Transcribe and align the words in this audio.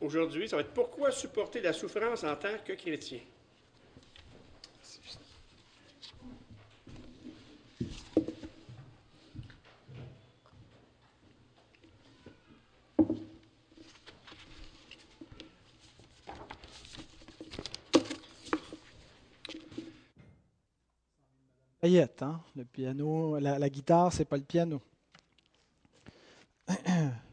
aujourd'hui, 0.00 0.48
ça 0.48 0.56
va 0.56 0.62
être 0.62 0.72
pourquoi 0.72 1.10
supporter 1.10 1.60
la 1.60 1.72
souffrance 1.72 2.24
en 2.24 2.36
tant 2.36 2.56
que 2.64 2.72
chrétien? 2.72 3.20
Hein? 22.20 22.40
Le 22.54 22.64
piano, 22.64 23.38
la, 23.38 23.58
la 23.58 23.68
guitare, 23.70 24.12
c'est 24.12 24.24
pas 24.24 24.36
le 24.36 24.42
piano. 24.42 24.80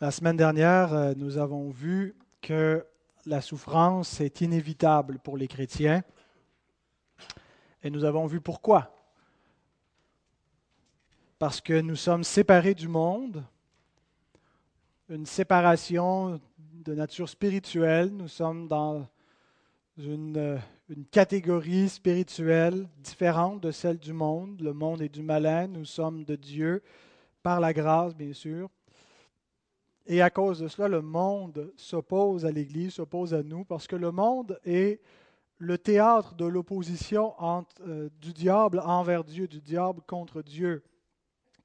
La 0.00 0.12
semaine 0.12 0.36
dernière, 0.36 0.94
euh, 0.94 1.12
nous 1.16 1.38
avons 1.38 1.70
vu 1.70 2.14
que 2.40 2.86
la 3.26 3.40
souffrance 3.40 4.20
est 4.20 4.42
inévitable 4.42 5.18
pour 5.18 5.36
les 5.36 5.48
chrétiens. 5.48 6.04
Et 7.82 7.90
nous 7.90 8.04
avons 8.04 8.26
vu 8.26 8.40
pourquoi. 8.40 8.94
Parce 11.40 11.60
que 11.60 11.80
nous 11.80 11.96
sommes 11.96 12.22
séparés 12.22 12.74
du 12.74 12.86
monde, 12.86 13.42
une 15.08 15.26
séparation 15.26 16.40
de 16.58 16.94
nature 16.94 17.28
spirituelle. 17.28 18.12
Nous 18.12 18.28
sommes 18.28 18.68
dans 18.68 19.04
une, 19.96 20.36
euh, 20.36 20.58
une, 20.90 21.06
catégorie 21.06 21.88
spirituelle 21.88 22.88
différente 22.98 23.60
de 23.64 23.72
celle 23.72 23.98
du 23.98 24.12
monde. 24.12 24.60
Le 24.60 24.72
monde 24.72 25.02
est 25.02 25.08
du 25.08 25.24
malin, 25.24 25.66
nous 25.66 25.84
sommes 25.84 26.22
de 26.22 26.36
Dieu, 26.36 26.84
par 27.42 27.58
la 27.58 27.72
grâce, 27.72 28.14
bien 28.14 28.32
sûr. 28.32 28.70
Et 30.10 30.22
à 30.22 30.30
cause 30.30 30.60
de 30.60 30.68
cela, 30.68 30.88
le 30.88 31.02
monde 31.02 31.70
s'oppose 31.76 32.46
à 32.46 32.50
l'Église, 32.50 32.94
s'oppose 32.94 33.34
à 33.34 33.42
nous, 33.42 33.66
parce 33.66 33.86
que 33.86 33.94
le 33.94 34.10
monde 34.10 34.58
est 34.64 35.02
le 35.58 35.76
théâtre 35.76 36.34
de 36.34 36.46
l'opposition 36.46 37.34
euh, 37.86 38.08
du 38.18 38.32
diable 38.32 38.80
envers 38.80 39.22
Dieu, 39.22 39.46
du 39.46 39.60
diable 39.60 40.00
contre 40.06 40.40
Dieu, 40.40 40.82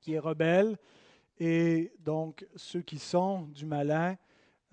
qui 0.01 0.15
est 0.15 0.19
rebelle. 0.19 0.77
Et 1.39 1.93
donc, 1.99 2.45
ceux 2.57 2.81
qui 2.81 2.99
sont 2.99 3.43
du 3.43 3.65
malin 3.65 4.17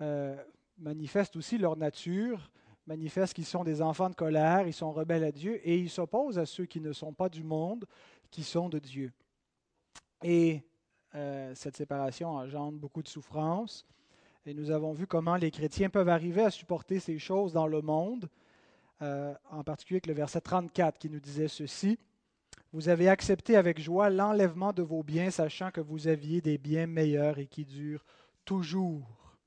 euh, 0.01 0.35
manifestent 0.77 1.37
aussi 1.37 1.57
leur 1.57 1.77
nature, 1.77 2.51
manifestent 2.87 3.35
qu'ils 3.35 3.45
sont 3.45 3.63
des 3.63 3.81
enfants 3.81 4.09
de 4.09 4.15
colère, 4.15 4.67
ils 4.67 4.73
sont 4.73 4.91
rebelles 4.91 5.23
à 5.23 5.31
Dieu, 5.31 5.65
et 5.65 5.77
ils 5.77 5.89
s'opposent 5.89 6.37
à 6.37 6.45
ceux 6.45 6.65
qui 6.65 6.81
ne 6.81 6.91
sont 6.91 7.13
pas 7.13 7.29
du 7.29 7.45
monde, 7.45 7.85
qui 8.31 8.43
sont 8.43 8.67
de 8.67 8.79
Dieu. 8.79 9.13
Et 10.23 10.61
euh, 11.15 11.53
cette 11.55 11.75
séparation 11.75 12.29
engendre 12.29 12.77
beaucoup 12.77 13.03
de 13.03 13.07
souffrance. 13.07 13.85
Et 14.45 14.53
nous 14.53 14.71
avons 14.71 14.93
vu 14.93 15.05
comment 15.05 15.35
les 15.35 15.51
chrétiens 15.51 15.89
peuvent 15.89 16.09
arriver 16.09 16.41
à 16.41 16.49
supporter 16.49 16.99
ces 16.99 17.19
choses 17.19 17.53
dans 17.53 17.67
le 17.67 17.81
monde, 17.81 18.29
euh, 19.01 19.33
en 19.51 19.63
particulier 19.63 19.97
avec 19.97 20.07
le 20.07 20.13
verset 20.13 20.41
34 20.41 20.97
qui 20.97 21.09
nous 21.09 21.19
disait 21.19 21.47
ceci. 21.47 21.99
Vous 22.73 22.87
avez 22.87 23.09
accepté 23.09 23.57
avec 23.57 23.79
joie 23.79 24.09
l'enlèvement 24.09 24.71
de 24.71 24.81
vos 24.81 25.03
biens, 25.03 25.29
sachant 25.29 25.71
que 25.71 25.81
vous 25.81 26.07
aviez 26.07 26.41
des 26.41 26.57
biens 26.57 26.87
meilleurs 26.87 27.37
et 27.37 27.47
qui 27.47 27.65
durent 27.65 28.05
toujours. 28.45 29.37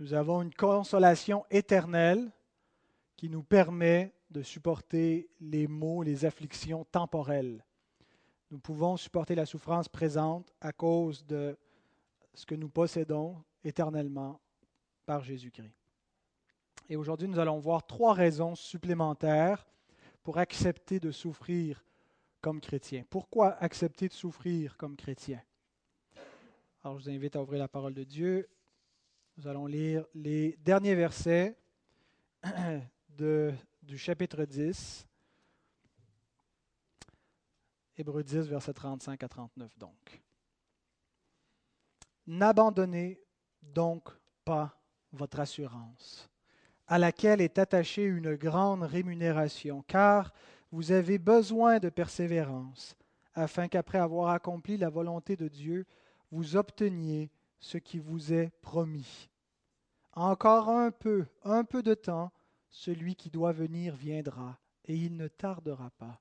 Nous 0.00 0.14
avons 0.14 0.42
une 0.42 0.54
consolation 0.54 1.44
éternelle 1.50 2.30
qui 3.16 3.28
nous 3.28 3.42
permet 3.42 4.12
de 4.30 4.42
supporter 4.42 5.28
les 5.40 5.66
maux, 5.66 6.02
les 6.02 6.24
afflictions 6.24 6.84
temporelles. 6.84 7.64
Nous 8.50 8.58
pouvons 8.58 8.96
supporter 8.96 9.34
la 9.34 9.44
souffrance 9.44 9.88
présente 9.88 10.54
à 10.60 10.72
cause 10.72 11.26
de 11.26 11.56
ce 12.32 12.46
que 12.46 12.54
nous 12.54 12.70
possédons 12.70 13.36
éternellement 13.62 14.40
par 15.04 15.22
Jésus-Christ. 15.22 15.74
Et 16.88 16.96
aujourd'hui, 16.96 17.28
nous 17.28 17.38
allons 17.38 17.58
voir 17.58 17.86
trois 17.86 18.14
raisons 18.14 18.54
supplémentaires 18.54 19.66
pour 20.22 20.38
accepter 20.38 20.98
de 20.98 21.10
souffrir 21.10 21.84
comme 22.40 22.60
chrétien. 22.60 23.04
Pourquoi 23.10 23.52
accepter 23.62 24.08
de 24.08 24.14
souffrir 24.14 24.76
comme 24.76 24.96
chrétien? 24.96 25.42
Alors, 26.82 26.98
je 26.98 27.04
vous 27.04 27.10
invite 27.10 27.36
à 27.36 27.42
ouvrir 27.42 27.58
la 27.58 27.68
parole 27.68 27.92
de 27.92 28.04
Dieu. 28.04 28.48
Nous 29.36 29.46
allons 29.46 29.66
lire 29.66 30.06
les 30.14 30.56
derniers 30.64 30.94
versets 30.94 31.58
du 33.18 33.98
chapitre 33.98 34.44
10 34.44 35.07
Hébreu 38.00 38.22
10, 38.22 38.46
verset 38.46 38.74
35 38.74 39.24
à 39.24 39.28
39 39.28 39.76
donc. 39.76 40.22
N'abandonnez 42.28 43.20
donc 43.60 44.08
pas 44.44 44.80
votre 45.10 45.40
assurance, 45.40 46.30
à 46.86 46.96
laquelle 46.96 47.40
est 47.40 47.58
attachée 47.58 48.04
une 48.04 48.36
grande 48.36 48.84
rémunération, 48.84 49.82
car 49.82 50.32
vous 50.70 50.92
avez 50.92 51.18
besoin 51.18 51.80
de 51.80 51.88
persévérance, 51.88 52.94
afin 53.34 53.66
qu'après 53.66 53.98
avoir 53.98 54.30
accompli 54.30 54.76
la 54.76 54.90
volonté 54.90 55.34
de 55.34 55.48
Dieu, 55.48 55.84
vous 56.30 56.54
obteniez 56.54 57.32
ce 57.58 57.78
qui 57.78 57.98
vous 57.98 58.32
est 58.32 58.50
promis. 58.60 59.28
Encore 60.12 60.68
un 60.68 60.92
peu, 60.92 61.26
un 61.42 61.64
peu 61.64 61.82
de 61.82 61.94
temps, 61.94 62.30
celui 62.70 63.16
qui 63.16 63.28
doit 63.28 63.52
venir 63.52 63.96
viendra, 63.96 64.56
et 64.84 64.94
il 64.94 65.16
ne 65.16 65.26
tardera 65.26 65.90
pas 65.98 66.20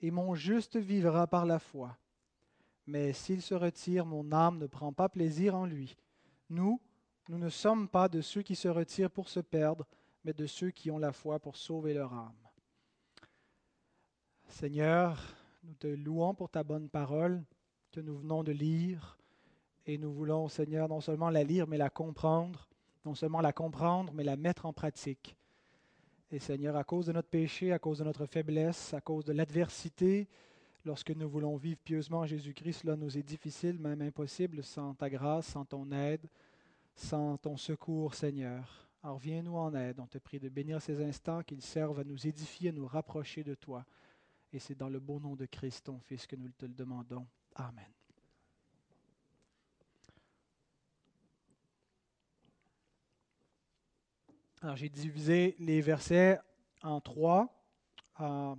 et 0.00 0.10
mon 0.10 0.34
juste 0.34 0.76
vivra 0.76 1.26
par 1.26 1.46
la 1.46 1.58
foi. 1.58 1.96
Mais 2.86 3.12
s'il 3.12 3.42
se 3.42 3.54
retire, 3.54 4.06
mon 4.06 4.32
âme 4.32 4.58
ne 4.58 4.66
prend 4.66 4.92
pas 4.92 5.08
plaisir 5.08 5.54
en 5.54 5.66
lui. 5.66 5.96
Nous, 6.48 6.80
nous 7.28 7.38
ne 7.38 7.48
sommes 7.48 7.88
pas 7.88 8.08
de 8.08 8.20
ceux 8.20 8.42
qui 8.42 8.56
se 8.56 8.68
retirent 8.68 9.10
pour 9.10 9.28
se 9.28 9.40
perdre, 9.40 9.86
mais 10.24 10.32
de 10.32 10.46
ceux 10.46 10.70
qui 10.70 10.90
ont 10.90 10.98
la 10.98 11.12
foi 11.12 11.38
pour 11.38 11.56
sauver 11.56 11.94
leur 11.94 12.12
âme. 12.12 12.32
Seigneur, 14.48 15.22
nous 15.62 15.74
te 15.74 15.86
louons 15.86 16.34
pour 16.34 16.48
ta 16.50 16.64
bonne 16.64 16.88
parole 16.88 17.44
que 17.92 18.00
nous 18.00 18.16
venons 18.18 18.42
de 18.42 18.52
lire, 18.52 19.18
et 19.86 19.98
nous 19.98 20.12
voulons, 20.12 20.48
Seigneur, 20.48 20.88
non 20.88 21.00
seulement 21.00 21.30
la 21.30 21.44
lire, 21.44 21.66
mais 21.66 21.78
la 21.78 21.90
comprendre, 21.90 22.68
non 23.04 23.14
seulement 23.14 23.40
la 23.40 23.52
comprendre, 23.52 24.12
mais 24.12 24.24
la 24.24 24.36
mettre 24.36 24.66
en 24.66 24.72
pratique. 24.72 25.36
Et 26.32 26.38
Seigneur, 26.38 26.76
à 26.76 26.84
cause 26.84 27.06
de 27.06 27.12
notre 27.12 27.28
péché, 27.28 27.72
à 27.72 27.78
cause 27.80 27.98
de 27.98 28.04
notre 28.04 28.24
faiblesse, 28.24 28.94
à 28.94 29.00
cause 29.00 29.24
de 29.24 29.32
l'adversité, 29.32 30.28
lorsque 30.84 31.10
nous 31.10 31.28
voulons 31.28 31.56
vivre 31.56 31.80
pieusement 31.84 32.20
en 32.20 32.26
Jésus-Christ, 32.26 32.82
cela 32.82 32.94
nous 32.94 33.18
est 33.18 33.22
difficile, 33.22 33.80
même 33.80 34.00
impossible, 34.00 34.62
sans 34.62 34.94
ta 34.94 35.10
grâce, 35.10 35.46
sans 35.46 35.64
ton 35.64 35.90
aide, 35.90 36.28
sans 36.94 37.36
ton 37.36 37.56
secours, 37.56 38.14
Seigneur. 38.14 38.86
Alors 39.02 39.18
viens-nous 39.18 39.56
en 39.56 39.74
aide. 39.74 39.98
On 39.98 40.06
te 40.06 40.18
prie 40.18 40.38
de 40.38 40.48
bénir 40.48 40.80
ces 40.80 41.02
instants, 41.02 41.42
qu'ils 41.42 41.62
servent 41.62 41.98
à 41.98 42.04
nous 42.04 42.26
édifier, 42.26 42.68
à 42.68 42.72
nous 42.72 42.86
rapprocher 42.86 43.42
de 43.42 43.54
toi. 43.54 43.84
Et 44.52 44.60
c'est 44.60 44.76
dans 44.76 44.88
le 44.88 45.00
beau 45.00 45.18
nom 45.18 45.34
de 45.34 45.46
Christ, 45.46 45.86
ton 45.86 45.98
Fils, 45.98 46.26
que 46.28 46.36
nous 46.36 46.50
te 46.50 46.66
le 46.66 46.74
demandons. 46.74 47.26
Amen. 47.56 47.99
Alors, 54.62 54.76
j'ai 54.76 54.90
divisé 54.90 55.56
les 55.58 55.80
versets 55.80 56.38
en 56.82 57.00
trois, 57.00 57.48
en 58.18 58.58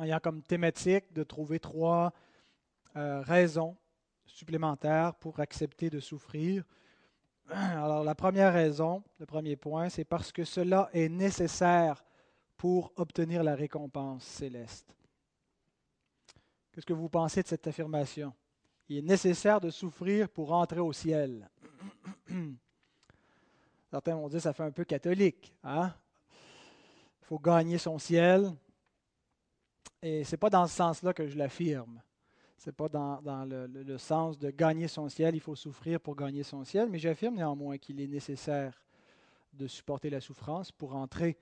ayant 0.00 0.20
comme 0.20 0.42
thématique 0.42 1.12
de 1.12 1.22
trouver 1.22 1.60
trois 1.60 2.14
euh, 2.96 3.20
raisons 3.20 3.76
supplémentaires 4.24 5.16
pour 5.16 5.38
accepter 5.40 5.90
de 5.90 6.00
souffrir. 6.00 6.64
Alors, 7.50 8.04
la 8.04 8.14
première 8.14 8.54
raison, 8.54 9.04
le 9.18 9.26
premier 9.26 9.56
point, 9.56 9.90
c'est 9.90 10.06
parce 10.06 10.32
que 10.32 10.44
cela 10.44 10.88
est 10.94 11.10
nécessaire 11.10 12.02
pour 12.56 12.90
obtenir 12.96 13.42
la 13.42 13.54
récompense 13.54 14.24
céleste. 14.24 14.96
Qu'est-ce 16.72 16.86
que 16.86 16.94
vous 16.94 17.10
pensez 17.10 17.42
de 17.42 17.48
cette 17.48 17.66
affirmation? 17.66 18.32
Il 18.88 18.96
est 18.96 19.02
nécessaire 19.02 19.60
de 19.60 19.68
souffrir 19.68 20.30
pour 20.30 20.52
entrer 20.52 20.80
au 20.80 20.94
ciel. 20.94 21.50
Certains 23.94 24.16
vont 24.16 24.28
dire 24.28 24.40
ça 24.40 24.52
fait 24.52 24.64
un 24.64 24.72
peu 24.72 24.82
catholique. 24.82 25.54
Hein? 25.62 25.94
Il 27.22 27.26
faut 27.26 27.38
gagner 27.38 27.78
son 27.78 27.96
ciel. 27.96 28.52
Et 30.02 30.24
ce 30.24 30.32
n'est 30.32 30.36
pas 30.36 30.50
dans 30.50 30.66
ce 30.66 30.74
sens-là 30.74 31.14
que 31.14 31.28
je 31.28 31.38
l'affirme. 31.38 32.02
Ce 32.58 32.70
n'est 32.70 32.72
pas 32.72 32.88
dans, 32.88 33.44
le, 33.44 33.96
sens 33.98 34.36
de 34.36 34.50
gagner 34.50 34.88
son 34.88 35.08
ciel, 35.08 35.36
il 35.36 35.40
faut 35.40 35.54
souffrir 35.54 36.00
pour 36.00 36.16
gagner 36.16 36.42
son 36.42 36.64
ciel, 36.64 36.88
mais 36.90 36.98
j'affirme 36.98 37.36
néanmoins 37.36 37.78
qu'il 37.78 38.00
est 38.00 38.08
nécessaire 38.08 38.82
de 39.52 39.68
supporter 39.68 40.10
la 40.10 40.20
souffrance 40.20 40.72
pour 40.72 40.96
entrer 40.96 41.38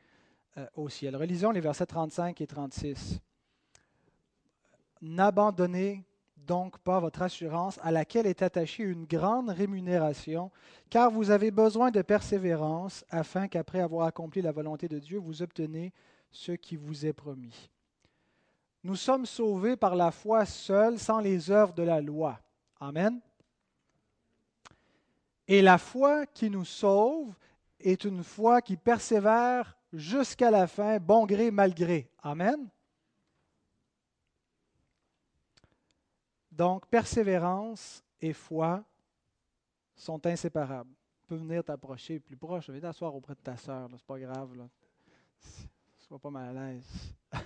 euh, 0.58 0.66
au 0.74 0.90
ciel. 0.90 1.16
Relisons 1.16 1.52
les 1.52 1.60
versets 1.62 1.86
35 1.86 2.38
et 2.38 2.46
36. 2.46 3.18
N'abandonnez 5.00 6.04
donc 6.46 6.78
pas 6.78 7.00
votre 7.00 7.22
assurance 7.22 7.78
à 7.82 7.90
laquelle 7.90 8.26
est 8.26 8.42
attachée 8.42 8.82
une 8.82 9.04
grande 9.04 9.50
rémunération, 9.50 10.50
car 10.90 11.10
vous 11.10 11.30
avez 11.30 11.50
besoin 11.50 11.90
de 11.90 12.02
persévérance 12.02 13.04
afin 13.10 13.48
qu'après 13.48 13.80
avoir 13.80 14.06
accompli 14.06 14.42
la 14.42 14.52
volonté 14.52 14.88
de 14.88 14.98
Dieu, 14.98 15.18
vous 15.18 15.42
obtenez 15.42 15.92
ce 16.30 16.52
qui 16.52 16.76
vous 16.76 17.06
est 17.06 17.12
promis. 17.12 17.70
Nous 18.84 18.96
sommes 18.96 19.26
sauvés 19.26 19.76
par 19.76 19.94
la 19.94 20.10
foi 20.10 20.44
seule, 20.44 20.98
sans 20.98 21.20
les 21.20 21.50
œuvres 21.50 21.74
de 21.74 21.84
la 21.84 22.00
loi. 22.00 22.40
Amen. 22.80 23.20
Et 25.46 25.62
la 25.62 25.78
foi 25.78 26.26
qui 26.26 26.50
nous 26.50 26.64
sauve 26.64 27.34
est 27.78 28.04
une 28.04 28.24
foi 28.24 28.60
qui 28.60 28.76
persévère 28.76 29.76
jusqu'à 29.92 30.50
la 30.50 30.66
fin, 30.66 30.98
bon 30.98 31.26
gré, 31.26 31.50
mal 31.50 31.74
gré. 31.74 32.10
Amen. 32.22 32.68
Donc, 36.52 36.86
persévérance 36.86 38.04
et 38.20 38.32
foi 38.32 38.84
sont 39.96 40.24
inséparables. 40.26 40.94
Tu 41.20 41.26
peux 41.26 41.36
venir 41.36 41.64
t'approcher 41.64 42.20
plus 42.20 42.36
proche. 42.36 42.68
Viens 42.68 42.80
t'asseoir 42.80 43.14
auprès 43.14 43.34
de 43.34 43.40
ta 43.40 43.56
sœur. 43.56 43.88
C'est 43.90 44.06
pas 44.06 44.18
grave. 44.18 44.54
Là. 44.54 44.68
Sois 45.98 46.18
pas 46.18 46.30
mal 46.30 46.56
à 46.56 46.72
l'aise. 46.72 47.14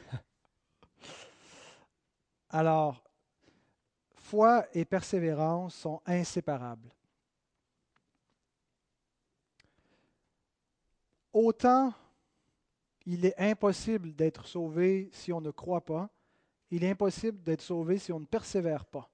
Alors, 2.50 3.02
foi 4.16 4.66
et 4.74 4.84
persévérance 4.84 5.76
sont 5.76 6.02
inséparables. 6.04 6.90
Autant 11.32 11.92
il 13.06 13.24
est 13.24 13.38
impossible 13.38 14.14
d'être 14.14 14.46
sauvé 14.46 15.08
si 15.12 15.32
on 15.32 15.40
ne 15.40 15.52
croit 15.52 15.84
pas, 15.84 16.10
il 16.70 16.84
est 16.84 16.90
impossible 16.90 17.42
d'être 17.42 17.62
sauvé 17.62 17.98
si 17.98 18.12
on 18.12 18.20
ne 18.20 18.24
persévère 18.24 18.84
pas. 18.84 19.08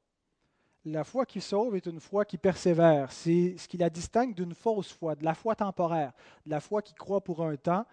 La 0.85 1.05
foi 1.05 1.27
qui 1.27 1.41
sauve 1.41 1.77
est 1.77 1.87
une 1.87 2.01
foi 2.01 2.25
qui 2.25 2.39
persévère. 2.39 3.13
C'est 3.13 3.55
ce 3.57 3.69
qui 3.69 3.77
la 3.77 3.89
distingue 3.89 4.35
d'une 4.35 4.55
fausse 4.55 4.93
foi, 4.93 5.15
de 5.15 5.25
la 5.25 5.35
foi 5.35 5.55
temporaire, 5.55 6.13
de 6.45 6.51
la 6.51 6.61
foi 6.61 6.83
qui 6.83 6.95
croit 6.95 7.21
pour 7.21 7.45
un 7.45 7.57
temps, 7.57 7.85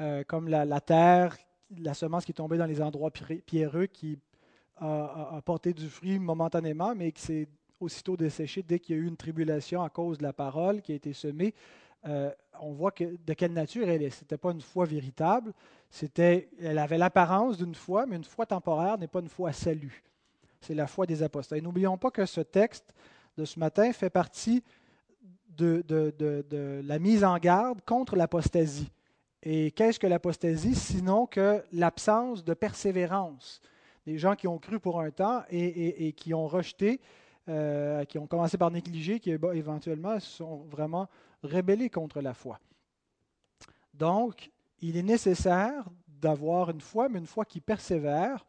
euh, 0.00 0.24
comme 0.24 0.48
la, 0.48 0.80
terre, 0.80 1.36
la 1.78 1.94
semence 1.94 2.24
qui 2.24 2.32
est 2.32 2.34
tombée 2.34 2.58
dans 2.58 2.66
les 2.66 2.82
endroits 2.82 3.10
pierreux, 3.46 3.86
qui 3.86 4.18
a, 4.76 5.40
porté 5.44 5.72
du 5.72 5.88
fruit 5.88 6.18
momentanément, 6.18 6.94
mais 6.94 7.12
qui 7.12 7.22
s'est 7.22 7.48
aussitôt 7.80 8.16
desséché 8.16 8.62
dès 8.62 8.78
qu'il 8.78 8.96
y 8.96 8.98
a 8.98 9.02
eu 9.02 9.06
une 9.06 9.16
tribulation 9.16 9.82
à 9.82 9.88
cause 9.88 10.18
de 10.18 10.24
la 10.24 10.32
parole 10.32 10.82
qui 10.82 10.92
a 10.92 10.96
été 10.96 11.12
semée. 11.12 11.54
Euh, 12.06 12.30
on 12.60 12.72
voit 12.72 12.92
que, 12.92 13.16
de 13.24 13.32
quelle 13.34 13.52
nature 13.52 13.88
elle 13.88 14.02
est. 14.02 14.10
Ce 14.10 14.22
n'était 14.22 14.38
pas 14.38 14.52
une 14.52 14.60
foi 14.60 14.84
véritable. 14.84 15.52
C'était, 15.90 16.48
elle 16.60 16.78
avait 16.78 16.98
l'apparence 16.98 17.58
d'une 17.58 17.74
foi, 17.74 18.06
mais 18.06 18.16
une 18.16 18.24
foi 18.24 18.46
temporaire 18.46 18.98
n'est 18.98 19.08
pas 19.08 19.20
une 19.20 19.28
foi 19.28 19.50
à 19.50 19.52
salut. 19.52 20.02
C'est 20.60 20.74
la 20.74 20.86
foi 20.86 21.06
des 21.06 21.22
apostats. 21.22 21.56
Et 21.56 21.60
n'oublions 21.60 21.98
pas 21.98 22.10
que 22.10 22.26
ce 22.26 22.40
texte 22.40 22.94
de 23.36 23.44
ce 23.44 23.58
matin 23.58 23.92
fait 23.92 24.10
partie 24.10 24.62
de, 25.56 26.82
la 26.84 26.98
mise 26.98 27.24
en 27.24 27.36
garde 27.38 27.80
contre 27.82 28.16
l'apostasie. 28.16 28.90
Et 29.42 29.70
qu'est-ce 29.72 30.00
que 30.00 30.06
l'apostasie 30.06 30.74
sinon 30.74 31.26
que 31.26 31.62
l'absence 31.72 32.44
de 32.44 32.54
persévérance 32.54 33.60
Des 34.06 34.16
gens 34.18 34.34
qui 34.34 34.48
ont 34.48 34.58
cru 34.58 34.80
pour 34.80 35.00
un 35.00 35.10
temps 35.10 35.42
et, 35.50 36.12
qui 36.16 36.32
ont 36.32 36.46
rejeté, 36.46 37.00
euh, 37.48 38.04
qui 38.04 38.18
ont 38.18 38.26
commencé 38.26 38.56
par 38.56 38.70
négliger, 38.70 39.20
qui 39.20 39.30
éventuellement 39.30 40.18
sont 40.18 40.64
vraiment 40.70 41.08
rébellés 41.46 41.90
contre 41.90 42.20
la 42.20 42.34
foi. 42.34 42.60
Donc, 43.92 44.50
il 44.80 44.96
est 44.96 45.02
nécessaire 45.02 45.84
d'avoir 46.08 46.70
une 46.70 46.80
foi, 46.80 47.08
mais 47.08 47.18
une 47.18 47.26
foi 47.26 47.44
qui 47.44 47.60
persévère. 47.60 48.44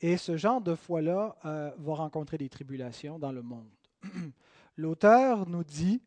Et 0.00 0.16
ce 0.16 0.36
genre 0.36 0.60
de 0.60 0.74
foi-là 0.74 1.36
euh, 1.44 1.70
va 1.78 1.94
rencontrer 1.94 2.36
des 2.36 2.48
tribulations 2.48 3.18
dans 3.18 3.32
le 3.32 3.42
monde. 3.42 3.70
L'auteur 4.76 5.48
nous 5.48 5.64
dit 5.64 6.02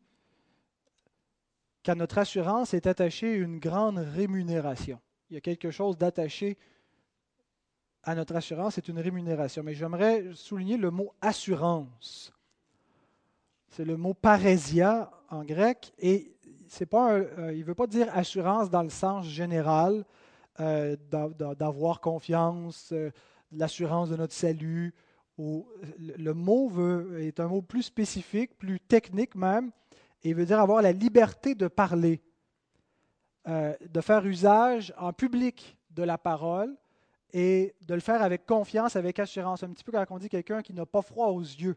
qu'à 1.82 1.94
notre 1.94 2.18
assurance 2.18 2.74
est 2.74 2.86
attachée 2.86 3.32
une 3.34 3.58
grande 3.58 3.98
rémunération. 3.98 5.00
Il 5.30 5.34
y 5.34 5.36
a 5.36 5.40
quelque 5.40 5.70
chose 5.70 5.96
d'attaché 5.96 6.58
à 8.02 8.14
notre 8.14 8.36
assurance, 8.36 8.74
c'est 8.74 8.88
une 8.88 8.98
rémunération. 8.98 9.62
Mais 9.62 9.74
j'aimerais 9.74 10.32
souligner 10.34 10.76
le 10.76 10.90
mot 10.90 11.14
assurance. 11.20 12.32
C'est 13.70 13.84
le 13.84 13.96
mot 13.96 14.14
parésia 14.14 15.10
en 15.30 15.44
grec 15.44 15.92
et 15.98 16.34
euh, 16.82 17.52
il 17.52 17.60
ne 17.60 17.64
veut 17.64 17.74
pas 17.74 17.86
dire 17.86 18.08
assurance 18.14 18.70
dans 18.70 18.82
le 18.82 18.90
sens 18.90 19.26
général 19.26 20.04
euh, 20.60 20.96
d'avoir 21.10 22.00
confiance, 22.00 22.90
euh, 22.92 23.10
l'assurance 23.52 24.10
de 24.10 24.16
notre 24.16 24.34
salut. 24.34 24.94
Le 25.38 26.32
mot 26.32 26.70
est 27.18 27.38
un 27.38 27.46
mot 27.46 27.62
plus 27.62 27.84
spécifique, 27.84 28.58
plus 28.58 28.80
technique 28.80 29.36
même, 29.36 29.70
et 30.24 30.34
veut 30.34 30.46
dire 30.46 30.58
avoir 30.58 30.82
la 30.82 30.90
liberté 30.90 31.54
de 31.54 31.68
parler, 31.68 32.20
de 33.46 34.00
faire 34.00 34.26
usage 34.26 34.92
en 34.98 35.12
public 35.12 35.78
de 35.90 36.02
la 36.02 36.18
parole 36.18 36.76
et 37.32 37.76
de 37.86 37.94
le 37.94 38.00
faire 38.00 38.20
avec 38.20 38.46
confiance, 38.46 38.96
avec 38.96 39.20
assurance. 39.20 39.62
Un 39.62 39.70
petit 39.70 39.84
peu 39.84 39.92
quand 39.92 40.04
on 40.10 40.18
dit 40.18 40.28
quelqu'un 40.28 40.60
qui 40.60 40.74
n'a 40.74 40.86
pas 40.86 41.02
froid 41.02 41.28
aux 41.28 41.40
yeux, 41.40 41.76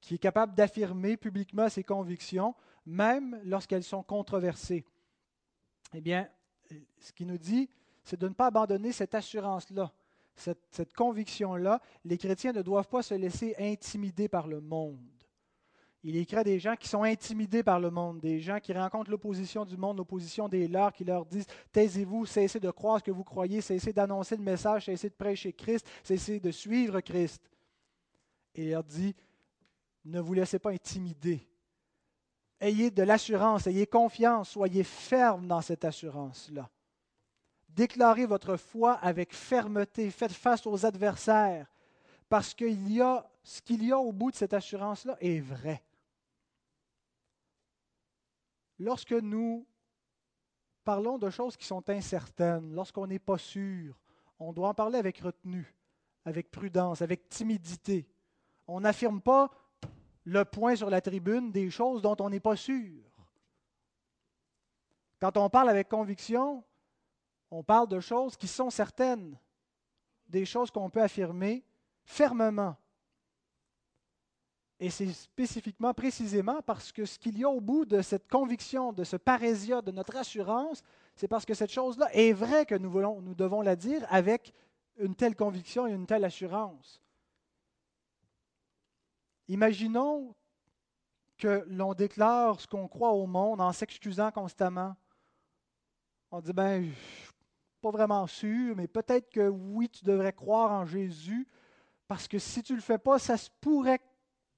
qui 0.00 0.14
est 0.14 0.18
capable 0.18 0.54
d'affirmer 0.54 1.16
publiquement 1.16 1.68
ses 1.68 1.82
convictions, 1.82 2.54
même 2.84 3.40
lorsqu'elles 3.44 3.82
sont 3.82 4.02
controversées. 4.02 4.84
Eh 5.94 6.00
bien, 6.00 6.28
ce 7.00 7.12
qu'il 7.12 7.26
nous 7.26 7.38
dit, 7.38 7.68
c'est 8.04 8.18
de 8.18 8.28
ne 8.28 8.34
pas 8.34 8.46
abandonner 8.46 8.92
cette 8.92 9.14
assurance-là, 9.14 9.92
cette, 10.36 10.92
conviction-là. 10.94 11.80
Les 12.04 12.18
chrétiens 12.18 12.52
ne 12.52 12.62
doivent 12.62 12.88
pas 12.88 13.02
se 13.02 13.14
laisser 13.14 13.54
intimider 13.58 14.28
par 14.28 14.46
le 14.46 14.60
monde. 14.60 15.00
Il 16.04 16.16
écrit 16.16 16.36
à 16.36 16.44
des 16.44 16.60
gens 16.60 16.76
qui 16.76 16.88
sont 16.88 17.02
intimidés 17.02 17.64
par 17.64 17.80
le 17.80 17.90
monde, 17.90 18.20
des 18.20 18.38
gens 18.38 18.60
qui 18.60 18.72
rencontrent 18.72 19.10
l'opposition 19.10 19.64
du 19.64 19.76
monde, 19.76 19.96
l'opposition 19.96 20.48
des 20.48 20.68
leurs, 20.68 20.92
qui 20.92 21.04
leur 21.04 21.26
disent 21.26 21.46
Taisez-vous, 21.72 22.26
cessez 22.26 22.60
de 22.60 22.70
croire 22.70 23.00
ce 23.00 23.04
que 23.04 23.10
vous 23.10 23.24
croyez, 23.24 23.60
cessez 23.60 23.92
d'annoncer 23.92 24.36
le 24.36 24.44
message, 24.44 24.84
cessez 24.84 25.08
de 25.08 25.14
prêcher 25.14 25.52
Christ, 25.52 25.84
cessez 26.04 26.38
de 26.38 26.52
suivre 26.52 27.00
Christ. 27.00 27.50
Et 28.54 28.66
il 28.66 28.70
leur 28.70 28.84
dit 28.84 29.16
Ne 30.06 30.20
vous 30.20 30.34
laissez 30.34 30.60
pas 30.60 30.70
intimider. 30.70 31.44
Ayez 32.60 32.92
de 32.92 33.02
l'assurance, 33.02 33.66
ayez 33.66 33.88
confiance, 33.88 34.50
soyez 34.50 34.84
ferme 34.84 35.48
dans 35.48 35.60
cette 35.60 35.84
assurance-là. 35.84 36.70
Déclarez 37.68 38.24
votre 38.24 38.56
foi 38.56 38.92
avec 38.94 39.34
fermeté, 39.34 40.10
faites 40.12 40.32
face 40.32 40.64
aux 40.64 40.86
adversaires, 40.86 41.66
parce 42.28 42.54
a 43.00 43.30
ce 43.42 43.60
qu'il 43.60 43.84
y 43.84 43.92
a 43.92 43.98
au 43.98 44.12
bout 44.12 44.30
de 44.30 44.36
cette 44.36 44.54
assurance-là 44.54 45.16
est 45.20 45.40
vrai. 45.40 45.82
Lorsque 48.78 49.12
nous 49.12 49.66
parlons 50.84 51.18
de 51.18 51.30
choses 51.30 51.56
qui 51.56 51.66
sont 51.66 51.90
incertaines, 51.90 52.72
lorsqu'on 52.72 53.08
n'est 53.08 53.18
pas 53.18 53.38
sûr, 53.38 53.98
on 54.38 54.52
doit 54.52 54.68
en 54.68 54.74
parler 54.74 54.98
avec 54.98 55.18
retenue, 55.18 55.74
avec 56.24 56.52
prudence, 56.52 57.02
avec 57.02 57.28
timidité. 57.28 58.08
On 58.68 58.80
n'affirme 58.80 59.20
pas 59.20 59.50
le 60.26 60.44
point 60.44 60.74
sur 60.74 60.90
la 60.90 61.00
tribune 61.00 61.52
des 61.52 61.70
choses 61.70 62.02
dont 62.02 62.16
on 62.18 62.28
n'est 62.28 62.40
pas 62.40 62.56
sûr. 62.56 63.00
Quand 65.20 65.36
on 65.36 65.48
parle 65.48 65.70
avec 65.70 65.88
conviction, 65.88 66.64
on 67.50 67.62
parle 67.62 67.88
de 67.88 68.00
choses 68.00 68.36
qui 68.36 68.48
sont 68.48 68.68
certaines, 68.68 69.38
des 70.26 70.44
choses 70.44 70.70
qu'on 70.70 70.90
peut 70.90 71.00
affirmer 71.00 71.64
fermement. 72.04 72.76
Et 74.80 74.90
c'est 74.90 75.10
spécifiquement, 75.12 75.94
précisément, 75.94 76.60
parce 76.60 76.92
que 76.92 77.06
ce 77.06 77.18
qu'il 77.18 77.38
y 77.38 77.44
a 77.44 77.48
au 77.48 77.60
bout 77.60 77.84
de 77.86 78.02
cette 78.02 78.28
conviction, 78.28 78.92
de 78.92 79.04
ce 79.04 79.16
parésia, 79.16 79.80
de 79.80 79.92
notre 79.92 80.16
assurance, 80.16 80.82
c'est 81.14 81.28
parce 81.28 81.46
que 81.46 81.54
cette 81.54 81.72
chose-là 81.72 82.08
est 82.12 82.32
vraie 82.32 82.66
que 82.66 82.74
nous, 82.74 82.90
voulons, 82.90 83.22
nous 83.22 83.34
devons 83.34 83.62
la 83.62 83.76
dire 83.76 84.04
avec 84.10 84.52
une 84.98 85.14
telle 85.14 85.36
conviction 85.36 85.86
et 85.86 85.92
une 85.92 86.06
telle 86.06 86.24
assurance. 86.24 87.00
Imaginons 89.48 90.34
que 91.38 91.64
l'on 91.68 91.94
déclare 91.94 92.60
ce 92.60 92.66
qu'on 92.66 92.88
croit 92.88 93.12
au 93.12 93.26
monde 93.26 93.60
en 93.60 93.72
s'excusant 93.72 94.30
constamment. 94.30 94.96
On 96.30 96.40
dit, 96.40 96.52
ben, 96.52 96.90
pas 97.80 97.90
vraiment 97.90 98.26
sûr, 98.26 98.74
mais 98.74 98.88
peut-être 98.88 99.30
que 99.30 99.48
oui, 99.48 99.88
tu 99.88 100.04
devrais 100.04 100.32
croire 100.32 100.72
en 100.72 100.86
Jésus, 100.86 101.46
parce 102.08 102.26
que 102.26 102.38
si 102.38 102.62
tu 102.62 102.72
ne 102.72 102.78
le 102.78 102.82
fais 102.82 102.98
pas, 102.98 103.18
ça 103.18 103.36
se 103.36 103.50
pourrait 103.60 104.00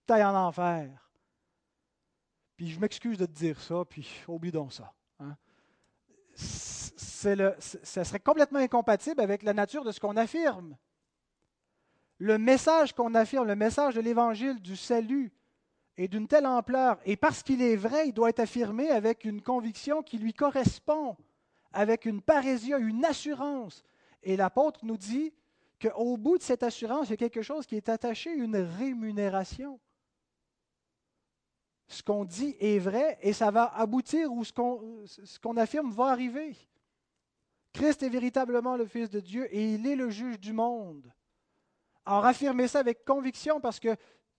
ailles 0.08 0.24
en 0.24 0.34
enfer. 0.34 1.10
Puis 2.56 2.68
je 2.68 2.80
m'excuse 2.80 3.18
de 3.18 3.26
te 3.26 3.32
dire 3.32 3.60
ça, 3.60 3.84
puis 3.84 4.08
oublie 4.26 4.50
donc 4.50 4.72
ça. 4.72 4.92
Hein. 5.20 5.36
Ça 6.34 8.04
serait 8.04 8.20
complètement 8.20 8.60
incompatible 8.60 9.20
avec 9.20 9.42
la 9.42 9.52
nature 9.52 9.84
de 9.84 9.92
ce 9.92 10.00
qu'on 10.00 10.16
affirme. 10.16 10.76
Le 12.18 12.38
message 12.38 12.92
qu'on 12.92 13.14
affirme, 13.14 13.46
le 13.46 13.56
message 13.56 13.94
de 13.94 14.00
l'Évangile 14.00 14.60
du 14.60 14.76
salut, 14.76 15.32
est 15.96 16.08
d'une 16.08 16.28
telle 16.28 16.46
ampleur, 16.46 16.98
et 17.04 17.16
parce 17.16 17.42
qu'il 17.42 17.60
est 17.60 17.76
vrai, 17.76 18.08
il 18.08 18.12
doit 18.12 18.28
être 18.28 18.40
affirmé 18.40 18.90
avec 18.90 19.24
une 19.24 19.42
conviction 19.42 20.02
qui 20.02 20.18
lui 20.18 20.32
correspond, 20.32 21.16
avec 21.72 22.04
une 22.04 22.22
parésia, 22.22 22.78
une 22.78 23.04
assurance. 23.04 23.82
Et 24.22 24.36
l'apôtre 24.36 24.84
nous 24.84 24.96
dit 24.96 25.32
qu'au 25.80 26.16
bout 26.16 26.38
de 26.38 26.42
cette 26.42 26.62
assurance, 26.62 27.08
il 27.08 27.10
y 27.10 27.14
a 27.14 27.16
quelque 27.16 27.42
chose 27.42 27.66
qui 27.66 27.76
est 27.76 27.88
attaché, 27.88 28.32
une 28.32 28.56
rémunération 28.56 29.80
ce 31.88 32.02
qu'on 32.02 32.24
dit 32.24 32.54
est 32.60 32.78
vrai 32.78 33.18
et 33.22 33.32
ça 33.32 33.50
va 33.50 33.64
aboutir 33.74 34.30
ou 34.32 34.44
ce 34.44 34.52
qu'on 35.38 35.56
affirme 35.56 35.90
va 35.90 36.06
arriver. 36.06 36.54
Christ 37.72 38.02
est 38.02 38.08
véritablement 38.08 38.76
le 38.76 38.86
Fils 38.86 39.08
de 39.08 39.20
Dieu 39.20 39.48
et 39.54 39.74
il 39.74 39.86
est 39.86 39.96
le 39.96 40.10
juge 40.10 40.38
du 40.38 40.52
monde. 40.52 41.10
Alors 42.08 42.24
affirmez 42.24 42.66
ça 42.68 42.78
avec 42.78 43.04
conviction 43.04 43.60
parce 43.60 43.78
que 43.78 43.94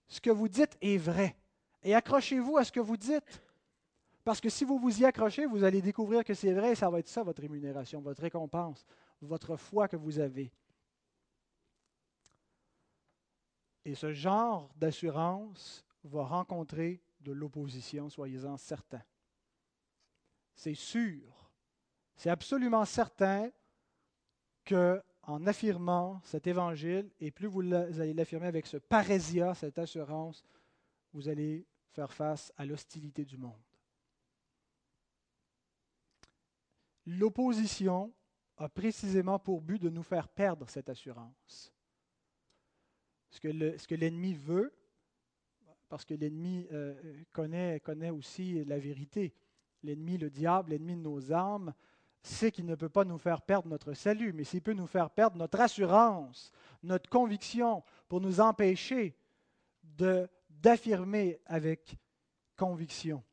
ce 0.07 0.19
que 0.19 0.31
vous 0.31 0.47
dites 0.47 0.75
est 0.81 0.97
vrai. 0.97 1.37
Et 1.83 1.93
accrochez-vous 1.93 2.57
à 2.57 2.63
ce 2.63 2.71
que 2.71 2.79
vous 2.79 2.97
dites. 2.97 3.43
Parce 4.23 4.41
que 4.41 4.49
si 4.49 4.65
vous 4.65 4.79
vous 4.79 5.01
y 5.01 5.05
accrochez, 5.05 5.45
vous 5.45 5.63
allez 5.63 5.79
découvrir 5.79 6.23
que 6.23 6.33
c'est 6.33 6.51
vrai 6.51 6.71
et 6.71 6.75
ça 6.75 6.89
va 6.89 6.97
être 6.97 7.07
ça 7.07 7.21
votre 7.21 7.43
rémunération, 7.43 8.01
votre 8.01 8.23
récompense, 8.23 8.87
votre 9.21 9.55
foi 9.55 9.87
que 9.87 9.97
vous 9.97 10.17
avez. 10.17 10.51
Et 13.85 13.93
ce 13.93 14.13
genre 14.13 14.71
d'assurance 14.75 15.85
va 16.03 16.23
rencontrer 16.23 17.03
de 17.21 17.33
l'opposition, 17.33 18.09
soyez-en 18.09 18.57
certains. 18.57 19.03
C'est 20.55 20.73
sûr, 20.73 21.51
c'est 22.15 22.31
absolument 22.31 22.85
certain 22.85 23.51
que 24.65 25.03
en 25.29 25.45
affirmant 25.45 26.21
cet 26.23 26.47
évangile, 26.47 27.11
et 27.19 27.29
plus 27.29 27.47
vous 27.47 27.61
allez 27.61 28.13
l'affirmer 28.13 28.47
avec 28.47 28.65
ce 28.65 28.77
parésia, 28.77 29.53
cette 29.53 29.77
assurance, 29.77 30.43
vous 31.13 31.29
allez 31.29 31.67
faire 31.91 32.11
face 32.11 32.51
à 32.57 32.65
l'hostilité 32.65 33.25
du 33.25 33.37
monde. 33.37 33.61
L'opposition 37.05 38.11
a 38.57 38.69
précisément 38.69 39.37
pour 39.37 39.61
but 39.61 39.79
de 39.79 39.89
nous 39.89 40.01
faire 40.01 40.27
perdre 40.27 40.67
cette 40.67 40.89
assurance. 40.89 41.71
Ce 43.29 43.39
que 43.39 43.95
l'ennemi 43.95 44.33
veut, 44.33 44.73
parce 45.89 46.05
que 46.05 46.15
l'ennemi 46.15 46.67
euh, 46.71 47.23
connaît, 47.31 47.79
connaît 47.81 48.09
aussi 48.09 48.65
la 48.65 48.79
vérité. 48.79 49.35
L'ennemi, 49.83 50.17
le 50.17 50.31
diable, 50.31 50.71
l'ennemi 50.71 50.95
de 50.95 51.01
nos 51.01 51.31
âmes, 51.31 51.73
sait 52.21 52.51
qu'il 52.51 52.65
ne 52.65 52.75
peut 52.75 52.89
pas 52.89 53.05
nous 53.05 53.17
faire 53.17 53.41
perdre 53.41 53.69
notre 53.69 53.93
salut, 53.93 54.33
mais 54.33 54.43
s'il 54.43 54.61
peut 54.61 54.73
nous 54.73 54.87
faire 54.87 55.09
perdre 55.09 55.37
notre 55.37 55.59
assurance, 55.59 56.51
notre 56.83 57.09
conviction, 57.09 57.83
pour 58.07 58.21
nous 58.21 58.39
empêcher 58.39 59.15
d'affirmer 60.49 61.39
avec 61.45 61.95
conviction. 62.57 63.23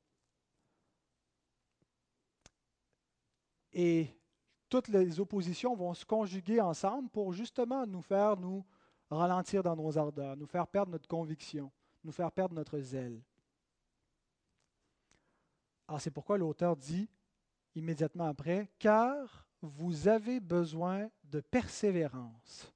Et 3.72 4.08
toutes 4.68 4.88
les 4.88 5.20
oppositions 5.20 5.74
vont 5.74 5.94
se 5.94 6.04
conjuguer 6.04 6.60
ensemble 6.60 7.10
pour 7.10 7.32
justement 7.32 7.86
nous 7.86 8.02
faire 8.02 8.36
nous 8.36 8.64
ralentir 9.10 9.62
dans 9.62 9.76
nos 9.76 9.98
ardeurs, 9.98 10.36
nous 10.36 10.46
faire 10.46 10.66
perdre 10.66 10.92
notre 10.92 11.08
conviction, 11.08 11.70
nous 12.02 12.12
faire 12.12 12.32
perdre 12.32 12.54
notre 12.54 12.78
zèle. 12.80 13.20
Alors 15.88 16.00
c'est 16.00 16.10
pourquoi 16.10 16.38
l'auteur 16.38 16.76
dit 16.76 17.08
immédiatement 17.76 18.26
après, 18.26 18.68
car 18.78 19.46
vous 19.60 20.08
avez 20.08 20.40
besoin 20.40 21.10
de 21.24 21.40
persévérance, 21.40 22.72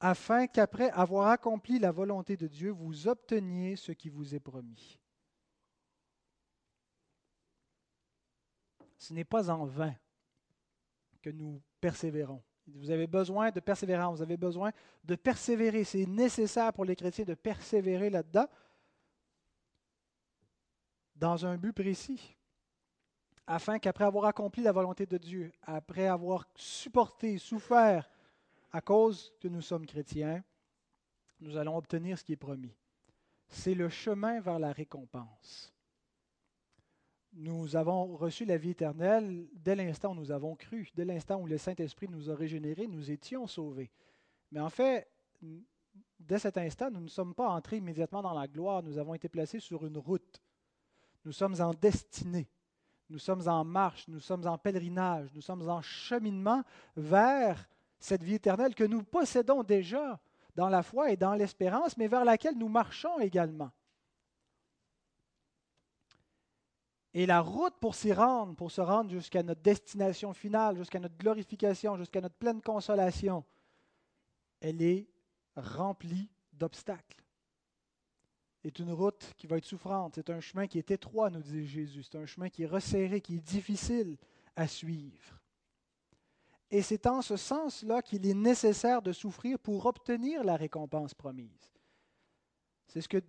afin 0.00 0.46
qu'après 0.46 0.90
avoir 0.90 1.28
accompli 1.28 1.78
la 1.78 1.90
volonté 1.90 2.36
de 2.36 2.46
Dieu, 2.46 2.70
vous 2.70 3.08
obteniez 3.08 3.76
ce 3.76 3.92
qui 3.92 4.08
vous 4.08 4.34
est 4.34 4.40
promis. 4.40 5.00
Ce 8.98 9.12
n'est 9.12 9.24
pas 9.24 9.50
en 9.50 9.64
vain 9.64 9.94
que 11.22 11.30
nous 11.30 11.62
persévérons. 11.80 12.42
Vous 12.66 12.90
avez 12.90 13.06
besoin 13.06 13.50
de 13.50 13.60
persévérance, 13.60 14.18
vous 14.18 14.22
avez 14.22 14.36
besoin 14.36 14.72
de 15.04 15.14
persévérer. 15.14 15.84
C'est 15.84 16.06
nécessaire 16.06 16.72
pour 16.72 16.84
les 16.84 16.96
chrétiens 16.96 17.24
de 17.24 17.34
persévérer 17.34 18.08
là-dedans 18.10 18.48
dans 21.16 21.46
un 21.46 21.56
but 21.56 21.72
précis, 21.72 22.36
afin 23.46 23.78
qu'après 23.78 24.04
avoir 24.04 24.24
accompli 24.24 24.62
la 24.62 24.72
volonté 24.72 25.06
de 25.06 25.18
Dieu, 25.18 25.52
après 25.62 26.06
avoir 26.06 26.46
supporté, 26.56 27.38
souffert 27.38 28.10
à 28.72 28.80
cause 28.80 29.32
que 29.40 29.48
nous 29.48 29.62
sommes 29.62 29.86
chrétiens, 29.86 30.42
nous 31.40 31.56
allons 31.56 31.76
obtenir 31.76 32.18
ce 32.18 32.24
qui 32.24 32.32
est 32.32 32.36
promis. 32.36 32.74
C'est 33.48 33.74
le 33.74 33.88
chemin 33.88 34.40
vers 34.40 34.58
la 34.58 34.72
récompense 34.72 35.74
nous 37.36 37.76
avons 37.76 38.16
reçu 38.16 38.44
la 38.44 38.56
vie 38.56 38.70
éternelle 38.70 39.48
dès 39.52 39.74
l'instant 39.74 40.12
où 40.12 40.14
nous 40.14 40.30
avons 40.30 40.54
cru, 40.54 40.90
dès 40.94 41.04
l'instant 41.04 41.40
où 41.40 41.46
le 41.46 41.58
Saint-Esprit 41.58 42.08
nous 42.08 42.30
a 42.30 42.34
régénérés, 42.34 42.86
nous 42.86 43.10
étions 43.10 43.46
sauvés. 43.46 43.90
Mais 44.52 44.60
en 44.60 44.70
fait, 44.70 45.08
dès 46.18 46.38
cet 46.38 46.58
instant, 46.58 46.90
nous 46.90 47.00
ne 47.00 47.08
sommes 47.08 47.34
pas 47.34 47.48
entrés 47.48 47.78
immédiatement 47.78 48.22
dans 48.22 48.34
la 48.34 48.46
gloire, 48.46 48.82
nous 48.82 48.98
avons 48.98 49.14
été 49.14 49.28
placés 49.28 49.60
sur 49.60 49.84
une 49.84 49.98
route. 49.98 50.40
Nous 51.24 51.32
sommes 51.32 51.60
en 51.60 51.72
destinée, 51.74 52.48
nous 53.10 53.18
sommes 53.18 53.46
en 53.48 53.64
marche, 53.64 54.08
nous 54.08 54.20
sommes 54.20 54.46
en 54.46 54.58
pèlerinage, 54.58 55.28
nous 55.34 55.42
sommes 55.42 55.68
en 55.68 55.82
cheminement 55.82 56.62
vers 56.96 57.68
cette 57.98 58.22
vie 58.22 58.34
éternelle 58.34 58.74
que 58.74 58.84
nous 58.84 59.02
possédons 59.02 59.62
déjà 59.62 60.18
dans 60.54 60.68
la 60.68 60.82
foi 60.82 61.10
et 61.10 61.16
dans 61.16 61.34
l'espérance, 61.34 61.96
mais 61.96 62.08
vers 62.08 62.24
laquelle 62.24 62.56
nous 62.56 62.68
marchons 62.68 63.18
également. 63.18 63.70
Et 67.12 67.26
la 67.26 67.40
route 67.40 67.74
pour 67.80 67.94
s'y 67.94 68.12
rendre, 68.12 68.56
pour 68.56 68.72
se 68.72 68.80
rendre 68.80 69.10
jusqu'à 69.10 69.42
notre 69.42 69.60
destination 69.60 70.32
finale, 70.32 70.76
jusqu'à 70.76 70.98
notre 70.98 71.16
glorification, 71.16 71.96
jusqu'à 71.96 72.20
notre 72.20 72.34
pleine 72.34 72.60
consolation, 72.60 73.44
elle 74.60 74.82
est 74.82 75.08
remplie 75.56 76.28
d'obstacles. 76.52 77.22
C'est 78.64 78.78
une 78.78 78.92
route 78.92 79.34
qui 79.36 79.46
va 79.46 79.58
être 79.58 79.66
souffrante. 79.66 80.14
C'est 80.14 80.30
un 80.30 80.40
chemin 80.40 80.66
qui 80.66 80.78
est 80.78 80.90
étroit, 80.90 81.28
nous 81.28 81.42
dit 81.42 81.66
Jésus. 81.66 82.02
C'est 82.02 82.16
un 82.16 82.24
chemin 82.24 82.48
qui 82.48 82.62
est 82.62 82.66
resserré, 82.66 83.20
qui 83.20 83.36
est 83.36 83.46
difficile 83.46 84.16
à 84.56 84.66
suivre. 84.66 85.38
Et 86.70 86.80
c'est 86.80 87.06
en 87.06 87.20
ce 87.20 87.36
sens-là 87.36 88.00
qu'il 88.00 88.26
est 88.26 88.32
nécessaire 88.32 89.02
de 89.02 89.12
souffrir 89.12 89.58
pour 89.58 89.84
obtenir 89.84 90.42
la 90.44 90.56
récompense 90.56 91.12
promise. 91.12 91.74
C'est 92.88 93.02
ce 93.02 93.08
que 93.08 93.20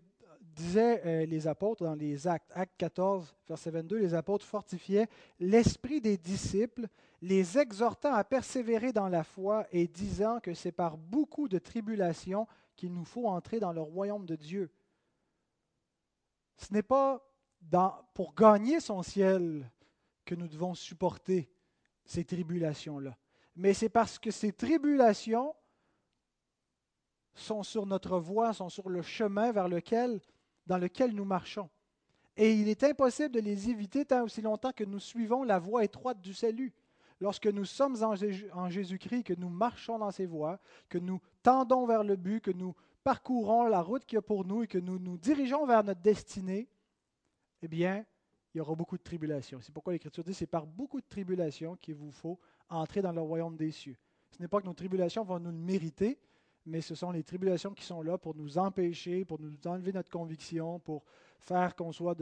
disaient 0.42 1.02
euh, 1.06 1.26
les 1.26 1.48
apôtres 1.48 1.84
dans 1.84 1.96
les 1.96 2.28
actes. 2.28 2.50
Acte 2.56 2.76
14, 2.78 3.36
verset 3.50 3.72
22, 3.72 3.98
les 3.98 4.14
apôtres 4.14 4.46
fortifiaient 4.46 5.10
l'esprit 5.42 6.00
des 6.00 6.16
disciples, 6.16 6.88
les 7.22 7.58
exhortant 7.58 8.14
à 8.14 8.24
persévérer 8.24 8.94
dans 8.94 9.10
la 9.10 9.26
foi 9.26 9.68
et 9.74 9.86
disant 9.86 10.40
que 10.40 10.54
c'est 10.54 10.72
par 10.72 10.96
beaucoup 10.96 11.50
de 11.50 11.60
tribulations 11.60 12.48
qu'il 12.78 12.94
nous 12.94 13.04
faut 13.04 13.28
entrer 13.28 13.60
dans 13.60 13.74
le 13.74 13.82
royaume 13.82 14.26
de 14.26 14.38
Dieu. 14.38 14.72
Ce 16.58 16.74
n'est 16.74 16.84
pas 16.84 17.22
pour 18.14 18.34
gagner 18.36 18.80
son 18.80 19.02
ciel 19.04 19.70
que 20.24 20.36
nous 20.36 20.48
devons 20.48 20.74
supporter 20.74 21.50
ces 22.04 22.24
tribulations-là, 22.24 23.18
mais 23.56 23.74
c'est 23.74 23.90
parce 23.90 24.20
que 24.20 24.32
ces 24.32 24.52
tribulations 24.52 25.56
sont 27.34 27.64
sur 27.64 27.86
notre 27.86 28.20
voie, 28.20 28.54
sont 28.54 28.70
sur 28.70 28.90
le 28.90 29.02
chemin 29.02 29.52
vers 29.52 29.68
lequel 29.68 30.22
dans 30.68 30.78
lequel 30.78 31.14
nous 31.14 31.26
marchons. 31.26 31.70
Et 32.38 32.54
il 32.54 32.68
est 32.68 32.84
impossible 32.84 33.32
de 33.32 33.40
les 33.40 33.70
éviter 33.70 34.06
tant 34.06 34.24
aussi 34.24 34.42
longtemps 34.42 34.72
que 34.74 34.84
nous 34.84 35.00
suivons 35.00 35.44
la 35.44 35.60
voie 35.60 35.84
étroite 35.84 36.20
du 36.22 36.34
salut. 36.34 36.74
Lorsque 37.22 37.48
nous 37.48 37.64
sommes 37.64 37.96
en 38.04 38.70
Jésus-Christ, 38.70 39.24
que 39.24 39.34
nous 39.34 39.48
marchons 39.48 40.00
dans 40.00 40.12
ses 40.12 40.26
voies, 40.26 40.60
que 40.90 40.98
nous 40.98 41.22
tendons 41.44 41.86
vers 41.86 42.04
le 42.04 42.18
but, 42.18 42.42
que 42.42 42.52
nous 42.52 42.76
parcourons 43.06 43.68
la 43.68 43.84
route 43.84 44.04
qu'il 44.04 44.16
y 44.16 44.18
a 44.18 44.24
pour 44.24 44.46
nous 44.46 44.64
et 44.64 44.68
que 44.68 44.80
nous 44.80 44.98
nous 44.98 45.16
dirigeons 45.16 45.68
vers 45.68 45.84
notre 45.84 46.02
destinée, 46.02 46.68
eh 47.62 47.68
bien, 47.68 48.04
il 48.52 48.58
y 48.58 48.62
aura 48.62 48.74
beaucoup 48.74 48.98
de 48.98 49.04
tribulations. 49.04 49.62
C'est 49.62 49.72
pourquoi 49.72 49.94
l'Écriture 49.94 50.24
dit 50.24 50.34
c'est 50.34 50.48
par 50.48 50.66
beaucoup 50.66 51.00
de 51.00 51.06
tribulations 51.08 51.76
qu'il 51.76 51.94
vous 51.94 52.10
faut 52.10 52.40
entrer 52.68 53.04
dans 53.04 53.12
le 53.12 53.22
royaume 53.22 53.56
des 53.56 53.70
cieux. 53.70 53.96
Ce 54.32 54.42
n'est 54.42 54.48
pas 54.48 54.60
que 54.60 54.66
nos 54.66 54.74
tribulations 54.74 55.24
vont 55.24 55.40
nous 55.40 55.52
le 55.52 55.58
mériter, 55.58 56.20
mais 56.66 56.82
ce 56.82 56.96
sont 56.96 57.12
les 57.12 57.24
tribulations 57.24 57.76
qui 57.76 57.84
sont 57.84 58.02
là 58.02 58.18
pour 58.18 58.34
nous 58.34 58.58
empêcher, 58.58 59.24
pour 59.24 59.40
nous 59.40 59.54
enlever 59.66 59.94
notre 59.94 60.10
conviction, 60.10 60.80
pour 60.80 61.06
faire 61.40 61.76
qu'on 61.76 61.92
soit 61.92 62.18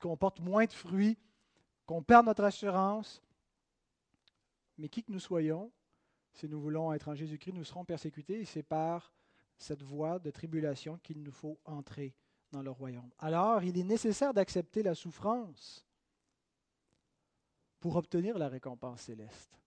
qu'on 0.00 0.16
porte 0.16 0.40
moins 0.40 0.64
de 0.64 0.72
fruits, 0.72 1.18
qu'on 1.84 2.02
perde 2.02 2.24
notre 2.24 2.44
assurance. 2.44 3.22
Mais 4.78 4.88
qui 4.88 5.02
que 5.02 5.12
nous 5.12 5.20
soyons, 5.20 5.70
si 6.32 6.48
nous 6.48 6.62
voulons 6.62 6.94
être 6.94 7.08
en 7.08 7.14
Jésus-Christ, 7.14 7.52
nous 7.52 7.64
serons 7.64 7.84
persécutés 7.84 8.40
et 8.40 8.44
c'est 8.46 8.62
par 8.62 9.12
cette 9.60 9.82
voie 9.82 10.18
de 10.18 10.30
tribulation 10.30 10.98
qu'il 11.02 11.22
nous 11.22 11.30
faut 11.30 11.58
entrer 11.64 12.14
dans 12.50 12.62
le 12.62 12.70
royaume. 12.70 13.10
Alors, 13.18 13.62
il 13.62 13.78
est 13.78 13.84
nécessaire 13.84 14.32
d'accepter 14.32 14.82
la 14.82 14.94
souffrance 14.94 15.86
pour 17.78 17.96
obtenir 17.96 18.38
la 18.38 18.48
récompense 18.48 19.02
céleste. 19.02 19.58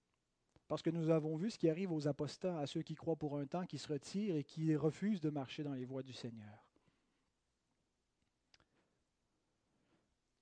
Parce 0.67 0.81
que 0.81 0.89
nous 0.89 1.09
avons 1.09 1.35
vu 1.35 1.51
ce 1.51 1.59
qui 1.59 1.69
arrive 1.69 1.91
aux 1.91 2.07
apostats, 2.07 2.57
à 2.59 2.65
ceux 2.65 2.81
qui 2.81 2.95
croient 2.95 3.15
pour 3.15 3.38
un 3.38 3.45
temps, 3.45 3.65
qui 3.65 3.77
se 3.77 3.88
retirent 3.88 4.35
et 4.35 4.43
qui 4.43 4.75
refusent 4.75 5.21
de 5.21 5.29
marcher 5.29 5.63
dans 5.63 5.73
les 5.73 5.85
voies 5.85 6.03
du 6.03 6.13
Seigneur. 6.13 6.65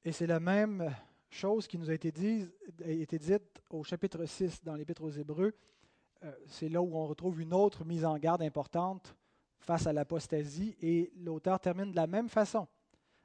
Et 0.03 0.11
c'est 0.11 0.27
la 0.27 0.39
même 0.39 0.95
chose 1.29 1.67
qui 1.67 1.77
nous 1.77 1.89
a 1.89 1.93
été, 1.93 2.11
dite 2.11 3.61
au 3.69 3.83
chapitre 3.83 4.25
6 4.25 4.63
dans 4.63 4.75
l'Épître 4.75 5.03
aux 5.03 5.11
Hébreux. 5.11 5.53
Euh, 6.23 6.33
c'est 6.47 6.69
là 6.69 6.81
où 6.81 6.95
on 6.95 7.05
retrouve 7.05 7.41
une 7.41 7.53
autre 7.53 7.83
mise 7.83 8.05
en 8.05 8.17
garde 8.17 8.41
importante 8.41 9.15
face 9.61 9.87
à 9.87 9.93
l'apostasie. 9.93 10.75
Et 10.81 11.11
l'auteur 11.17 11.59
termine 11.59 11.91
de 11.91 11.95
la 11.95 12.07
même 12.07 12.29
façon 12.29 12.67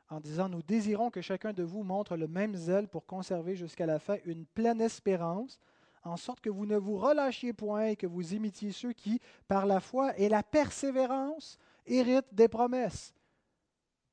en 0.09 0.21
disant, 0.21 0.49
Nous 0.49 0.63
désirons 0.63 1.11
que 1.11 1.21
chacun 1.21 1.53
de 1.53 1.63
vous 1.63 1.83
montre 1.83 2.17
le 2.17 2.29
même 2.29 2.55
zèle 2.55 2.89
pour 2.89 3.07
conserver 3.07 3.57
jusqu'à 3.57 3.87
la 3.87 3.99
fin 3.99 4.17
une 4.25 4.47
pleine 4.47 4.81
espérance 4.81 5.59
en 6.05 6.17
sorte 6.17 6.41
que 6.41 6.51
vous 6.51 6.67
ne 6.67 6.77
vous 6.77 6.99
relâchiez 6.99 7.53
point 7.53 7.87
et 7.87 7.97
que 7.97 8.07
vous 8.07 8.35
imitiez 8.35 8.71
ceux 8.71 8.93
qui, 8.93 9.21
par 9.49 9.67
la 9.67 9.81
foi 9.81 10.17
et 10.19 10.29
la 10.29 10.43
persévérance 10.43 11.59
hérite 11.85 12.27
des 12.33 12.49
promesses. 12.49 13.13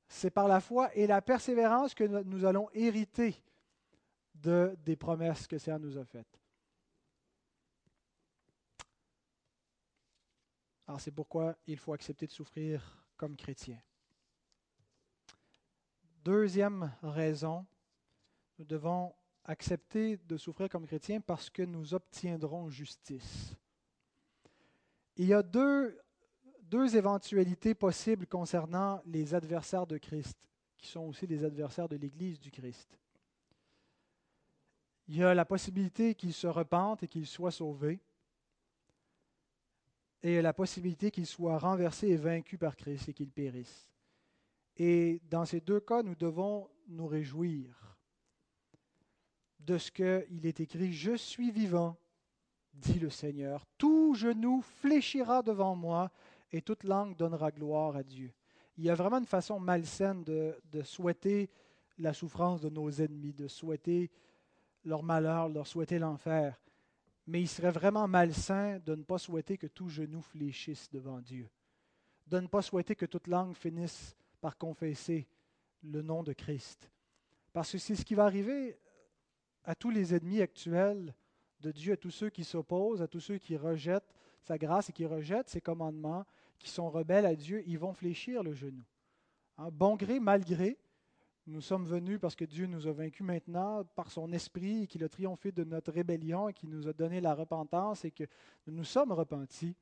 C'est 0.08 0.32
par 0.32 0.48
la 0.48 0.60
foi 0.60 0.90
et 0.96 1.08
la 1.08 1.22
persévérance 1.22 1.94
que 1.94 2.04
nous 2.04 2.46
allons 2.46 2.68
hériter 2.74 3.36
de, 4.36 4.76
des 4.84 4.96
promesses 4.96 5.48
que 5.48 5.58
Seigneur 5.58 5.80
nous 5.80 5.98
a 5.98 6.06
faites. 6.06 6.43
C'est 11.00 11.12
pourquoi 11.12 11.56
il 11.68 11.78
faut 11.78 11.94
accepter 11.94 12.28
de 12.28 12.32
souffrir 12.32 13.06
comme 13.18 13.36
chrétien. 13.36 13.80
Deuxième 16.24 16.92
raison, 17.02 17.66
nous 18.58 18.66
devons 18.66 19.14
accepter 19.46 20.18
de 20.18 20.38
souffrir 20.38 20.70
comme 20.70 20.86
chrétien 20.86 21.20
parce 21.20 21.50
que 21.50 21.64
nous 21.64 21.94
obtiendrons 21.94 22.70
justice. 22.70 23.56
Il 25.16 25.26
y 25.26 25.34
a 25.34 25.44
deux, 25.44 26.00
deux 26.62 26.96
éventualités 26.96 27.76
possibles 27.76 28.26
concernant 28.26 29.02
les 29.06 29.34
adversaires 29.34 29.86
de 29.86 29.98
Christ, 29.98 30.38
qui 30.78 30.88
sont 30.88 31.02
aussi 31.02 31.28
des 31.28 31.44
adversaires 31.44 31.90
de 31.90 31.98
l'Église 31.98 32.40
du 32.40 32.52
Christ. 32.52 32.98
Il 35.08 35.18
y 35.18 35.24
a 35.24 35.34
la 35.34 35.46
possibilité 35.46 36.16
qu'ils 36.16 36.34
se 36.34 36.48
repentent 36.48 37.04
et 37.04 37.08
qu'ils 37.08 37.28
soient 37.28 37.52
sauvés, 37.52 38.00
et 40.24 40.42
la 40.42 40.54
possibilité 40.54 41.12
qu'ils 41.12 41.28
soient 41.28 41.60
renversés 41.60 42.08
et 42.08 42.16
vaincus 42.16 42.58
par 42.58 42.78
Christ 42.78 43.10
et 43.10 43.14
qu'ils 43.14 43.32
périssent. 43.32 43.92
Et 44.78 45.22
dans 45.30 45.46
ces 45.46 45.60
deux 45.60 45.82
cas, 45.82 46.02
nous 46.02 46.16
devons 46.16 46.70
nous 46.88 47.06
réjouir 47.06 47.98
de 49.60 49.78
ce 49.78 49.92
qu'il 49.92 50.46
est 50.46 50.60
écrit, 50.60 50.94
Je 50.94 51.16
suis 51.16 51.52
vivant, 51.52 51.98
dit 52.74 53.00
le 53.00 53.10
Seigneur, 53.10 53.66
tout 53.78 54.16
genou 54.16 54.62
fléchira 54.62 55.42
devant 55.42 55.76
moi 55.76 56.10
et 56.52 56.62
toute 56.62 56.84
langue 56.84 57.16
donnera 57.16 57.52
gloire 57.52 57.96
à 57.96 58.04
Dieu. 58.04 58.34
Il 58.78 58.84
y 58.84 58.90
a 58.90 58.96
vraiment 58.96 59.20
une 59.20 59.26
façon 59.26 59.60
malsaine 59.60 60.24
de, 60.24 60.58
de 60.72 60.82
souhaiter 60.82 61.50
la 62.00 62.14
souffrance 62.14 62.62
de 62.62 62.70
nos 62.70 62.90
ennemis, 62.90 63.34
de 63.34 63.48
souhaiter 63.48 64.10
leur 64.84 65.04
malheur, 65.04 65.50
leur 65.50 65.68
souhaiter 65.68 66.00
l'enfer. 66.00 66.60
Mais 67.26 67.42
il 67.42 67.48
serait 67.48 67.72
vraiment 67.72 68.08
malsain 68.08 68.80
de 68.80 68.96
ne 68.96 69.04
pas 69.04 69.18
souhaiter 69.18 69.58
que 69.58 69.68
tout 69.68 69.90
genou 69.90 70.22
fléchisse 70.22 70.90
devant 70.90 71.22
Dieu, 71.22 71.50
de 72.28 72.40
ne 72.40 72.48
pas 72.48 72.62
souhaiter 72.62 72.96
que 72.96 73.06
toute 73.06 73.28
langue 73.28 73.56
finisse 73.56 74.16
par 74.42 74.58
confesser 74.58 75.28
le 75.84 76.02
nom 76.02 76.24
de 76.24 76.34
Christ. 76.34 76.90
Parce 77.54 77.72
que 77.72 77.78
c'est 77.78 77.96
ce 77.96 78.04
qui 78.04 78.16
va 78.16 78.26
arriver 78.26 78.78
à 79.64 79.76
tous 79.76 79.90
les 79.90 80.14
ennemis 80.14 80.42
actuels 80.42 81.14
de 81.62 81.72
Dieu, 81.72 81.94
à 81.94 81.98
tous 81.98 82.12
ceux 82.12 82.30
qui 82.30 82.44
s'opposent, 82.44 83.02
à 83.02 83.08
tous 83.08 83.22
ceux 83.22 83.38
qui 83.38 83.56
rejettent 83.56 84.14
sa 84.42 84.58
grâce 84.58 84.90
et 84.90 84.94
qui 84.94 85.06
rejettent 85.06 85.50
ses 85.50 85.62
commandements, 85.62 86.26
qui 86.60 86.70
sont 86.70 86.90
rebelles 86.90 87.26
à 87.26 87.36
Dieu, 87.36 87.64
ils 87.66 87.80
vont 87.80 87.94
fléchir 87.94 88.44
le 88.44 88.54
genou. 88.54 88.84
Hein, 89.58 89.70
bon 89.72 89.96
gré, 89.96 90.20
mal 90.20 90.44
gré, 90.44 90.78
nous 91.46 91.62
sommes 91.62 91.86
venus 91.86 92.20
parce 92.20 92.36
que 92.36 92.46
Dieu 92.46 92.68
nous 92.68 92.88
a 92.88 92.92
vaincus 92.92 93.26
maintenant 93.26 93.84
par 93.96 94.12
son 94.12 94.32
esprit 94.32 94.84
et 94.84 94.88
qu'il 94.88 95.04
a 95.04 95.10
triomphé 95.10 95.52
de 95.52 95.64
notre 95.64 95.92
rébellion 95.92 96.48
et 96.48 96.54
qu'il 96.54 96.70
nous 96.70 96.88
a 96.88 96.94
donné 96.94 97.20
la 97.20 97.36
repentance 97.36 98.06
et 98.06 98.12
que 98.12 98.24
nous 98.66 98.74
nous 98.74 98.84
sommes 98.86 99.12
repentis. 99.12 99.76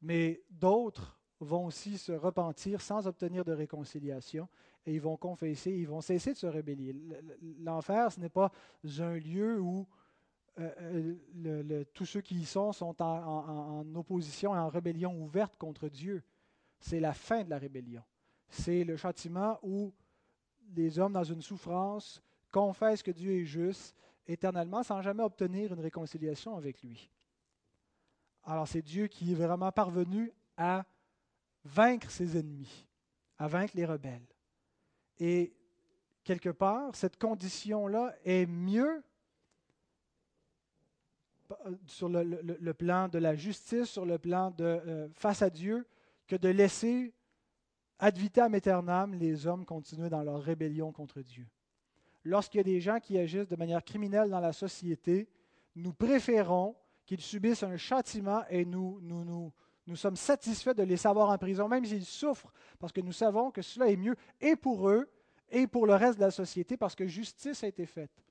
Mais 0.00 0.42
d'autres 0.50 1.18
vont 1.40 1.66
aussi 1.66 1.98
se 1.98 2.12
repentir 2.12 2.80
sans 2.80 3.08
obtenir 3.08 3.44
de 3.44 3.52
réconciliation 3.52 4.48
et 4.86 4.94
ils 4.94 5.00
vont 5.00 5.16
confesser, 5.16 5.72
ils 5.72 5.88
vont 5.88 6.00
cesser 6.00 6.32
de 6.32 6.38
se 6.38 6.46
rébeller. 6.46 6.94
L'enfer, 7.60 8.12
ce 8.12 8.20
n'est 8.20 8.28
pas 8.28 8.52
un 8.98 9.14
lieu 9.14 9.60
où 9.60 9.86
euh, 10.60 11.16
euh, 11.46 11.84
tous 11.94 12.04
ceux 12.04 12.20
qui 12.20 12.36
y 12.36 12.44
sont 12.44 12.72
sont 12.72 13.00
en 13.02 13.84
opposition 13.94 14.54
et 14.54 14.58
en 14.58 14.68
rébellion 14.68 15.20
ouverte 15.20 15.56
contre 15.56 15.88
Dieu. 15.88 16.22
C'est 16.78 17.00
la 17.00 17.14
fin 17.14 17.42
de 17.42 17.50
la 17.50 17.58
rébellion. 17.58 18.02
C'est 18.48 18.84
le 18.84 18.96
châtiment 18.96 19.58
où 19.62 19.92
les 20.74 20.98
hommes 20.98 21.12
dans 21.12 21.24
une 21.24 21.42
souffrance 21.42 22.22
confessent 22.50 23.02
que 23.02 23.10
Dieu 23.10 23.32
est 23.32 23.44
juste 23.44 23.94
éternellement 24.26 24.82
sans 24.82 25.02
jamais 25.02 25.22
obtenir 25.22 25.72
une 25.72 25.80
réconciliation 25.80 26.56
avec 26.56 26.82
lui. 26.82 27.10
Alors 28.44 28.66
c'est 28.66 28.82
Dieu 28.82 29.06
qui 29.06 29.32
est 29.32 29.36
vraiment 29.36 29.72
parvenu 29.72 30.32
à 30.56 30.84
vaincre 31.64 32.10
ses 32.10 32.36
ennemis, 32.36 32.86
à 33.38 33.46
vaincre 33.46 33.74
les 33.76 33.84
rebelles. 33.84 34.26
Et 35.18 35.52
quelque 36.24 36.50
part, 36.50 36.94
cette 36.94 37.18
condition-là 37.18 38.14
est 38.24 38.46
mieux 38.46 39.02
sur 41.86 42.08
le, 42.08 42.72
plan 42.72 43.08
de 43.08 43.18
la 43.18 43.34
justice, 43.34 43.90
sur 43.90 44.06
le 44.06 44.18
plan 44.18 44.50
de 44.50 44.64
euh, 44.64 45.08
face 45.14 45.42
à 45.42 45.50
Dieu, 45.50 45.86
que 46.26 46.36
de 46.36 46.48
laisser 46.48 47.12
ad 47.98 48.16
vitam 48.18 48.54
aeternam, 48.54 49.14
les 49.14 49.46
hommes 49.46 49.64
continuent 49.64 50.08
dans 50.08 50.22
leur 50.22 50.42
rébellion 50.42 50.92
contre 50.92 51.20
Dieu. 51.20 51.46
Lorsqu'il 52.24 52.58
y 52.58 52.60
a 52.60 52.64
des 52.64 52.80
gens 52.80 53.00
qui 53.00 53.18
agissent 53.18 53.48
de 53.48 53.56
manière 53.56 53.84
criminelle 53.84 54.30
dans 54.30 54.40
la 54.40 54.52
société, 54.52 55.28
nous 55.74 55.92
préférons 55.92 56.76
qu'ils 57.06 57.20
subissent 57.20 57.62
un 57.62 57.76
châtiment 57.76 58.44
et 58.48 58.64
nous, 58.64 59.00
nous, 59.00 59.96
sommes 59.96 60.16
satisfaits 60.16 60.74
de 60.74 60.82
les 60.82 60.96
savoir 60.96 61.30
en 61.30 61.38
prison, 61.38 61.68
même 61.68 61.84
s'ils 61.84 62.04
souffrent, 62.04 62.52
parce 62.78 62.92
que 62.92 63.00
nous 63.00 63.12
savons 63.12 63.50
que 63.50 63.62
cela 63.62 63.88
est 63.88 63.96
mieux 63.96 64.16
et 64.40 64.56
pour 64.56 64.88
eux 64.88 65.10
et 65.50 65.66
pour 65.66 65.86
le 65.86 65.94
reste 65.94 66.18
de 66.18 66.24
la 66.24 66.30
société, 66.30 66.76
parce 66.76 66.94
que 66.94 67.06
justice 67.06 67.62
a 67.62 67.66
été 67.66 67.86
faite. 67.86 68.24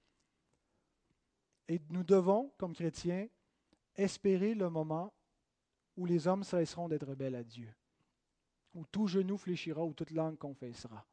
Et 1.68 1.80
nous 1.90 2.04
devons, 2.04 2.52
comme 2.58 2.74
chrétiens, 2.74 3.28
espérer 3.96 4.56
le 4.56 4.70
moment 4.70 5.14
où 5.98 6.06
les 6.06 6.28
hommes 6.28 6.44
cesseront 6.44 6.88
d'être 6.88 7.08
rebelles 7.08 7.36
à 7.36 7.44
Dieu 7.44 7.72
où 8.74 8.86
tout 8.86 9.08
genou 9.08 9.38
fléchira, 9.38 9.84
où 9.84 9.94
toute 9.94 10.12
langue 10.12 10.38
confessera. 10.38 11.06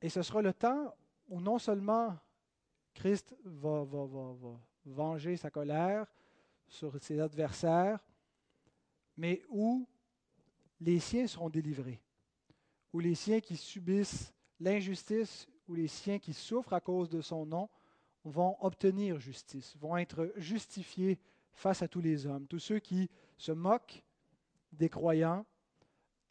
Et 0.00 0.08
ce 0.08 0.22
sera 0.22 0.42
le 0.42 0.52
temps 0.52 0.94
où 1.28 1.40
non 1.40 1.58
seulement 1.58 2.16
Christ 2.94 3.36
va, 3.44 3.84
venger 4.84 5.36
sa 5.36 5.50
colère 5.50 6.06
sur 6.66 7.00
ses 7.02 7.20
adversaires, 7.20 7.98
mais 9.16 9.42
où 9.48 9.86
les 10.80 11.00
siens 11.00 11.26
seront 11.26 11.50
délivrés, 11.50 12.00
où 12.92 13.00
les 13.00 13.14
siens 13.14 13.40
qui 13.40 13.56
subissent 13.56 14.32
l'injustice, 14.60 15.48
ou 15.66 15.74
les 15.74 15.88
siens 15.88 16.18
qui 16.18 16.32
souffrent 16.32 16.72
à 16.72 16.80
cause 16.80 17.08
de 17.08 17.20
son 17.20 17.44
nom, 17.44 17.68
vont 18.24 18.56
obtenir 18.60 19.18
justice, 19.18 19.76
vont 19.76 19.96
être 19.96 20.32
justifiés 20.36 21.18
face 21.52 21.82
à 21.82 21.88
tous 21.88 22.00
les 22.00 22.26
hommes. 22.26 22.46
Tous 22.46 22.58
ceux 22.58 22.78
qui 22.78 23.10
se 23.36 23.52
moquent 23.52 24.02
des 24.72 24.88
croyants, 24.88 25.44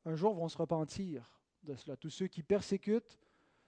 un 0.06 0.16
jour 0.16 0.34
vont 0.34 0.48
se 0.48 0.58
repentir 0.58 1.40
de 1.64 1.76
cela. 1.76 1.98
Tous 1.98 2.10
ceux 2.10 2.28
qui 2.28 2.44
persécutent, 2.44 3.18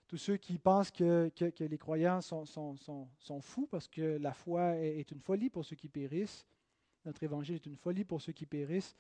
tous 0.07 0.17
ceux 0.17 0.37
qui 0.37 0.57
pensent 0.57 0.91
que, 0.91 1.31
les 1.59 1.77
croyants 1.77 2.21
sont, 2.21 2.45
sont, 2.45 3.41
fous 3.41 3.67
parce 3.67 3.87
que 3.87 4.17
la 4.17 4.33
foi 4.33 4.75
est, 4.77 5.11
une 5.11 5.19
folie 5.19 5.49
pour 5.49 5.65
ceux 5.65 5.75
qui 5.75 5.89
périssent, 5.89 6.47
notre 7.05 7.23
évangile 7.23 7.55
est 7.55 7.65
une 7.65 7.75
folie 7.75 8.03
pour 8.03 8.21
ceux 8.21 8.33
qui 8.33 8.45
périssent, 8.45 8.95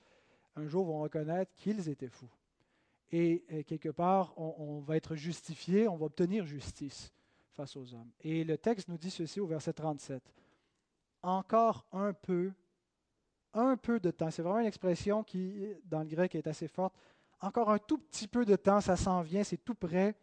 un 0.55 0.67
jour 0.67 0.85
vont 0.85 0.99
reconnaître 0.99 1.51
qu'ils 1.55 1.89
étaient 1.89 2.09
fous. 2.09 2.29
Et, 3.11 3.63
quelque 3.65 3.89
part, 3.89 4.33
on, 4.37 4.53
on, 4.59 4.79
va 4.81 4.97
être 4.97 5.15
justifié, 5.15 5.87
on 5.87 5.97
va 5.97 6.05
obtenir 6.05 6.45
justice 6.45 7.11
face 7.53 7.75
aux 7.75 7.93
hommes. 7.95 8.11
Et 8.21 8.43
le 8.43 8.57
texte 8.57 8.87
nous 8.87 8.97
dit 8.97 9.09
ceci 9.09 9.39
au 9.39 9.47
verset 9.47 9.73
37. 9.73 10.21
Encore 11.23 11.85
un 11.91 12.13
peu 12.13 12.53
un 13.53 13.77
peu 13.77 13.99
de 13.99 14.11
temps. 14.11 14.31
C'est 14.31 14.41
vraiment 14.41 14.59
une 14.59 14.67
expression 14.67 15.23
qui, 15.23 15.73
dans 15.85 15.99
le 15.99 16.05
grec, 16.05 16.35
est 16.35 16.47
assez 16.47 16.67
forte. 16.67 16.93
Encore 17.41 17.69
un 17.69 17.79
tout 17.79 17.97
petit 17.97 18.27
peu 18.27 18.45
de 18.45 18.55
temps, 18.55 18.81
ça 18.81 18.95
s'en 18.95 19.21
vient, 19.21 19.43
c'est 19.43 19.63
tout 19.63 19.75
près. 19.75 20.15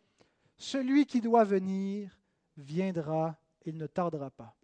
Celui 0.57 1.07
qui 1.07 1.21
doit 1.21 1.45
venir 1.45 2.19
viendra, 2.57 3.37
il 3.65 3.77
ne 3.77 3.87
tardera 3.87 4.31
pas. 4.31 4.55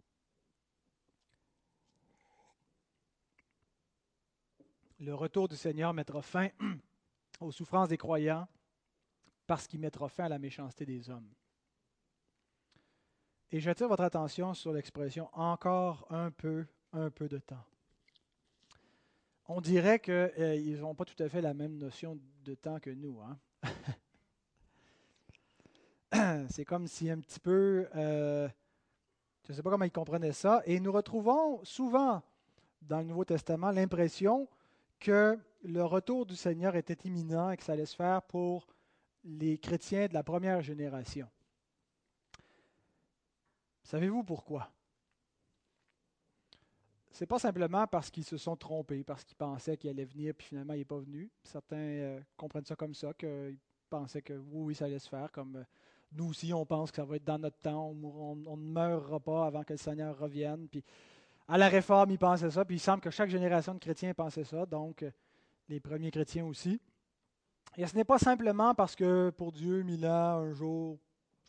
Le 4.99 5.13
retour 5.13 5.47
du 5.47 5.55
Seigneur 5.55 5.93
mettra 5.93 6.21
fin 6.21 6.49
aux 7.41 7.51
souffrances 7.51 7.89
des 7.89 7.97
croyants 7.97 8.47
parce 9.45 9.67
qu'il 9.67 9.79
mettra 9.81 10.07
fin 10.07 10.25
à 10.25 10.29
la 10.29 10.39
méchanceté 10.39 10.85
des 10.85 11.09
hommes. 11.09 11.29
Et 13.51 13.59
j'attire 13.59 13.87
votre 13.87 14.03
attention 14.03 14.53
sur 14.53 14.71
l'expression 14.71 15.29
encore 15.33 16.07
un 16.09 16.31
peu, 16.31 16.65
un 16.93 17.11
peu 17.11 17.27
de 17.27 17.37
temps 17.39 17.65
on 19.47 19.61
dirait 19.61 19.99
qu'ils 19.99 20.13
euh, 20.13 20.77
n'ont 20.79 20.95
pas 20.95 21.05
tout 21.05 21.21
à 21.21 21.29
fait 21.29 21.41
la 21.41 21.53
même 21.53 21.77
notion 21.77 22.19
de 22.43 22.55
temps 22.55 22.79
que 22.79 22.89
nous. 22.89 23.19
Hein. 23.21 23.39
C'est 26.49 26.65
comme 26.65 26.87
si 26.87 27.09
un 27.09 27.19
petit 27.19 27.39
peu, 27.39 27.87
euh, 27.95 28.47
je 29.43 29.51
ne 29.51 29.55
sais 29.55 29.63
pas 29.63 29.69
comment 29.69 29.85
ils 29.85 29.91
comprenaient 29.91 30.31
ça, 30.31 30.61
et 30.65 30.79
nous 30.79 30.91
retrouvons 30.91 31.63
souvent 31.63 32.21
dans 32.81 32.99
le 32.99 33.05
Nouveau 33.05 33.25
Testament 33.25 33.71
l'impression 33.71 34.47
que 34.99 35.37
le 35.63 35.83
retour 35.83 36.25
du 36.25 36.35
Seigneur 36.35 36.75
était 36.75 36.97
imminent 37.07 37.49
et 37.49 37.57
que 37.57 37.63
ça 37.63 37.73
allait 37.73 37.85
se 37.85 37.95
faire 37.95 38.21
pour 38.23 38.67
les 39.23 39.57
chrétiens 39.57 40.07
de 40.07 40.13
la 40.13 40.23
première 40.23 40.61
génération. 40.61 41.27
Savez-vous 43.83 44.23
pourquoi? 44.23 44.71
C'est 47.13 47.27
pas 47.27 47.37
simplement 47.37 47.85
parce 47.85 48.09
qu'ils 48.09 48.23
se 48.23 48.37
sont 48.37 48.55
trompés, 48.55 49.03
parce 49.03 49.23
qu'ils 49.23 49.37
pensaient 49.37 49.77
qu'il 49.77 49.91
allait 49.91 50.03
venir, 50.03 50.33
puis 50.33 50.47
finalement 50.47 50.73
il 50.73 50.79
n'est 50.79 50.85
pas 50.85 50.97
venu. 50.97 51.29
Certains 51.43 51.75
euh, 51.77 52.19
comprennent 52.35 52.65
ça 52.65 52.75
comme 52.75 52.95
ça, 52.95 53.13
qu'ils 53.13 53.57
pensaient 53.87 54.23
que 54.23 54.33
oui, 54.33 54.65
oui, 54.65 54.75
ça 54.75 54.85
allait 54.85 54.97
se 54.97 55.09
faire, 55.09 55.31
comme 55.31 55.57
euh, 55.57 55.63
nous 56.13 56.29
aussi, 56.29 56.51
on 56.53 56.65
pense 56.65 56.89
que 56.89 56.97
ça 56.97 57.05
va 57.05 57.15
être 57.15 57.23
dans 57.23 57.37
notre 57.37 57.59
temps, 57.59 57.89
on, 57.89 58.35
ne 58.35 58.55
meurra 58.55 59.19
pas 59.19 59.45
avant 59.45 59.63
que 59.63 59.73
le 59.73 59.77
Seigneur 59.77 60.17
revienne. 60.17 60.67
Puis 60.67 60.83
à 61.47 61.57
la 61.57 61.69
Réforme, 61.69 62.09
ils 62.11 62.19
pensaient 62.19 62.49
ça, 62.49 62.65
puis 62.65 62.77
il 62.77 62.79
semble 62.79 63.01
que 63.01 63.11
chaque 63.11 63.29
génération 63.29 63.75
de 63.75 63.79
chrétiens 63.79 64.13
pensait 64.13 64.43
ça, 64.43 64.65
donc 64.65 65.05
les 65.69 65.79
premiers 65.79 66.11
chrétiens 66.11 66.45
aussi. 66.45 66.81
Et 67.77 67.85
ce 67.85 67.95
n'est 67.95 68.03
pas 68.03 68.19
simplement 68.19 68.73
parce 68.73 68.95
que 68.95 69.31
pour 69.31 69.51
Dieu, 69.51 69.83
mille 69.83 70.05
un 70.05 70.51
jour, 70.51 70.97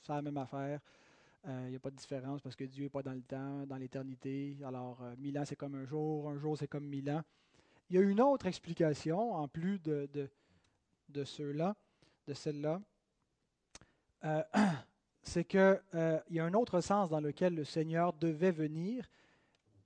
c'est 0.02 0.12
la 0.12 0.22
même 0.22 0.36
affaire. 0.36 0.80
Il 1.46 1.50
euh, 1.50 1.70
n'y 1.70 1.76
a 1.76 1.78
pas 1.78 1.90
de 1.90 1.96
différence 1.96 2.40
parce 2.40 2.56
que 2.56 2.64
Dieu 2.64 2.84
n'est 2.84 2.90
pas 2.90 3.02
dans 3.02 3.12
le 3.12 3.20
temps, 3.20 3.66
dans 3.66 3.76
l'éternité. 3.76 4.56
Alors, 4.64 5.02
euh, 5.02 5.14
mille 5.18 5.38
ans, 5.38 5.44
c'est 5.44 5.56
comme 5.56 5.74
un 5.74 5.84
jour, 5.84 6.30
un 6.30 6.38
jour, 6.38 6.56
c'est 6.56 6.68
comme 6.68 6.86
mille 6.86 7.10
ans. 7.10 7.22
Il 7.90 7.96
y 7.96 7.98
a 7.98 8.02
une 8.02 8.20
autre 8.22 8.46
explication, 8.46 9.34
en 9.34 9.46
plus 9.46 9.78
de, 9.78 10.08
de, 11.10 11.24
ceux-là, 11.24 11.76
de 12.26 12.32
celle-là. 12.32 12.80
Euh, 14.24 14.42
c'est 15.22 15.44
qu'il 15.44 15.80
y 16.30 16.38
a 16.40 16.44
un 16.44 16.54
autre 16.54 16.80
sens 16.80 17.10
dans 17.10 17.20
lequel 17.20 17.54
le 17.54 17.64
Seigneur 17.64 18.14
devait 18.14 18.52
venir 18.52 19.06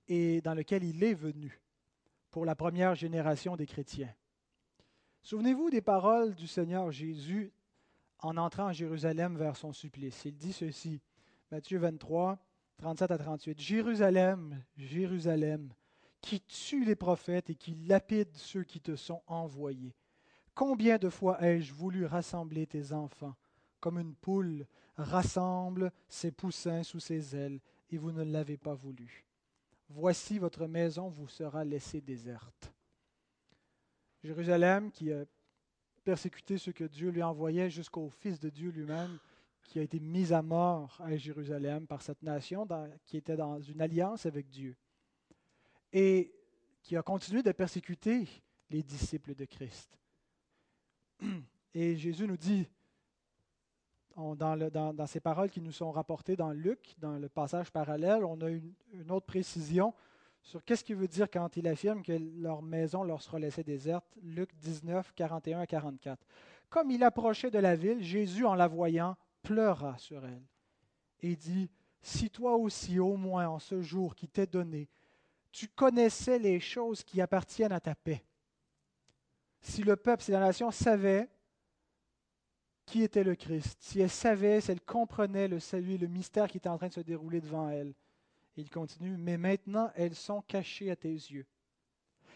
et 0.07 0.39
dans 0.39 0.53
lequel 0.53 0.85
il 0.85 1.03
est 1.03 1.13
venu 1.13 1.59
pour 2.31 2.45
la 2.45 2.55
première 2.55 2.95
génération 2.95 3.57
des 3.57 3.65
chrétiens. 3.65 4.13
Souvenez-vous 5.23 5.69
des 5.69 5.81
paroles 5.81 6.35
du 6.35 6.47
Seigneur 6.47 6.89
Jésus 6.89 7.51
en 8.19 8.37
entrant 8.37 8.67
à 8.67 8.73
Jérusalem 8.73 9.37
vers 9.37 9.57
son 9.57 9.73
supplice. 9.73 10.23
Il 10.23 10.37
dit 10.37 10.53
ceci, 10.53 11.01
Matthieu 11.51 11.79
23, 11.79 12.37
37 12.77 13.11
à 13.11 13.17
38. 13.17 13.59
Jérusalem, 13.59 14.63
Jérusalem, 14.77 15.73
qui 16.21 16.41
tue 16.41 16.85
les 16.85 16.95
prophètes 16.95 17.49
et 17.49 17.55
qui 17.55 17.73
lapide 17.73 18.29
ceux 18.35 18.63
qui 18.63 18.79
te 18.79 18.95
sont 18.95 19.23
envoyés. 19.25 19.95
Combien 20.53 20.97
de 20.97 21.09
fois 21.09 21.41
ai-je 21.41 21.73
voulu 21.73 22.05
rassembler 22.05 22.67
tes 22.67 22.93
enfants, 22.93 23.35
comme 23.79 23.97
une 23.97 24.13
poule 24.13 24.67
rassemble 24.95 25.91
ses 26.07 26.31
poussins 26.31 26.83
sous 26.83 26.99
ses 26.99 27.35
ailes, 27.35 27.59
et 27.89 27.97
vous 27.97 28.11
ne 28.11 28.23
l'avez 28.23 28.57
pas 28.57 28.75
voulu. 28.75 29.25
Voici 29.87 30.37
votre 30.37 30.67
maison 30.67 31.09
vous 31.09 31.27
sera 31.27 31.63
laissée 31.63 32.01
déserte. 32.01 32.71
Jérusalem 34.23 34.91
qui 34.91 35.11
a 35.11 35.25
persécuté 36.03 36.57
ceux 36.59 36.73
que 36.73 36.83
Dieu 36.83 37.09
lui 37.09 37.23
envoyait 37.23 37.69
jusqu'au 37.69 38.09
Fils 38.09 38.39
de 38.39 38.49
Dieu 38.49 38.69
lui-même, 38.69 39.17
qui 39.63 39.79
a 39.79 39.81
été 39.81 39.99
mis 39.99 40.33
à 40.33 40.41
mort 40.41 40.99
à 41.03 41.15
Jérusalem 41.15 41.85
par 41.85 42.01
cette 42.01 42.23
nation 42.23 42.67
qui 43.05 43.17
était 43.17 43.37
dans 43.37 43.61
une 43.61 43.81
alliance 43.81 44.25
avec 44.25 44.49
Dieu, 44.49 44.75
et 45.93 46.33
qui 46.81 46.95
a 46.95 47.01
continué 47.01 47.43
de 47.43 47.51
persécuter 47.51 48.27
les 48.69 48.83
disciples 48.83 49.35
de 49.35 49.45
Christ. 49.45 49.97
Et 51.73 51.95
Jésus 51.97 52.25
nous 52.25 52.37
dit, 52.37 52.67
dans, 54.15 55.07
ces 55.07 55.19
paroles 55.19 55.49
qui 55.49 55.61
nous 55.61 55.71
sont 55.71 55.91
rapportées 55.91 56.35
dans 56.35 56.51
Luc, 56.51 56.95
dans 56.97 57.17
le 57.19 57.29
passage 57.29 57.71
parallèle, 57.71 58.25
on 58.25 58.41
a 58.41 58.49
une 58.49 59.11
autre 59.11 59.27
précision 59.27 59.93
sur 60.41 60.63
qu'est-ce 60.63 60.83
qu'il 60.83 60.95
veut 60.95 61.07
dire 61.07 61.29
quand 61.29 61.57
il 61.57 61.67
affirme 61.67 62.01
que 62.01 62.13
leur 62.41 62.61
maison 62.61 63.03
leur 63.03 63.21
sera 63.21 63.39
laissée 63.39 63.63
déserte. 63.63 64.05
Luc 64.23 64.49
19, 64.55 65.13
41 65.13 65.59
à 65.59 65.67
44. 65.67 66.25
Comme 66.69 66.91
il 66.91 67.03
approchait 67.03 67.51
de 67.51 67.59
la 67.59 67.75
ville, 67.75 68.01
Jésus, 68.01 68.45
en 68.45 68.55
la 68.55 68.67
voyant, 68.67 69.15
pleura 69.41 69.97
sur 69.97 70.25
elle 70.25 70.43
et 71.21 71.35
dit, 71.35 71.69
Si 72.01 72.29
toi 72.29 72.55
aussi, 72.55 72.99
au 72.99 73.15
moins 73.17 73.47
en 73.47 73.59
ce 73.59 73.81
jour 73.81 74.15
qui 74.15 74.27
t'est 74.27 74.47
donné, 74.47 74.89
tu 75.51 75.67
connaissais 75.67 76.39
les 76.39 76.59
choses 76.59 77.03
qui 77.03 77.21
appartiennent 77.21 77.71
à 77.71 77.79
ta 77.79 77.95
paix. 77.95 78.23
Si 79.61 79.83
le 79.83 79.95
peuple, 79.95 80.23
si 80.23 80.31
la 80.31 80.39
nation 80.39 80.71
savait 80.71 81.29
qui 82.85 83.03
était 83.03 83.23
le 83.23 83.35
Christ, 83.35 83.77
si 83.81 83.99
elle 83.99 84.09
savait, 84.09 84.61
si 84.61 84.71
elle 84.71 84.81
comprenait 84.81 85.47
le 85.47 85.59
salut 85.59 85.93
et 85.93 85.97
le 85.97 86.07
mystère 86.07 86.47
qui 86.47 86.57
était 86.57 86.69
en 86.69 86.77
train 86.77 86.87
de 86.87 86.93
se 86.93 87.01
dérouler 87.01 87.39
devant 87.39 87.69
elle, 87.69 87.93
il 88.55 88.69
continue, 88.69 89.15
mais 89.17 89.37
maintenant 89.37 89.91
elles 89.95 90.15
sont 90.15 90.41
cachées 90.41 90.89
à 90.89 90.95
tes 90.95 91.09
yeux. 91.09 91.45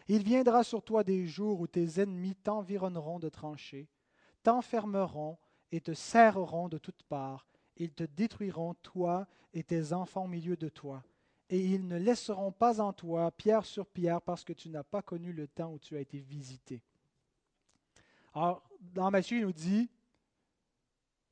Il 0.07 0.23
viendra 0.23 0.63
sur 0.63 0.83
toi 0.83 1.03
des 1.03 1.25
jours 1.25 1.61
où 1.61 1.67
tes 1.67 2.01
ennemis 2.01 2.35
t'environneront 2.35 3.19
de 3.19 3.29
tranchées, 3.29 3.87
t'enfermeront 4.43 5.37
et 5.73 5.81
te 5.81 5.93
serreront 5.93 6.69
de 6.69 6.77
toutes 6.77 7.01
parts. 7.01 7.47
Ils 7.77 7.91
te 7.91 8.03
détruiront, 8.03 8.75
toi 8.75 9.27
et 9.55 9.63
tes 9.63 9.91
enfants 9.91 10.25
au 10.25 10.27
milieu 10.27 10.55
de 10.55 10.69
toi. 10.69 11.03
Et 11.49 11.59
ils 11.59 11.87
ne 11.87 11.97
laisseront 11.97 12.51
pas 12.51 12.79
en 12.79 12.93
toi 12.93 13.31
pierre 13.31 13.65
sur 13.65 13.87
pierre 13.87 14.21
parce 14.21 14.43
que 14.43 14.53
tu 14.53 14.69
n'as 14.69 14.83
pas 14.83 15.01
connu 15.01 15.33
le 15.33 15.47
temps 15.47 15.73
où 15.73 15.79
tu 15.79 15.97
as 15.97 15.99
été 15.99 16.19
visité. 16.19 16.83
Alors, 18.35 18.63
dans 18.93 19.09
Matthieu, 19.09 19.39
il 19.39 19.45
nous 19.45 19.51
dit 19.51 19.89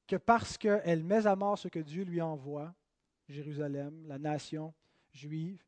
que 0.07 0.15
parce 0.15 0.57
qu'elle 0.57 1.03
met 1.03 1.27
à 1.27 1.35
mort 1.35 1.59
ce 1.59 1.67
que 1.67 1.79
Dieu 1.79 2.03
lui 2.03 2.19
envoie, 2.19 2.73
Jérusalem, 3.29 4.05
la 4.07 4.17
nation, 4.17 4.73
juive. 5.13 5.63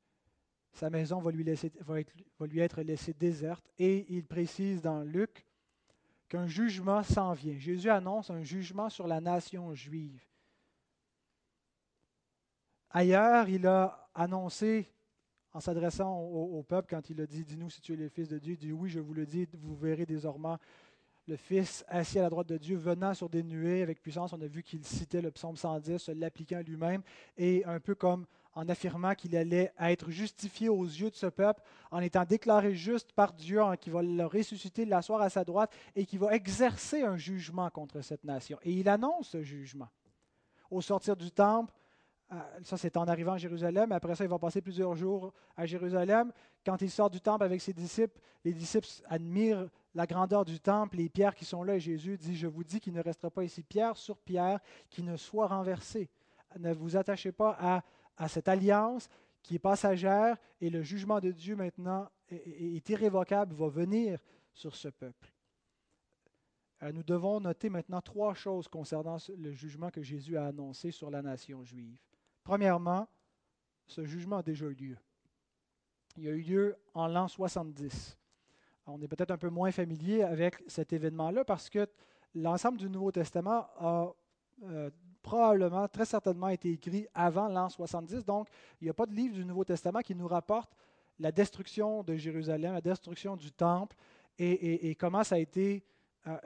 Sa 0.71 0.89
maison 0.89 1.19
va 1.19 1.31
lui, 1.31 2.59
être 2.59 2.81
laissée 2.81 3.13
déserte. 3.13 3.63
Et 3.77 4.07
il 4.09 4.25
précise 4.25 4.81
dans 4.81 5.03
Luc 5.03 5.45
qu'un 6.33 6.47
jugement 6.47 7.03
s'en 7.03 7.33
vient. 7.33 7.59
Jésus 7.59 7.91
annonce 7.91 8.31
un 8.31 8.41
jugement 8.41 8.89
sur 8.89 9.05
la 9.05 9.21
nation 9.21 9.75
juive. 9.75 10.25
Ailleurs, 12.89 13.47
il 13.49 13.67
a 13.67 14.09
annoncé, 14.15 14.91
en 15.53 15.59
s'adressant 15.59 16.21
au, 16.21 16.63
peuple, 16.63 16.87
quand 16.89 17.07
il 17.11 17.21
a 17.21 17.27
dit 17.27 17.45
Dis-nous 17.45 17.69
si 17.69 17.81
tu 17.81 17.93
es 17.93 17.95
le 17.95 18.09
Fils 18.09 18.29
de 18.29 18.39
Dieu, 18.39 18.53
il 18.53 18.57
dit 18.57 18.71
Oui, 18.71 18.89
je 18.89 18.99
vous 18.99 19.13
le 19.13 19.27
dis, 19.27 19.47
vous 19.53 19.75
verrez 19.75 20.07
désormais 20.07 20.55
le 21.27 21.35
Fils 21.35 21.85
assis 21.87 22.17
à 22.17 22.23
la 22.23 22.31
droite 22.31 22.47
de 22.47 22.57
Dieu, 22.57 22.77
venant 22.77 23.13
sur 23.13 23.29
des 23.29 23.43
nuées 23.43 23.83
avec 23.83 24.01
puissance. 24.01 24.33
On 24.33 24.41
a 24.41 24.47
vu 24.47 24.63
qu'il 24.63 24.83
citait 24.83 25.21
le 25.21 25.29
psaume 25.29 25.55
110, 25.55 25.99
se 25.99 26.11
l'appliquant 26.13 26.63
lui-même, 26.65 27.03
et 27.37 27.63
un 27.65 27.79
peu 27.79 27.93
comme 27.93 28.25
en 28.55 28.69
affirmant 28.69 29.15
qu'il 29.15 29.35
allait 29.35 29.73
être 29.79 30.09
justifié 30.11 30.69
aux 30.69 30.83
yeux 30.83 31.09
de 31.09 31.15
ce 31.15 31.25
peuple, 31.27 31.61
en 31.91 31.99
étant 31.99 32.23
déclaré 32.23 32.75
juste 32.75 33.11
par 33.13 33.33
Dieu, 33.33 33.61
qui 33.79 33.89
va 33.89 34.01
le 34.01 34.25
ressusciter, 34.25 34.85
l'asseoir 34.85 35.21
à 35.21 35.29
sa 35.29 35.43
droite, 35.43 35.73
et 35.95 36.05
qui 36.05 36.17
va 36.17 36.33
exercer 36.33 37.03
un 37.03 37.17
jugement 37.17 37.69
contre 37.69 38.01
cette 38.01 38.23
nation. 38.23 38.57
Et 38.63 38.71
il 38.71 38.87
annonce 38.89 39.29
ce 39.29 39.41
jugement. 39.41 39.89
Au 40.69 40.81
sortir 40.81 41.15
du 41.15 41.31
temple, 41.31 41.73
euh, 42.31 42.35
ça 42.63 42.77
c'est 42.77 42.97
en 42.97 43.07
arrivant 43.07 43.33
à 43.33 43.37
Jérusalem, 43.37 43.91
après 43.91 44.15
ça 44.15 44.23
il 44.23 44.29
va 44.29 44.39
passer 44.39 44.61
plusieurs 44.61 44.95
jours 44.95 45.33
à 45.55 45.65
Jérusalem. 45.65 46.31
Quand 46.65 46.81
il 46.81 46.89
sort 46.89 47.09
du 47.09 47.21
temple 47.21 47.43
avec 47.43 47.61
ses 47.61 47.73
disciples, 47.73 48.19
les 48.43 48.53
disciples 48.53 48.87
admirent 49.07 49.67
la 49.93 50.07
grandeur 50.07 50.45
du 50.45 50.59
temple, 50.59 50.97
les 50.97 51.09
pierres 51.09 51.35
qui 51.35 51.45
sont 51.45 51.63
là, 51.63 51.75
et 51.75 51.79
Jésus 51.79 52.17
dit, 52.17 52.35
je 52.35 52.47
vous 52.47 52.63
dis 52.63 52.79
qu'il 52.79 52.93
ne 52.93 53.01
restera 53.01 53.29
pas 53.29 53.43
ici 53.43 53.61
pierre 53.61 53.97
sur 53.97 54.17
pierre 54.17 54.59
qui 54.89 55.03
ne 55.03 55.15
soit 55.17 55.47
renversée. 55.47 56.09
Ne 56.59 56.73
vous 56.73 56.97
attachez 56.97 57.31
pas 57.31 57.55
à, 57.59 57.83
à 58.17 58.27
cette 58.27 58.47
alliance 58.47 59.09
qui 59.41 59.55
est 59.55 59.59
passagère 59.59 60.37
et 60.61 60.69
le 60.69 60.81
jugement 60.81 61.19
de 61.19 61.31
Dieu 61.31 61.55
maintenant 61.55 62.09
est, 62.29 62.89
irrévocable, 62.89 63.53
va 63.55 63.67
venir 63.67 64.19
sur 64.53 64.75
ce 64.75 64.87
peuple. 64.87 65.31
Euh, 66.81 66.91
nous 66.91 67.03
devons 67.03 67.39
noter 67.39 67.69
maintenant 67.69 68.01
trois 68.01 68.33
choses 68.33 68.67
concernant 68.67 69.17
le 69.37 69.51
jugement 69.51 69.89
que 69.89 70.01
Jésus 70.01 70.37
a 70.37 70.47
annoncé 70.47 70.91
sur 70.91 71.09
la 71.09 71.21
nation 71.21 71.63
juive. 71.63 71.97
Premièrement, 72.43 73.07
ce 73.87 74.05
jugement 74.05 74.37
a 74.37 74.43
déjà 74.43 74.65
eu 74.65 74.73
lieu. 74.73 74.97
Il 76.17 76.27
a 76.27 76.31
eu 76.31 76.41
lieu 76.41 76.75
en 76.93 77.07
l'an 77.07 77.27
70 77.27 78.17
on 78.87 79.01
est 79.01 79.07
peut-être 79.07 79.31
un 79.31 79.37
peu 79.37 79.49
moins 79.49 79.71
familier 79.71 80.23
avec 80.23 80.61
cet 80.67 80.93
événement-là 80.93 81.45
parce 81.45 81.69
que 81.69 81.87
l'ensemble 82.35 82.77
du 82.77 82.89
Nouveau 82.89 83.11
Testament 83.11 83.67
a 83.77 84.13
euh, 84.63 84.89
probablement, 85.23 85.87
très 85.87 86.05
certainement 86.05 86.49
été 86.49 86.71
écrit 86.71 87.07
avant 87.15 87.47
l'an 87.47 87.69
70. 87.69 88.25
Donc, 88.25 88.47
il 88.79 88.83
n'y 88.83 88.89
a 88.89 88.93
pas 88.93 89.07
de 89.07 89.13
livre 89.13 89.33
du 89.33 89.45
Nouveau 89.45 89.63
Testament 89.63 90.01
qui 90.01 90.13
nous 90.13 90.27
rapporte 90.27 90.71
la 91.19 91.31
destruction 91.31 92.03
de 92.03 92.15
Jérusalem, 92.15 92.73
la 92.73 92.81
destruction 92.81 93.35
du 93.35 93.51
temple 93.51 93.95
et, 94.37 94.95
comment 94.95 95.23
ça 95.23 95.35
a 95.35 95.37
été 95.37 95.83
euh, 96.27 96.37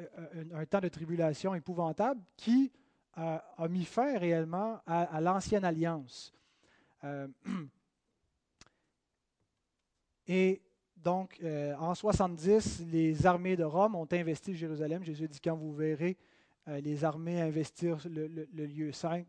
un, 0.53 0.65
temps 0.65 0.81
de 0.81 0.89
tribulation 0.89 1.55
épouvantable 1.55 2.21
qui 2.35 2.71
a 3.15 3.67
mis 3.67 3.85
fin 3.85 4.19
réellement 4.19 4.79
à, 4.85 5.19
l'ancienne 5.19 5.65
alliance. 5.65 6.31
Euh, 7.03 7.27
et 10.27 10.61
donc, 10.95 11.39
euh, 11.41 11.73
en 11.77 11.95
70, 11.95 12.83
les 12.91 13.25
armées 13.25 13.55
de 13.55 13.63
Rome 13.63 13.95
ont 13.95 14.07
investi 14.11 14.55
Jérusalem. 14.55 15.03
Jésus 15.03 15.27
dit, 15.27 15.39
quand 15.39 15.55
vous 15.55 15.73
verrez 15.73 16.11
euh, 16.11 16.36
les 16.67 17.03
armées 17.03 17.41
investir 17.41 17.97
le, 18.09 18.45
lieu 18.65 18.91
saint, 18.91 19.23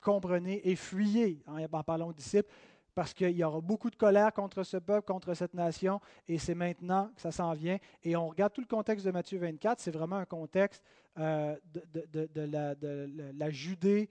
comprenez 0.00 0.68
et 0.68 0.76
fuyez, 0.76 1.42
en, 1.46 1.82
parlant 1.82 2.08
aux 2.08 2.12
disciples, 2.12 2.52
parce 2.94 3.14
qu'il 3.14 3.30
y 3.30 3.44
aura 3.44 3.60
beaucoup 3.60 3.90
de 3.90 3.96
colère 3.96 4.32
contre 4.32 4.62
ce 4.64 4.76
peuple, 4.76 5.06
contre 5.06 5.34
cette 5.34 5.54
nation, 5.54 6.00
et 6.26 6.38
c'est 6.38 6.54
maintenant 6.54 7.10
que 7.14 7.20
ça 7.20 7.30
s'en 7.30 7.52
vient. 7.52 7.78
Et 8.02 8.16
on 8.16 8.28
regarde 8.28 8.52
tout 8.52 8.60
le 8.60 8.66
contexte 8.66 9.06
de 9.06 9.10
Matthieu 9.10 9.38
24, 9.38 9.80
c'est 9.80 9.90
vraiment 9.90 10.16
un 10.16 10.24
contexte 10.24 10.82
euh, 11.18 11.56
de, 11.72 13.32
la, 13.38 13.50
Judée 13.50 14.10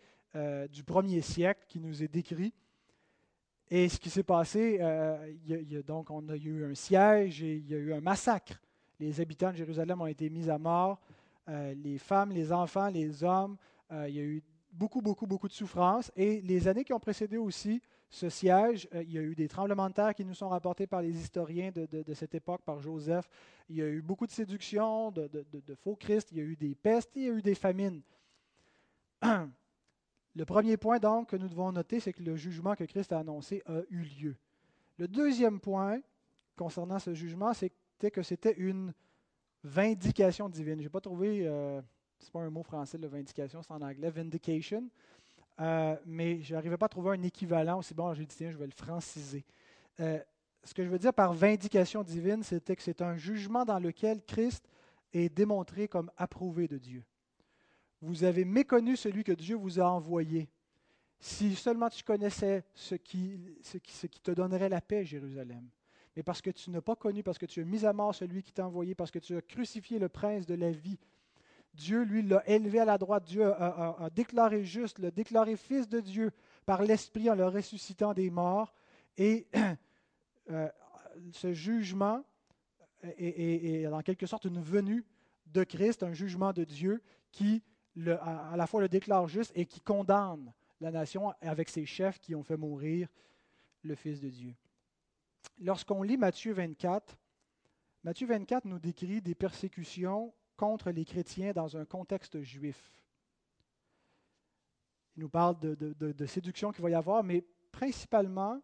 du 0.71 0.83
premier 0.83 1.21
siècle 1.21 1.65
qui 1.67 1.79
nous 1.79 2.03
est 2.03 2.07
décrit. 2.07 2.53
Et 3.69 3.89
ce 3.89 3.99
qui 3.99 4.09
s'est 4.09 4.23
passé, 4.23 4.77
euh, 4.79 5.33
il 5.45 5.73
y 5.73 5.75
a- 5.75 5.83
donc 5.83 6.09
on 6.09 6.27
a 6.29 6.37
eu 6.37 6.63
un 6.63 6.73
siège 6.73 7.43
et 7.43 7.55
il 7.55 7.69
y 7.69 7.75
a 7.75 7.77
eu 7.77 7.93
un 7.93 7.99
massacre. 7.99 8.61
Les 8.99 9.19
habitants 9.19 9.51
de 9.51 9.57
Jérusalem 9.57 10.01
ont 10.01 10.07
été 10.07 10.29
mis 10.29 10.49
à 10.49 10.57
mort, 10.57 11.01
euh, 11.49 11.73
les 11.75 11.97
femmes, 11.97 12.31
les 12.31 12.51
enfants, 12.51 12.87
les 12.89 13.23
hommes. 13.23 13.57
euh, 13.91 14.07
il 14.09 14.15
y 14.15 14.19
a 14.19 14.23
eu 14.23 14.43
beaucoup, 14.71 15.01
beaucoup, 15.01 15.25
beaucoup 15.25 15.47
de 15.47 15.53
souffrance. 15.53 16.11
Et 16.15 16.41
les 16.41 16.67
années 16.67 16.83
qui 16.83 16.93
ont 16.93 16.99
précédé 16.99 17.37
aussi 17.37 17.81
ce 18.09 18.29
siège, 18.29 18.87
euh, 18.93 19.03
il 19.03 19.11
y 19.11 19.17
a 19.17 19.21
eu 19.21 19.35
des 19.35 19.47
tremblements 19.47 19.89
de 19.89 19.93
terre 19.93 20.13
qui 20.13 20.23
nous 20.25 20.33
sont 20.33 20.49
rapportés 20.49 20.87
par 20.87 21.01
les 21.01 21.15
historiens 21.17 21.71
de, 21.73 22.13
cette 22.13 22.35
époque, 22.35 22.61
par 22.63 22.79
Joseph. 22.79 23.29
Il 23.69 23.77
y 23.77 23.81
a 23.81 23.87
eu 23.87 24.01
beaucoup 24.01 24.25
de 24.27 24.31
séductions, 24.31 25.11
de- 25.11 25.27
de 25.27 25.75
faux 25.75 25.95
Christ. 25.95 26.29
Il 26.31 26.37
y 26.37 26.41
a 26.41 26.43
eu 26.43 26.55
des 26.55 26.75
pestes, 26.75 27.11
il 27.15 27.23
y 27.23 27.29
a 27.29 27.33
eu 27.33 27.41
des 27.41 27.55
famines. 27.55 28.01
Le 30.37 30.45
premier 30.45 30.77
point 30.77 30.99
donc 30.99 31.29
que 31.29 31.35
nous 31.35 31.49
devons 31.49 31.71
noter, 31.71 31.99
c'est 31.99 32.13
que 32.13 32.21
le 32.21 32.35
jugement 32.35 32.75
que 32.75 32.83
Christ 32.83 33.11
a 33.11 33.17
annoncé 33.19 33.63
a 33.65 33.81
eu 33.89 34.01
lieu. 34.01 34.35
Le 34.97 35.07
deuxième 35.07 35.59
point 35.59 35.99
concernant 36.55 36.99
ce 36.99 37.15
jugement, 37.15 37.53
c'était 37.55 38.11
que 38.11 38.21
c'était 38.21 38.53
une 38.53 38.93
vindication 39.63 40.49
divine. 40.49 40.77
Je 40.77 40.83
n'ai 40.83 40.89
pas 40.89 41.01
trouvé, 41.01 41.47
euh, 41.47 41.81
c'est 42.19 42.31
pas 42.31 42.41
un 42.41 42.49
mot 42.49 42.63
français, 42.63 42.97
la 42.97 43.07
vindication, 43.07 43.61
c'est 43.61 43.71
en 43.71 43.81
anglais, 43.81 44.09
vindication, 44.09 44.89
Euh, 45.59 45.95
mais 46.05 46.41
je 46.43 46.53
n'arrivais 46.53 46.77
pas 46.77 46.85
à 46.85 46.89
trouver 46.89 47.17
un 47.17 47.23
équivalent 47.23 47.79
aussi 47.79 47.93
bon. 47.93 48.13
J'ai 48.13 48.25
dit, 48.25 48.35
tiens, 48.35 48.51
je 48.51 48.57
vais 48.57 48.67
le 48.67 48.71
franciser. 48.71 49.43
Euh, 49.99 50.19
ce 50.63 50.73
que 50.73 50.83
je 50.83 50.89
veux 50.89 50.99
dire 50.99 51.13
par 51.13 51.33
vindication 51.33 52.03
divine, 52.03 52.43
c'était 52.43 52.75
que 52.75 52.83
c'est 52.83 53.01
un 53.01 53.17
jugement 53.17 53.65
dans 53.65 53.79
lequel 53.79 54.21
Christ 54.23 54.67
est 55.13 55.29
démontré 55.29 55.87
comme 55.87 56.11
approuvé 56.17 56.67
de 56.67 56.77
Dieu. 56.77 57.03
Vous 58.01 58.23
avez 58.23 58.45
méconnu 58.45 58.95
celui 58.95 59.23
que 59.23 59.31
Dieu 59.31 59.55
vous 59.55 59.79
a 59.79 59.85
envoyé. 59.89 60.47
Si 61.19 61.55
seulement 61.55 61.89
tu 61.89 62.03
connaissais 62.03 62.63
ce 62.75 62.93
qui, 62.93 63.39
ce 63.63 63.79
qui, 63.79 63.93
ce 63.93 64.05
qui 64.05 64.19
te 64.19 64.31
donnerait 64.31 64.69
la 64.69 64.81
paix, 64.81 65.03
Jérusalem. 65.03 65.67
Mais 66.17 66.23
parce 66.23 66.41
que 66.41 66.49
tu 66.49 66.71
n'as 66.71 66.81
pas 66.81 66.95
connu, 66.95 67.21
parce 67.21 67.37
que 67.37 67.45
tu 67.45 67.61
as 67.61 67.63
mis 67.63 67.85
à 67.85 67.93
mort 67.93 68.15
celui 68.15 68.41
qui 68.41 68.51
t'a 68.51 68.65
envoyé, 68.65 68.95
parce 68.95 69.11
que 69.11 69.19
tu 69.19 69.37
as 69.37 69.41
crucifié 69.43 69.99
le 69.99 70.09
prince 70.09 70.47
de 70.47 70.55
la 70.55 70.71
vie, 70.71 70.97
Dieu, 71.75 72.01
lui, 72.01 72.23
l'a 72.23 72.41
élevé 72.49 72.79
à 72.79 72.85
la 72.85 72.97
droite. 72.97 73.23
Dieu 73.25 73.45
a, 73.45 74.09
déclaré 74.15 74.65
juste, 74.65 74.97
l'a 74.97 75.11
déclaré 75.11 75.55
fils 75.55 75.87
de 75.87 75.99
Dieu 75.99 76.31
par 76.65 76.81
l'Esprit 76.81 77.29
en 77.29 77.35
le 77.35 77.45
ressuscitant 77.45 78.15
des 78.15 78.31
morts. 78.31 78.73
Et 79.15 79.45
euh, 80.49 80.67
ce 81.33 81.53
jugement 81.53 82.23
est, 83.03 83.85
en 83.85 84.01
quelque 84.01 84.25
sorte 84.25 84.45
une 84.45 84.59
venue 84.59 85.05
de 85.45 85.63
Christ, 85.63 86.01
un 86.01 86.13
jugement 86.13 86.51
de 86.51 86.63
Dieu 86.63 86.99
qui 87.31 87.61
à 88.09 88.55
la 88.57 88.65
fois 88.65 88.81
le 88.81 88.89
déclare 88.89 89.27
juste 89.27 89.51
et 89.53 89.67
qui 89.67 89.81
condamne 89.81 90.51
la 90.81 90.89
nation 90.89 91.31
avec 91.41 91.69
ses 91.69 91.85
chefs 91.85 92.19
qui 92.19 92.33
ont 92.33 92.43
fait 92.43 92.57
mourir 92.57 93.07
le 93.83 93.93
Fils 93.93 94.19
de 94.19 94.29
Dieu. 94.29 94.55
Lorsqu'on 95.59 96.03
lit 96.03 96.17
Matthieu 96.17 96.53
24, 96.53 97.17
Matthieu 98.03 98.27
24 98.27 98.65
nous 98.65 98.79
décrit 98.79 99.21
des 99.21 99.35
persécutions 99.35 100.33
contre 100.55 100.91
les 100.91 101.05
chrétiens 101.05 101.51
dans 101.51 101.77
un 101.77 101.85
contexte 101.85 102.41
juif. 102.41 102.91
Il 105.15 105.21
nous 105.21 105.29
parle 105.29 105.59
de, 105.59 106.25
séduction 106.27 106.71
qu'il 106.71 106.83
va 106.83 106.91
y 106.91 106.95
avoir, 106.95 107.23
mais 107.23 107.43
principalement 107.71 108.61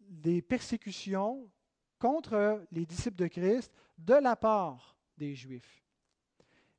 des 0.00 0.42
persécutions 0.42 1.50
contre 1.98 2.66
les 2.70 2.84
disciples 2.84 3.16
de 3.16 3.26
Christ 3.28 3.72
de 3.96 4.14
la 4.14 4.36
part 4.36 4.98
des 5.16 5.34
Juifs. 5.34 5.82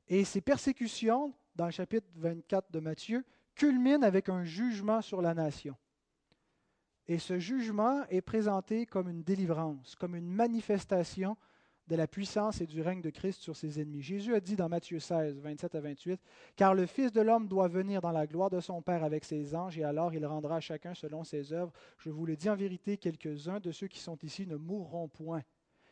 Et 0.06 0.24
ces 0.24 0.40
persécutions, 0.40 1.34
dans 1.56 1.66
le 1.66 1.72
chapitre 1.72 2.06
24 2.14 2.70
de 2.70 2.78
Matthieu, 2.78 3.24
culminent 3.56 4.02
avec 4.02 4.28
un 4.28 4.44
jugement 4.44 5.02
sur 5.02 5.20
la 5.20 5.34
nation. 5.34 5.76
Et 7.08 7.18
ce 7.18 7.38
jugement 7.38 8.04
est 8.08 8.20
présenté 8.20 8.86
comme 8.86 9.08
une 9.08 9.22
délivrance, 9.22 9.94
comme 9.94 10.16
une 10.16 10.28
manifestation 10.28 11.36
de 11.86 11.94
la 11.94 12.08
puissance 12.08 12.60
et 12.60 12.66
du 12.66 12.82
règne 12.82 13.00
de 13.00 13.10
Christ 13.10 13.40
sur 13.40 13.54
ses 13.54 13.80
ennemis. 13.80 14.02
Jésus 14.02 14.34
a 14.34 14.40
dit 14.40 14.56
dans 14.56 14.68
Matthieu 14.68 14.98
16, 14.98 15.40
27 15.40 15.74
à 15.76 15.80
28, 15.80 16.20
Car 16.56 16.74
le 16.74 16.86
Fils 16.86 17.12
de 17.12 17.20
l'homme 17.20 17.46
doit 17.46 17.68
venir 17.68 18.00
dans 18.00 18.10
la 18.10 18.26
gloire 18.26 18.50
de 18.50 18.58
son 18.58 18.82
Père 18.82 19.04
avec 19.04 19.24
ses 19.24 19.54
anges, 19.54 19.78
et 19.78 19.84
alors 19.84 20.12
il 20.12 20.26
rendra 20.26 20.56
à 20.56 20.60
chacun 20.60 20.94
selon 20.94 21.22
ses 21.22 21.52
œuvres. 21.52 21.72
Je 21.98 22.10
vous 22.10 22.26
le 22.26 22.36
dis 22.36 22.50
en 22.50 22.56
vérité, 22.56 22.96
quelques-uns 22.96 23.60
de 23.60 23.70
ceux 23.70 23.86
qui 23.86 24.00
sont 24.00 24.18
ici 24.22 24.46
ne 24.46 24.56
mourront 24.56 25.08
point, 25.08 25.42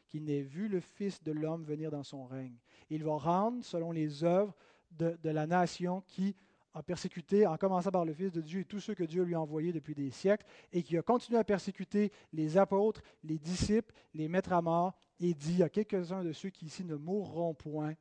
qu'ils 0.09 0.24
n'aient 0.24 0.42
vu 0.42 0.66
le 0.66 0.81
Fils 0.81 1.22
de 1.22 1.31
l'homme 1.31 1.64
venir 1.64 1.92
dans 1.92 2.03
son 2.03 2.24
règne. 2.24 2.59
Il 2.90 3.05
va 3.05 3.16
rendre 3.16 3.64
selon 3.64 3.92
les 3.92 4.24
œuvres 4.24 4.55
de, 4.90 5.16
de 5.22 5.31
la 5.31 5.46
nation 5.46 6.03
qui 6.09 6.35
a 6.74 6.82
persécuté, 6.82 7.46
en 7.46 7.56
commençant 7.56 7.90
par 7.90 8.04
le 8.04 8.12
Fils 8.12 8.32
de 8.32 8.40
Dieu 8.40 8.60
et 8.60 8.64
tous 8.64 8.80
ceux 8.80 8.94
que 8.94 9.04
Dieu 9.04 9.22
lui 9.22 9.34
a 9.34 9.40
envoyés 9.40 9.72
depuis 9.72 9.94
des 9.94 10.10
siècles, 10.10 10.44
et 10.72 10.82
qui 10.82 10.98
a 10.98 11.02
continué 11.02 11.38
à 11.38 11.44
persécuter 11.44 12.12
les 12.32 12.58
apôtres, 12.58 13.00
les 13.22 13.38
disciples, 13.38 13.94
les 14.12 14.28
mettre 14.28 14.52
à 14.52 14.60
mort, 14.60 14.94
et 15.20 15.32
dit 15.34 15.62
à 15.62 15.68
quelques-uns 15.68 16.24
de 16.24 16.32
ceux 16.32 16.50
qui 16.50 16.66
ici 16.66 16.84
ne 16.84 16.96
mourront 16.96 17.54
point, 17.54 17.94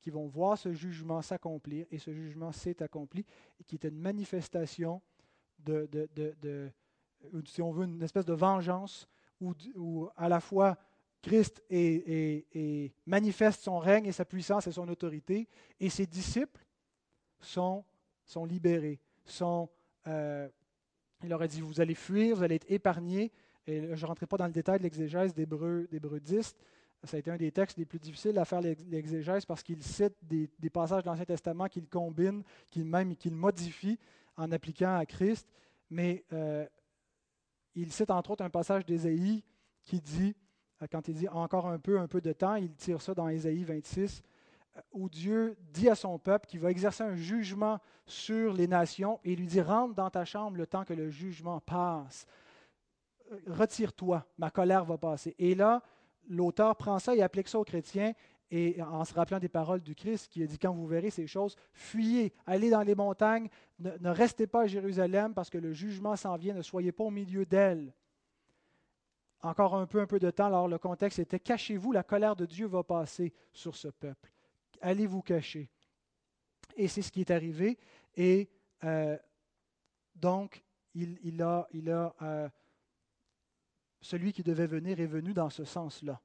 qui 0.00 0.10
vont 0.10 0.26
voir 0.26 0.58
ce 0.58 0.72
jugement 0.72 1.20
s'accomplir, 1.22 1.86
et 1.90 1.98
ce 1.98 2.12
jugement 2.12 2.50
s'est 2.50 2.82
accompli, 2.82 3.24
et 3.60 3.64
qui 3.64 3.76
est 3.76 3.84
une 3.84 3.98
manifestation 3.98 5.00
de, 5.58 5.86
de, 5.92 6.08
de- 6.40 6.70
si 7.44 7.62
on 7.62 7.70
veut, 7.70 7.84
une 7.84 8.02
espèce 8.02 8.24
de 8.24 8.32
vengeance, 8.32 9.06
où, 9.40 10.08
à 10.16 10.28
la 10.28 10.40
fois 10.40 10.76
Christ 11.20 11.62
est- 11.68 12.08
est- 12.08 12.46
est- 12.54 12.94
manifeste 13.06 13.62
son 13.62 13.78
règne 13.78 14.06
et 14.06 14.12
sa 14.12 14.24
puissance 14.24 14.66
et 14.66 14.72
son 14.72 14.88
autorité, 14.88 15.48
et 15.78 15.90
ses 15.90 16.06
disciples 16.06 16.64
sont, 17.42 17.84
libérés, 18.46 19.00
sont, 19.24 19.68
il 20.06 21.28
leur 21.28 21.42
a 21.42 21.46
dit, 21.46 21.60
vous 21.60 21.80
allez 21.80 21.94
fuir, 21.94 22.36
vous 22.36 22.42
allez 22.42 22.56
être 22.56 22.70
épargnés. 22.70 23.30
Et 23.66 23.94
je 23.94 24.02
ne 24.02 24.06
rentrerai 24.06 24.26
pas 24.26 24.36
dans 24.36 24.46
le 24.46 24.52
détail 24.52 24.78
de 24.78 24.82
l'exégèse 24.82 25.34
d'Hébreu 25.34 25.86
d'Hébreu 25.90 26.18
10. 26.18 26.54
Ça 27.04 27.16
a 27.16 27.20
été 27.20 27.30
un 27.30 27.36
des 27.36 27.50
textes 27.52 27.78
les 27.78 27.84
plus 27.84 27.98
difficiles 27.98 28.38
à 28.38 28.44
faire 28.44 28.60
l'ex- 28.60 28.84
l'exégèse 28.88 29.44
parce 29.44 29.62
qu'il 29.62 29.82
cite 29.82 30.14
des, 30.22 30.48
passages 30.70 31.02
de 31.02 31.08
l'Ancien 31.08 31.24
Testament 31.24 31.68
qu'il 31.68 31.88
combine, 31.88 32.42
qu'il 32.70 32.84
même 32.84 33.16
qu'il 33.16 33.34
modifie 33.34 33.98
en 34.36 34.50
appliquant 34.52 34.96
à 34.96 35.06
Christ. 35.06 35.46
Mais 35.90 36.24
euh, 36.32 36.66
il 37.74 37.92
cite 37.92 38.10
entre 38.10 38.32
autres 38.32 38.44
un 38.44 38.50
passage 38.50 38.84
d'Ésaïe 38.86 39.42
qui 39.82 40.00
dit, 40.00 40.34
euh, 40.80 40.86
quand 40.90 41.06
il 41.08 41.14
dit 41.14 41.28
encore 41.28 41.66
un 41.66 41.78
peu, 41.78 41.98
un 41.98 42.06
peu 42.08 42.20
de 42.20 42.32
temps, 42.32 42.54
il 42.54 42.74
tire 42.74 43.00
ça 43.02 43.14
dans 43.14 43.28
Ésaïe 43.28 43.64
26, 43.64 44.22
euh, 44.22 44.26
où 44.92 45.08
Dieu 45.08 45.56
dit 45.72 45.88
à 45.88 45.94
son 45.94 46.18
peuple 46.18 46.46
qu'il 46.46 46.60
va 46.60 46.70
exercer 46.70 47.02
un 47.02 47.16
jugement 47.16 47.78
sur 48.06 48.52
les 48.52 48.66
nations 48.66 49.20
et 49.24 49.36
lui 49.36 49.46
dit 49.46 49.60
Rentre 49.60 49.94
dans 49.94 50.10
ta 50.10 50.24
chambre 50.24 50.56
le 50.56 50.66
temps 50.66 50.84
que 50.84 50.94
le 50.94 51.10
jugement 51.10 51.60
passe. 51.60 52.26
Euh, 53.32 53.38
Retire-toi, 53.48 54.26
ma 54.38 54.50
colère 54.50 54.84
va 54.84 54.98
passer. 54.98 55.34
Et 55.38 55.54
là, 55.54 55.82
l'auteur 56.28 56.76
prend 56.76 56.98
ça 56.98 57.14
et 57.14 57.22
applique 57.22 57.48
ça 57.48 57.58
aux 57.58 57.64
chrétiens 57.64 58.12
et 58.50 58.82
en 58.82 59.04
se 59.04 59.14
rappelant 59.14 59.38
des 59.38 59.48
paroles 59.48 59.80
du 59.80 59.94
Christ 59.94 60.28
qui 60.30 60.42
a 60.42 60.46
dit 60.46 60.58
Quand 60.58 60.72
vous 60.72 60.86
verrez 60.86 61.10
ces 61.10 61.26
choses, 61.26 61.56
fuyez, 61.72 62.32
allez 62.46 62.70
dans 62.70 62.82
les 62.82 62.94
montagnes, 62.94 63.48
ne, 63.78 63.90
ne 63.98 64.10
restez 64.10 64.46
pas 64.46 64.62
à 64.62 64.66
Jérusalem 64.66 65.34
parce 65.34 65.50
que 65.50 65.58
le 65.58 65.72
jugement 65.72 66.16
s'en 66.16 66.36
vient, 66.36 66.54
ne 66.54 66.62
soyez 66.62 66.92
pas 66.92 67.04
au 67.04 67.10
milieu 67.10 67.44
d'elle. 67.44 67.92
Encore 69.42 69.74
un 69.74 69.86
peu, 69.86 70.00
un 70.00 70.06
peu 70.06 70.20
de 70.20 70.30
temps, 70.30 70.46
alors 70.46 70.68
le 70.68 70.78
contexte 70.78 71.18
était 71.18 71.40
Cachez-vous, 71.40 71.92
la 71.92 72.04
colère 72.04 72.36
de 72.36 72.46
Dieu 72.46 72.66
va 72.66 72.82
passer 72.82 73.32
sur 73.52 73.74
ce 73.74 73.88
peuple 73.88 74.32
allez 74.82 75.06
vous 75.06 75.22
cacher? 75.22 75.70
Et 76.76 76.88
c'est 76.88 77.02
ce 77.02 77.10
qui 77.10 77.20
est 77.20 77.30
arrivé. 77.30 77.78
Et 78.14 78.50
euh, 78.84 79.16
donc, 80.14 80.62
il, 80.94 81.42
a, 81.42 81.68
euh, 82.22 82.48
celui 84.00 84.32
qui 84.32 84.42
devait 84.42 84.66
venir 84.66 85.00
est 85.00 85.06
venu 85.06 85.32
dans 85.32 85.50
ce 85.50 85.64
sens-là. 85.64 86.20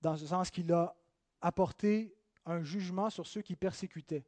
Dans 0.00 0.16
ce 0.16 0.26
sens 0.26 0.50
qu'il 0.50 0.72
a 0.72 0.96
apporté 1.40 2.14
un 2.46 2.62
jugement 2.62 3.10
sur 3.10 3.26
ceux 3.26 3.42
qui 3.42 3.56
persécutaient. 3.56 4.24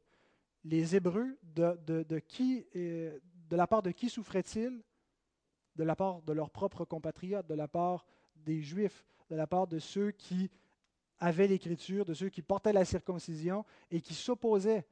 Les 0.63 0.95
Hébreux, 0.95 1.37
de 1.43 2.19
qui, 2.19 2.65
euh, 2.75 3.19
de 3.49 3.55
la 3.55 3.67
part 3.67 3.81
de 3.81 3.91
qui 3.91 4.09
souffraient-ils 4.09 4.81
De 5.75 5.83
la 5.83 5.95
part 5.95 6.21
de 6.23 6.33
leurs 6.33 6.49
propres 6.49 6.85
compatriotes, 6.85 7.47
de 7.47 7.53
la 7.53 7.67
part 7.67 8.05
des 8.35 8.61
Juifs, 8.61 9.05
de 9.29 9.35
la 9.35 9.47
part 9.47 9.67
de 9.67 9.79
ceux 9.79 10.11
qui 10.11 10.49
avaient 11.19 11.47
l'Écriture, 11.47 12.05
de 12.05 12.13
ceux 12.13 12.29
qui 12.29 12.41
portaient 12.41 12.73
la 12.73 12.85
circoncision 12.85 13.65
et 13.89 14.01
qui 14.01 14.13
s'opposaient 14.13 14.85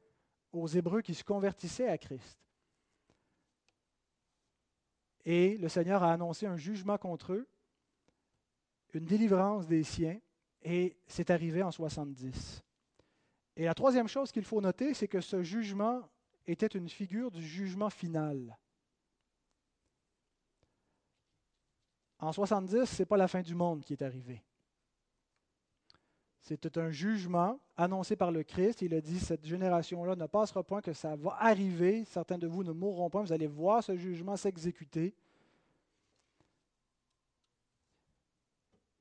aux 0.52 0.66
Hébreux 0.66 1.02
qui 1.02 1.14
se 1.14 1.24
convertissaient 1.24 1.88
à 1.88 1.98
Christ. 1.98 2.38
Et 5.24 5.56
le 5.58 5.68
Seigneur 5.68 6.02
a 6.02 6.12
annoncé 6.12 6.46
un 6.46 6.56
jugement 6.56 6.98
contre 6.98 7.32
eux, 7.32 7.48
une 8.94 9.04
délivrance 9.04 9.66
des 9.66 9.82
siens, 9.82 10.18
et 10.62 10.96
c'est 11.06 11.30
arrivé 11.30 11.62
en 11.62 11.70
70. 11.70 12.62
Et 13.56 13.64
la 13.64 13.74
troisième 13.74 14.08
chose 14.08 14.30
qu'il 14.32 14.44
faut 14.44 14.60
noter, 14.60 14.94
c'est 14.94 15.08
que 15.08 15.20
ce 15.20 15.42
jugement 15.42 16.08
était 16.46 16.66
une 16.66 16.88
figure 16.88 17.30
du 17.30 17.42
jugement 17.42 17.90
final. 17.90 18.56
En 22.18 22.32
70, 22.32 22.84
ce 22.84 23.02
n'est 23.02 23.06
pas 23.06 23.16
la 23.16 23.28
fin 23.28 23.42
du 23.42 23.54
monde 23.54 23.84
qui 23.84 23.92
est 23.92 24.02
arrivée. 24.02 24.42
C'était 26.46 26.78
un 26.78 26.92
jugement 26.92 27.58
annoncé 27.76 28.14
par 28.14 28.30
le 28.30 28.44
Christ. 28.44 28.80
Il 28.80 28.94
a 28.94 29.00
dit, 29.00 29.18
cette 29.18 29.44
génération-là 29.44 30.14
ne 30.14 30.26
passera 30.26 30.62
point 30.62 30.80
que 30.80 30.92
ça 30.92 31.16
va 31.16 31.36
arriver. 31.40 32.04
Certains 32.04 32.38
de 32.38 32.46
vous 32.46 32.62
ne 32.62 32.70
mourront 32.70 33.10
pas. 33.10 33.20
Vous 33.20 33.32
allez 33.32 33.48
voir 33.48 33.82
ce 33.82 33.96
jugement 33.96 34.36
s'exécuter. 34.36 35.12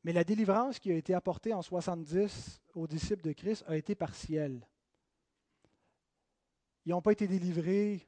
Mais 0.03 0.12
la 0.12 0.23
délivrance 0.23 0.79
qui 0.79 0.91
a 0.91 0.95
été 0.95 1.13
apportée 1.13 1.53
en 1.53 1.62
70 1.62 2.63
aux 2.73 2.88
disciples 2.88 3.21
de 3.21 3.34
Christ 3.34 3.63
a 3.67 3.77
été 3.77 3.93
partielle. 3.93 4.67
Ils 6.84 6.93
n'ont 6.93 7.01
pas 7.03 7.12
été 7.12 7.27
délivrés 7.27 8.08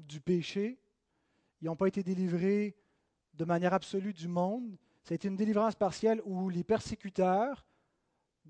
du 0.00 0.20
péché. 0.20 0.80
Ils 1.62 1.66
n'ont 1.66 1.76
pas 1.76 1.86
été 1.86 2.02
délivrés 2.02 2.76
de 3.34 3.44
manière 3.44 3.72
absolue 3.72 4.12
du 4.12 4.26
monde. 4.26 4.76
Ça 5.04 5.12
a 5.12 5.14
été 5.14 5.28
une 5.28 5.36
délivrance 5.36 5.76
partielle 5.76 6.20
où 6.24 6.48
les 6.48 6.64
persécuteurs 6.64 7.67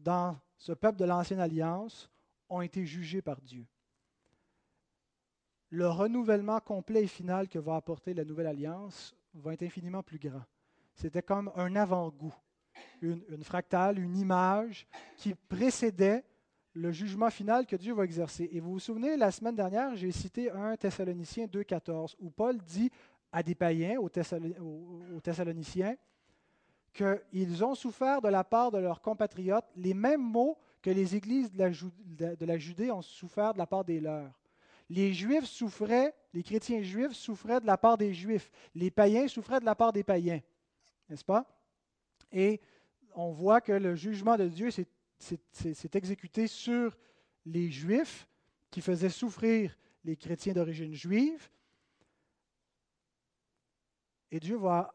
dans 0.02 0.38
ce 0.56 0.72
peuple 0.72 0.98
de 0.98 1.04
l'Ancienne 1.04 1.40
Alliance, 1.40 2.10
ont 2.48 2.62
été 2.62 2.84
jugés 2.84 3.22
par 3.22 3.40
Dieu. 3.40 3.66
Le 5.70 5.88
renouvellement 5.88 6.60
complet 6.60 7.04
et 7.04 7.08
final 7.08 7.48
que 7.48 7.58
va 7.58 7.76
apporter 7.76 8.14
la 8.14 8.24
Nouvelle 8.24 8.46
Alliance 8.46 9.14
va 9.34 9.52
être 9.52 9.62
infiniment 9.62 10.02
plus 10.02 10.18
grand. 10.18 10.42
C'était 10.94 11.22
comme 11.22 11.52
un 11.54 11.76
avant-goût, 11.76 12.34
une, 13.02 13.44
fractale, 13.44 13.98
une 13.98 14.16
image 14.16 14.86
qui 15.16 15.34
précédait 15.34 16.24
le 16.74 16.90
jugement 16.90 17.30
final 17.30 17.66
que 17.66 17.76
Dieu 17.76 17.92
va 17.92 18.04
exercer. 18.04 18.48
Et 18.52 18.60
vous 18.60 18.72
vous 18.72 18.78
souvenez, 18.78 19.16
la 19.16 19.30
semaine 19.30 19.54
dernière, 19.54 19.94
j'ai 19.94 20.10
cité 20.10 20.50
1 20.50 20.76
Thessaloniciens 20.76 21.46
2.14, 21.46 22.14
où 22.18 22.30
Paul 22.30 22.56
dit 22.58 22.90
à 23.30 23.42
des 23.42 23.54
païens, 23.54 23.98
aux, 23.98 24.08
Thessaloniciens, 24.08 25.96
qu'ils 26.92 27.64
ont 27.64 27.74
souffert 27.74 28.20
de 28.20 28.28
la 28.28 28.44
part 28.44 28.70
de 28.70 28.78
leurs 28.78 29.00
compatriotes 29.00 29.66
les 29.76 29.94
mêmes 29.94 30.22
maux 30.22 30.58
que 30.82 30.90
les 30.90 31.16
églises 31.16 31.52
de 31.52 32.44
la, 32.44 32.58
Judée 32.58 32.90
ont 32.90 33.02
souffert 33.02 33.52
de 33.52 33.58
la 33.58 33.66
part 33.66 33.84
des 33.84 34.00
leurs. 34.00 34.38
Les 34.88 35.12
Juifs 35.12 35.44
souffraient, 35.44 36.14
les 36.32 36.42
chrétiens 36.42 36.82
juifs 36.82 37.12
souffraient 37.12 37.60
de 37.60 37.66
la 37.66 37.76
part 37.76 37.98
des 37.98 38.14
Juifs. 38.14 38.50
Les 38.74 38.90
païens 38.90 39.28
souffraient 39.28 39.60
de 39.60 39.66
la 39.66 39.74
part 39.74 39.92
des 39.92 40.02
païens. 40.02 40.40
N'est-ce 41.08 41.24
pas? 41.24 41.46
Et 42.32 42.60
on 43.14 43.30
voit 43.30 43.60
que 43.60 43.72
le 43.72 43.94
jugement 43.94 44.36
de 44.36 44.48
Dieu 44.48 44.70
s'est 44.70 45.90
exécuté 45.92 46.46
sur 46.46 46.96
les 47.44 47.70
Juifs 47.70 48.26
qui 48.70 48.80
faisaient 48.80 49.10
souffrir 49.10 49.76
les 50.04 50.16
chrétiens 50.16 50.54
d'origine 50.54 50.94
juive. 50.94 51.50
Et 54.30 54.40
Dieu 54.40 54.56
va 54.56 54.92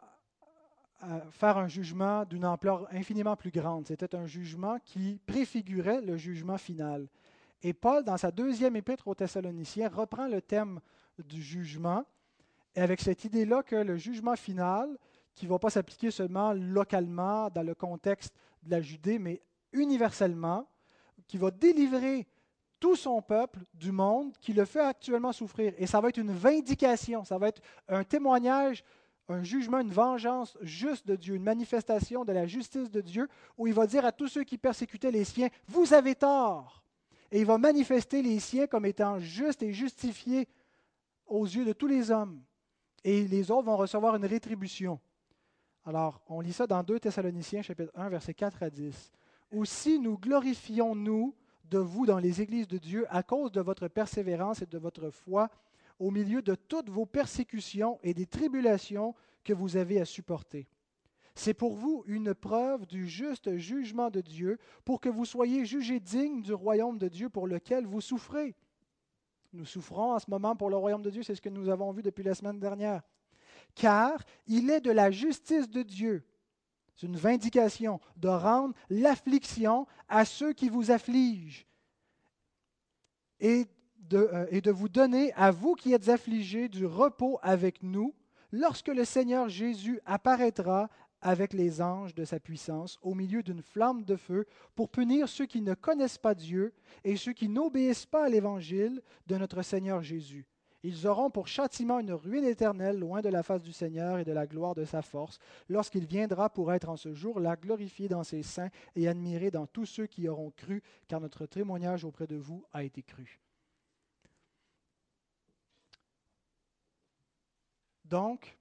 faire 1.32 1.58
un 1.58 1.68
jugement 1.68 2.26
d'une 2.26 2.46
ampleur 2.46 2.88
infiniment 2.92 3.36
plus 3.36 3.52
grande. 3.52 3.88
C'était 3.88 4.16
un 4.16 4.26
jugement 4.26 4.78
qui 4.84 5.20
préfigurait 5.26 6.02
le 6.02 6.18
jugement 6.18 6.58
final. 6.58 7.08
Et 7.62 7.74
Paul, 7.74 8.04
dans 8.04 8.18
sa 8.18 8.32
deuxième 8.32 8.76
épître 8.76 9.08
aux 9.08 9.16
Thessaloniciens, 9.16 9.90
reprend 9.90 10.28
le 10.28 10.42
thème 10.42 10.80
du 11.18 11.42
jugement, 11.42 12.04
et 12.76 12.82
avec 12.82 13.02
cette 13.02 13.24
idée-là 13.24 13.64
que 13.64 13.76
le 13.76 13.98
jugement 13.98 14.36
final, 14.36 14.98
qui 15.34 15.46
ne 15.46 15.52
va 15.52 15.60
pas 15.60 15.70
s'appliquer 15.70 16.12
seulement 16.12 16.54
localement 16.54 17.50
dans 17.50 17.64
le 17.64 17.76
contexte 17.76 18.34
de 18.64 18.72
la 18.72 18.82
Judée, 18.82 19.20
mais 19.20 19.42
universellement, 19.72 20.68
qui 21.28 21.38
va 21.38 21.52
délivrer 21.52 22.28
tout 22.80 22.96
son 22.96 23.22
peuple 23.22 23.60
du 23.74 23.92
monde 23.92 24.36
qui 24.42 24.54
le 24.54 24.66
fait 24.66 24.82
actuellement 24.82 25.32
souffrir. 25.32 25.74
Et 25.78 25.88
ça 25.88 26.02
va 26.02 26.10
être 26.10 26.18
une 26.18 26.34
vindication, 26.34 27.24
ça 27.24 27.38
va 27.38 27.48
être 27.48 27.62
un 27.88 28.04
témoignage, 28.04 28.84
un 29.30 29.44
jugement, 29.44 29.80
une 29.80 29.92
vengeance 29.92 30.58
juste 30.62 31.08
de 31.08 31.16
Dieu, 31.16 31.36
une 31.36 31.44
manifestation 31.44 32.26
de 32.26 32.34
la 32.34 32.46
justice 32.46 32.92
de 32.92 33.02
Dieu, 33.02 33.28
où 33.58 33.68
il 33.68 33.74
va 33.74 33.88
dire 33.88 34.06
à 34.06 34.12
tous 34.12 34.28
ceux 34.28 34.44
qui 34.44 34.58
persécutaient 34.58 35.12
les 35.12 35.24
siens, 35.24 35.50
vous 35.68 35.94
avez 35.94 36.16
tort. 36.16 36.84
Et 37.32 37.40
il 37.40 37.46
va 37.46 37.58
manifester 37.58 38.22
les 38.22 38.40
siens 38.40 38.68
comme 38.68 38.86
étant 38.86 39.20
justes 39.20 39.64
et 39.64 39.74
justifiés 39.74 40.48
aux 41.26 41.46
yeux 41.46 41.66
de 41.66 41.74
tous 41.74 41.88
les 41.88 42.12
hommes. 42.12 42.42
Et 43.04 43.28
les 43.28 43.50
autres 43.50 43.66
vont 43.66 43.78
recevoir 43.78 44.16
une 44.16 44.26
rétribution. 44.26 45.00
Alors, 45.86 46.22
on 46.28 46.40
lit 46.42 46.54
ça 46.54 46.68
dans 46.68 46.84
2 46.84 47.00
Thessaloniciens 47.00 47.62
chapitre 47.62 47.92
1, 47.96 48.10
versets 48.10 48.34
4 48.34 48.64
à 48.64 48.70
10. 48.70 49.12
Aussi 49.52 50.00
nous 50.00 50.18
glorifions-nous 50.18 51.36
de 51.66 51.78
vous 51.78 52.06
dans 52.06 52.20
les 52.20 52.42
églises 52.42 52.68
de 52.68 52.78
Dieu 52.78 53.06
à 53.10 53.24
cause 53.24 53.52
de 53.52 53.62
votre 53.62 53.88
persévérance 53.88 54.62
et 54.62 54.66
de 54.66 54.78
votre 54.78 55.10
foi 55.10 55.50
au 56.00 56.12
milieu 56.12 56.42
de 56.42 56.56
toutes 56.56 56.90
vos 56.90 57.06
persécutions 57.06 58.00
et 58.04 58.14
des 58.14 58.26
tribulations 58.26 59.16
que 59.44 59.54
vous 59.54 59.78
avez 59.78 60.00
à 60.00 60.06
supporter. 60.06 60.68
C'est 61.36 61.54
pour 61.54 61.74
vous 61.74 62.04
une 62.06 62.34
preuve 62.34 62.86
du 62.86 63.08
juste 63.08 63.58
jugement 63.58 64.10
de 64.10 64.22
Dieu, 64.22 64.60
pour 64.86 65.02
que 65.02 65.10
vous 65.10 65.26
soyez 65.26 65.66
jugés 65.66 66.00
dignes 66.00 66.42
du 66.42 66.54
royaume 66.54 66.98
de 66.98 67.08
Dieu 67.08 67.30
pour 67.30 67.48
lequel 67.48 67.86
vous 67.86 68.02
souffrez. 68.02 68.56
Nous 69.52 69.66
souffrons 69.66 70.14
en 70.14 70.20
ce 70.20 70.30
moment 70.30 70.56
pour 70.56 70.70
le 70.70 70.78
royaume 70.78 71.02
de 71.02 71.10
Dieu, 71.10 71.24
c'est 71.24 71.36
ce 71.36 71.42
que 71.42 71.50
nous 71.50 71.70
avons 71.70 71.92
vu 71.92 72.02
depuis 72.02 72.24
la 72.24 72.36
semaine 72.36 72.60
dernière. 72.60 73.02
Car 73.76 74.24
il 74.46 74.70
est 74.70 74.82
de 74.82 74.92
la 74.92 75.10
justice 75.10 75.70
de 75.70 75.82
Dieu, 75.82 76.24
c'est 76.96 77.08
une 77.08 77.18
vindication, 77.18 78.00
de 78.18 78.28
rendre 78.28 78.76
l'affliction 78.90 79.88
à 80.08 80.26
ceux 80.26 80.54
qui 80.54 80.70
vous 80.70 80.92
affligent 80.92 81.66
et 83.44 83.66
euh, 84.18 84.46
et 84.50 84.62
de 84.62 84.72
vous 84.72 84.90
donner, 84.90 85.34
à 85.34 85.52
vous 85.52 85.76
qui 85.76 85.94
êtes 85.94 86.10
affligés, 86.10 86.70
du 86.70 86.86
repos 86.86 87.40
avec 87.42 87.84
nous, 87.84 88.14
lorsque 88.52 88.90
le 88.90 89.06
Seigneur 89.06 89.50
Jésus 89.50 90.00
apparaîtra 90.06 90.90
avec 91.22 91.54
les 91.54 91.82
anges 91.82 92.14
de 92.14 92.26
sa 92.26 92.40
puissance 92.40 93.00
au 93.02 93.16
milieu 93.16 93.42
d'une 93.42 93.62
flamme 93.62 94.04
de 94.04 94.16
feu 94.16 94.46
pour 94.76 94.90
punir 94.90 95.30
ceux 95.30 95.46
qui 95.46 95.62
ne 95.62 95.74
connaissent 95.74 96.18
pas 96.18 96.36
Dieu 96.36 96.74
et 97.04 97.16
ceux 97.16 97.34
qui 97.34 97.48
n'obéissent 97.48 98.06
pas 98.06 98.26
à 98.26 98.30
l'évangile 98.30 99.02
de 99.28 99.38
notre 99.38 99.62
Seigneur 99.62 100.04
Jésus. 100.04 100.46
Ils 100.86 101.08
auront 101.08 101.30
pour 101.30 101.48
châtiment 101.48 102.02
une 102.02 102.12
ruine 102.12 102.44
éternelle 102.44 103.00
loin 103.00 103.22
de 103.22 103.30
la 103.30 103.42
face 103.42 103.64
du 103.64 103.72
Seigneur 103.72 104.20
et 104.20 104.26
de 104.26 104.34
la 104.34 104.46
gloire 104.46 104.76
de 104.76 104.84
sa 104.84 105.02
force, 105.02 105.40
lorsqu'il 105.70 106.06
viendra 106.06 106.50
pour 106.50 106.74
être 106.74 106.90
en 106.90 106.98
ce 106.98 107.14
jour-là 107.14 107.56
glorifié 107.56 108.10
dans 108.10 108.26
ses 108.26 108.44
saints 108.44 108.70
et 108.98 109.08
admiré 109.08 109.50
dans 109.50 109.66
tous 109.66 109.86
ceux 109.86 110.08
qui 110.08 110.28
auront 110.28 110.52
cru, 110.52 110.84
car 111.08 111.22
notre 111.22 111.46
témoignage 111.46 112.04
auprès 112.04 112.28
de 112.28 112.36
vous 112.36 112.66
a 112.74 112.84
été 112.84 113.02
cru. 113.02 113.43
Donc, 118.06 118.58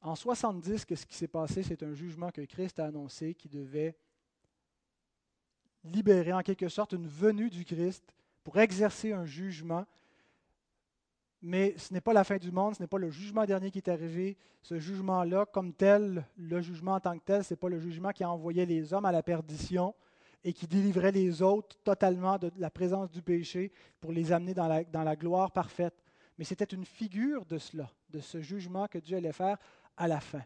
en 0.00 0.14
70, 0.16 0.78
ce 0.78 1.06
qui 1.06 1.14
s'est 1.14 1.28
passé, 1.28 1.62
c'est 1.62 1.82
un 1.82 1.94
jugement 1.94 2.30
que 2.30 2.42
Christ 2.42 2.80
a 2.80 2.86
annoncé 2.86 3.34
qui 3.34 3.48
devait 3.48 3.96
libérer 5.84 6.32
en 6.32 6.42
quelque 6.42 6.68
sorte 6.68 6.92
une 6.92 7.06
venue 7.06 7.50
du 7.50 7.64
Christ 7.64 8.04
pour 8.44 8.58
exercer 8.58 9.12
un 9.12 9.24
jugement. 9.24 9.84
Mais 11.40 11.74
ce 11.76 11.92
n'est 11.92 12.00
pas 12.00 12.12
la 12.12 12.24
fin 12.24 12.36
du 12.36 12.52
monde, 12.52 12.76
ce 12.76 12.82
n'est 12.82 12.88
pas 12.88 12.98
le 12.98 13.10
jugement 13.10 13.44
dernier 13.44 13.70
qui 13.70 13.78
est 13.78 13.88
arrivé. 13.88 14.36
Ce 14.62 14.78
jugement-là, 14.78 15.46
comme 15.46 15.72
tel, 15.72 16.24
le 16.36 16.60
jugement 16.60 16.94
en 16.94 17.00
tant 17.00 17.18
que 17.18 17.24
tel, 17.24 17.44
ce 17.44 17.52
n'est 17.54 17.58
pas 17.58 17.68
le 17.68 17.80
jugement 17.80 18.10
qui 18.10 18.22
a 18.22 18.30
envoyé 18.30 18.64
les 18.64 18.92
hommes 18.92 19.04
à 19.04 19.12
la 19.12 19.22
perdition 19.22 19.94
et 20.44 20.52
qui 20.52 20.66
délivrait 20.66 21.12
les 21.12 21.42
autres 21.42 21.76
totalement 21.84 22.38
de 22.38 22.50
la 22.56 22.70
présence 22.70 23.10
du 23.10 23.22
péché 23.22 23.72
pour 24.00 24.12
les 24.12 24.32
amener 24.32 24.54
dans 24.54 24.66
la 25.04 25.16
gloire 25.16 25.52
parfaite. 25.52 26.01
Mais 26.42 26.46
c'était 26.46 26.64
une 26.64 26.84
figure 26.84 27.44
de 27.44 27.56
cela, 27.56 27.88
de 28.10 28.18
ce 28.18 28.40
jugement 28.40 28.88
que 28.88 28.98
Dieu 28.98 29.16
allait 29.16 29.30
faire 29.30 29.58
à 29.96 30.08
la 30.08 30.18
fin. 30.18 30.42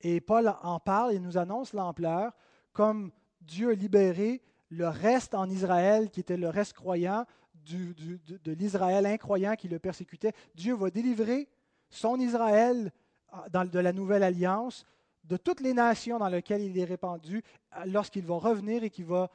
Et 0.00 0.20
Paul 0.20 0.52
en 0.64 0.80
parle 0.80 1.12
et 1.12 1.20
nous 1.20 1.38
annonce 1.38 1.74
l'ampleur, 1.74 2.32
comme 2.72 3.12
Dieu 3.42 3.70
a 3.70 3.74
libéré 3.74 4.42
le 4.68 4.88
reste 4.88 5.36
en 5.36 5.48
Israël, 5.48 6.10
qui 6.10 6.18
était 6.18 6.36
le 6.36 6.48
reste 6.48 6.72
croyant, 6.72 7.24
de, 7.54 8.50
l'Israël 8.50 9.06
incroyant 9.06 9.54
qui 9.54 9.68
le 9.68 9.78
persécutait. 9.78 10.32
Dieu 10.56 10.74
va 10.74 10.90
délivrer 10.90 11.46
son 11.88 12.18
Israël 12.18 12.90
ah, 13.30 13.46
de 13.48 13.78
la 13.78 13.92
nouvelle 13.92 14.24
alliance, 14.24 14.84
de 15.22 15.36
toutes 15.36 15.60
les 15.60 15.72
nations 15.72 16.18
dans 16.18 16.28
lesquelles 16.28 16.62
il 16.62 16.76
est 16.76 16.84
répandu, 16.84 17.44
lorsqu'il 17.86 18.24
va 18.24 18.38
revenir 18.38 18.82
et 18.82 18.90
qu'il 18.90 19.04
va, 19.04 19.30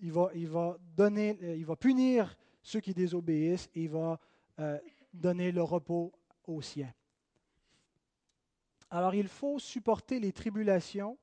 il 0.00 0.12
va, 0.12 0.30
il 0.32 0.46
va, 0.46 0.76
donner, 0.96 1.36
euh, 1.42 1.56
il 1.56 1.66
va 1.66 1.74
punir 1.74 2.36
ceux 2.62 2.78
qui 2.78 2.94
désobéissent 2.94 3.68
et 3.74 3.82
il 3.82 3.90
va 3.90 4.20
euh, 4.60 4.78
donner 5.12 5.52
le 5.52 5.62
repos 5.62 6.12
aux 6.46 6.62
siens. 6.62 6.92
Alors 8.90 9.14
il 9.14 9.28
faut 9.28 9.58
supporter 9.58 10.18
les 10.18 10.32
tribulations 10.32 11.16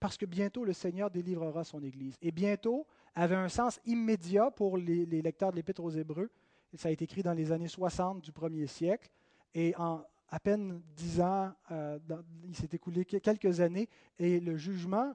parce 0.00 0.16
que 0.16 0.26
bientôt 0.26 0.64
le 0.64 0.72
Seigneur 0.72 1.10
délivrera 1.10 1.64
son 1.64 1.82
Église. 1.82 2.16
Et 2.20 2.32
bientôt 2.32 2.86
avait 3.14 3.36
un 3.36 3.48
sens 3.48 3.80
immédiat 3.86 4.50
pour 4.50 4.76
les, 4.76 5.06
lecteurs 5.06 5.50
de 5.50 5.56
l'Épître 5.56 5.82
aux 5.82 5.90
Hébreux. 5.90 6.30
ça 6.76 6.88
a 6.88 6.92
été 6.92 7.04
écrit 7.04 7.22
dans 7.22 7.32
les 7.32 7.52
années 7.52 7.68
60 7.68 8.20
du 8.20 8.32
premier 8.32 8.66
siècle. 8.66 9.08
Et 9.54 9.74
en 9.76 10.04
à 10.34 10.40
peine 10.40 10.82
dix 10.96 11.20
ans, 11.20 11.52
euh, 11.70 11.98
il 12.44 12.56
s'est 12.56 12.70
écoulé 12.72 13.04
quelques 13.04 13.60
années, 13.60 13.88
et 14.18 14.40
le 14.40 14.56
jugement 14.56 15.14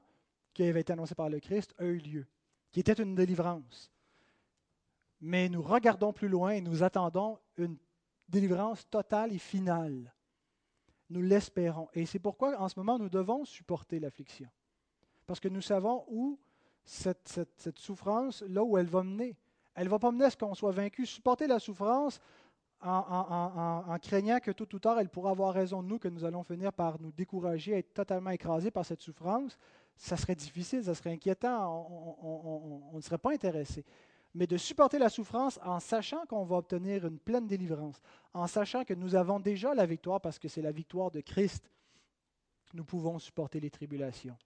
qui 0.54 0.64
avait 0.64 0.80
été 0.80 0.94
annoncé 0.94 1.14
par 1.14 1.28
le 1.30 1.42
Christ 1.42 1.74
a 1.78 1.84
eu 1.84 1.98
lieu, 1.98 2.26
qui 2.72 2.80
était 2.80 2.94
une 2.94 3.16
délivrance. 3.16 3.92
Mais 5.20 5.50
nous 5.50 5.62
regardons 5.62 6.14
plus 6.14 6.30
loin 6.30 6.52
et 6.52 6.62
nous 6.62 6.84
attendons 6.84 7.38
une 7.58 7.76
délivrance 8.30 8.88
totale 8.90 9.34
et 9.34 9.38
finale. 9.38 10.14
Nous 11.10 11.22
l'espérons. 11.22 11.88
Et 11.94 12.06
c'est 12.06 12.20
pourquoi 12.20 12.60
en 12.60 12.70
ce 12.70 12.80
moment 12.80 13.00
nous 13.00 13.10
devons 13.10 13.44
supporter 13.46 14.00
l'affliction. 14.00 14.50
Parce 15.26 15.40
que 15.40 15.48
nous 15.48 15.62
savons 15.62 16.06
où 16.08 16.40
cette, 16.84 17.80
souffrance, 17.80 18.44
là 18.48 18.64
où 18.64 18.78
elle 18.78 18.88
va 18.88 19.04
mener. 19.04 19.38
Elle 19.76 19.86
ne 19.86 19.90
va 19.90 20.00
pas 20.00 20.12
mener 20.12 20.26
à 20.26 20.30
ce 20.30 20.38
qu'on 20.38 20.56
soit 20.56 20.72
vaincu. 20.72 21.06
Supporter 21.06 21.48
la 21.48 21.60
souffrance 21.60 22.20
en, 22.82 23.98
craignant 24.02 24.40
que 24.40 24.52
tôt 24.52 24.68
ou 24.74 24.80
tard, 24.80 25.00
elle 25.00 25.10
pourra 25.10 25.32
avoir 25.32 25.54
raison 25.54 25.84
de 25.84 25.88
nous, 25.88 26.00
que 26.00 26.08
nous 26.08 26.24
allons 26.24 26.44
finir 26.44 26.72
par 26.72 27.00
nous 27.02 27.12
décourager, 27.12 27.74
être 27.74 27.94
totalement 27.94 28.30
écrasés 28.30 28.72
par 28.72 28.86
cette 28.86 29.02
souffrance, 29.02 29.58
ça 29.96 30.16
serait 30.16 30.36
difficile, 30.36 30.84
ça 30.84 30.96
serait 30.96 31.12
inquiétant, 31.12 31.88
on, 32.22 32.96
ne 32.96 33.02
serait 33.02 33.18
pas 33.18 33.34
intéressé. 33.34 33.84
Mais 34.36 34.48
de 34.48 34.58
supporter 34.58 35.00
la 35.00 35.10
souffrance 35.10 35.60
en 35.64 35.80
sachant 35.80 36.26
qu'on 36.26 36.46
va 36.46 36.58
obtenir 36.58 37.06
une 37.06 37.20
pleine 37.20 37.48
délivrance, 37.48 38.00
en 38.34 38.48
sachant 38.48 38.86
que 38.86 38.94
nous 38.94 39.16
avons 39.16 39.40
déjà 39.40 39.74
la 39.74 39.86
victoire 39.86 40.22
parce 40.22 40.38
que 40.38 40.48
c'est 40.48 40.62
la 40.62 40.72
victoire 40.72 41.10
de 41.10 41.22
Christ, 41.22 41.70
nous 42.74 42.86
pouvons 42.86 43.18
supporter 43.18 43.60
les 43.60 43.72
tribulations. 43.72 44.38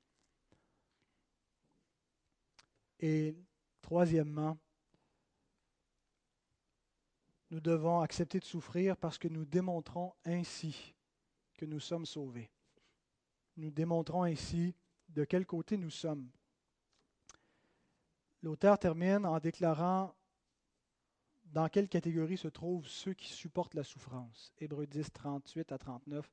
Et 2.99 3.35
troisièmement, 3.81 4.57
nous 7.51 7.59
devons 7.59 7.99
accepter 7.99 8.39
de 8.39 8.45
souffrir 8.45 8.95
parce 8.97 9.17
que 9.17 9.27
nous 9.27 9.45
démontrons 9.45 10.13
ainsi 10.25 10.95
que 11.55 11.65
nous 11.65 11.79
sommes 11.79 12.05
sauvés. 12.05 12.49
Nous 13.57 13.69
démontrons 13.69 14.23
ainsi 14.23 14.73
de 15.09 15.23
quel 15.25 15.45
côté 15.45 15.77
nous 15.77 15.91
sommes. 15.91 16.29
L'auteur 18.43 18.77
termine 18.77 19.25
en 19.25 19.39
déclarant 19.39 20.13
dans 21.45 21.69
quelle 21.69 21.87
catégorie 21.87 22.37
se 22.37 22.49
trouvent 22.49 22.85
ceux 22.85 23.13
qui 23.13 23.31
supportent 23.31 23.73
la 23.73 23.85
souffrance. 23.85 24.51
Hébreux 24.59 24.85
10, 24.85 25.13
38 25.13 25.71
à 25.71 25.77
39. 25.77 26.29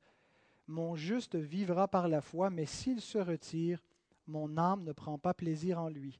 Mon 0.67 0.97
juste 0.97 1.37
vivra 1.37 1.87
par 1.87 2.09
la 2.09 2.19
foi, 2.19 2.49
mais 2.49 2.65
s'il 2.65 2.99
se 2.99 3.17
retire, 3.17 3.81
mon 4.27 4.57
âme 4.57 4.83
ne 4.83 4.91
prend 4.91 5.17
pas 5.17 5.33
plaisir 5.33 5.79
en 5.79 5.87
lui. 5.87 6.19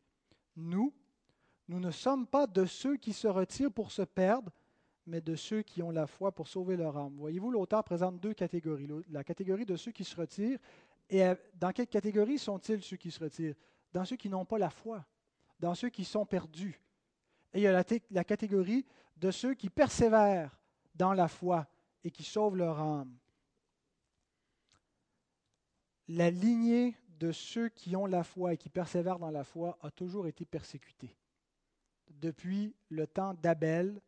Nous, 0.56 0.94
nous 1.68 1.82
ne 1.82 1.92
sommes 1.92 2.26
pas 2.26 2.48
de 2.48 2.64
ceux 2.64 2.96
qui 2.96 3.12
se 3.12 3.28
retirent 3.28 3.72
pour 3.72 3.92
se 3.92 4.04
perdre, 4.04 4.50
mais 5.06 5.20
de 5.20 5.36
ceux 5.36 5.62
qui 5.62 5.84
ont 5.84 5.92
la 5.92 6.08
foi 6.08 6.32
pour 6.32 6.48
sauver 6.48 6.78
leur 6.78 6.96
âme. 6.96 7.18
Voyez-vous, 7.18 7.52
l'auteur 7.52 7.84
présente 7.84 8.18
deux 8.22 8.34
catégories. 8.34 8.88
La 9.10 9.26
catégorie 9.26 9.66
de 9.66 9.76
ceux 9.76 9.92
qui 9.92 10.06
se 10.06 10.16
retirent, 10.16 10.60
et 11.10 11.26
euh, 11.26 11.36
dans 11.56 11.74
quelle 11.74 11.88
catégorie 11.88 12.39
sont-ils 12.39 12.82
ceux 12.82 12.96
qui 12.96 13.12
se 13.12 13.20
retirent? 13.20 13.56
Dans 13.92 14.06
ceux 14.06 14.16
qui 14.16 14.30
n'ont 14.30 14.46
pas 14.46 14.58
la 14.58 14.70
foi, 14.70 15.06
dans 15.62 15.76
ceux 15.76 15.89
qui 15.89 16.03
sont 16.03 16.26
perdus. 16.26 16.82
Et 17.53 17.59
il 17.59 17.62
y 17.62 17.68
a 17.68 17.72
la, 17.72 17.84
la 18.09 18.24
catégorie 18.24 18.86
de 19.18 19.32
ceux 19.32 19.53
qui 19.53 19.70
persévèrent 19.70 20.59
dans 20.95 21.14
la 21.14 21.28
foi 21.28 21.68
et 22.03 22.12
qui 22.12 22.24
sauvent 22.24 22.57
leur 22.57 22.80
âme. 22.80 23.16
La 26.07 26.30
lignée 26.30 26.97
de 27.20 27.32
ceux 27.32 27.70
qui 27.70 27.95
ont 27.95 28.07
la 28.07 28.24
foi 28.24 28.53
et 28.53 28.57
qui 28.57 28.70
persévèrent 28.70 29.20
dans 29.20 29.30
la 29.30 29.43
foi 29.43 29.78
a 29.82 29.91
toujours 29.91 30.28
été 30.28 30.43
persécutée. 30.43 31.16
Depuis 32.09 32.76
le 32.89 33.05
temps 33.05 33.36
d'Abel, 33.36 34.01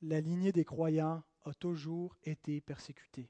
la 0.00 0.20
lignée 0.20 0.52
des 0.52 0.64
croyants 0.64 1.22
a 1.44 1.52
toujours 1.52 2.16
été 2.22 2.60
persécutée. 2.60 3.28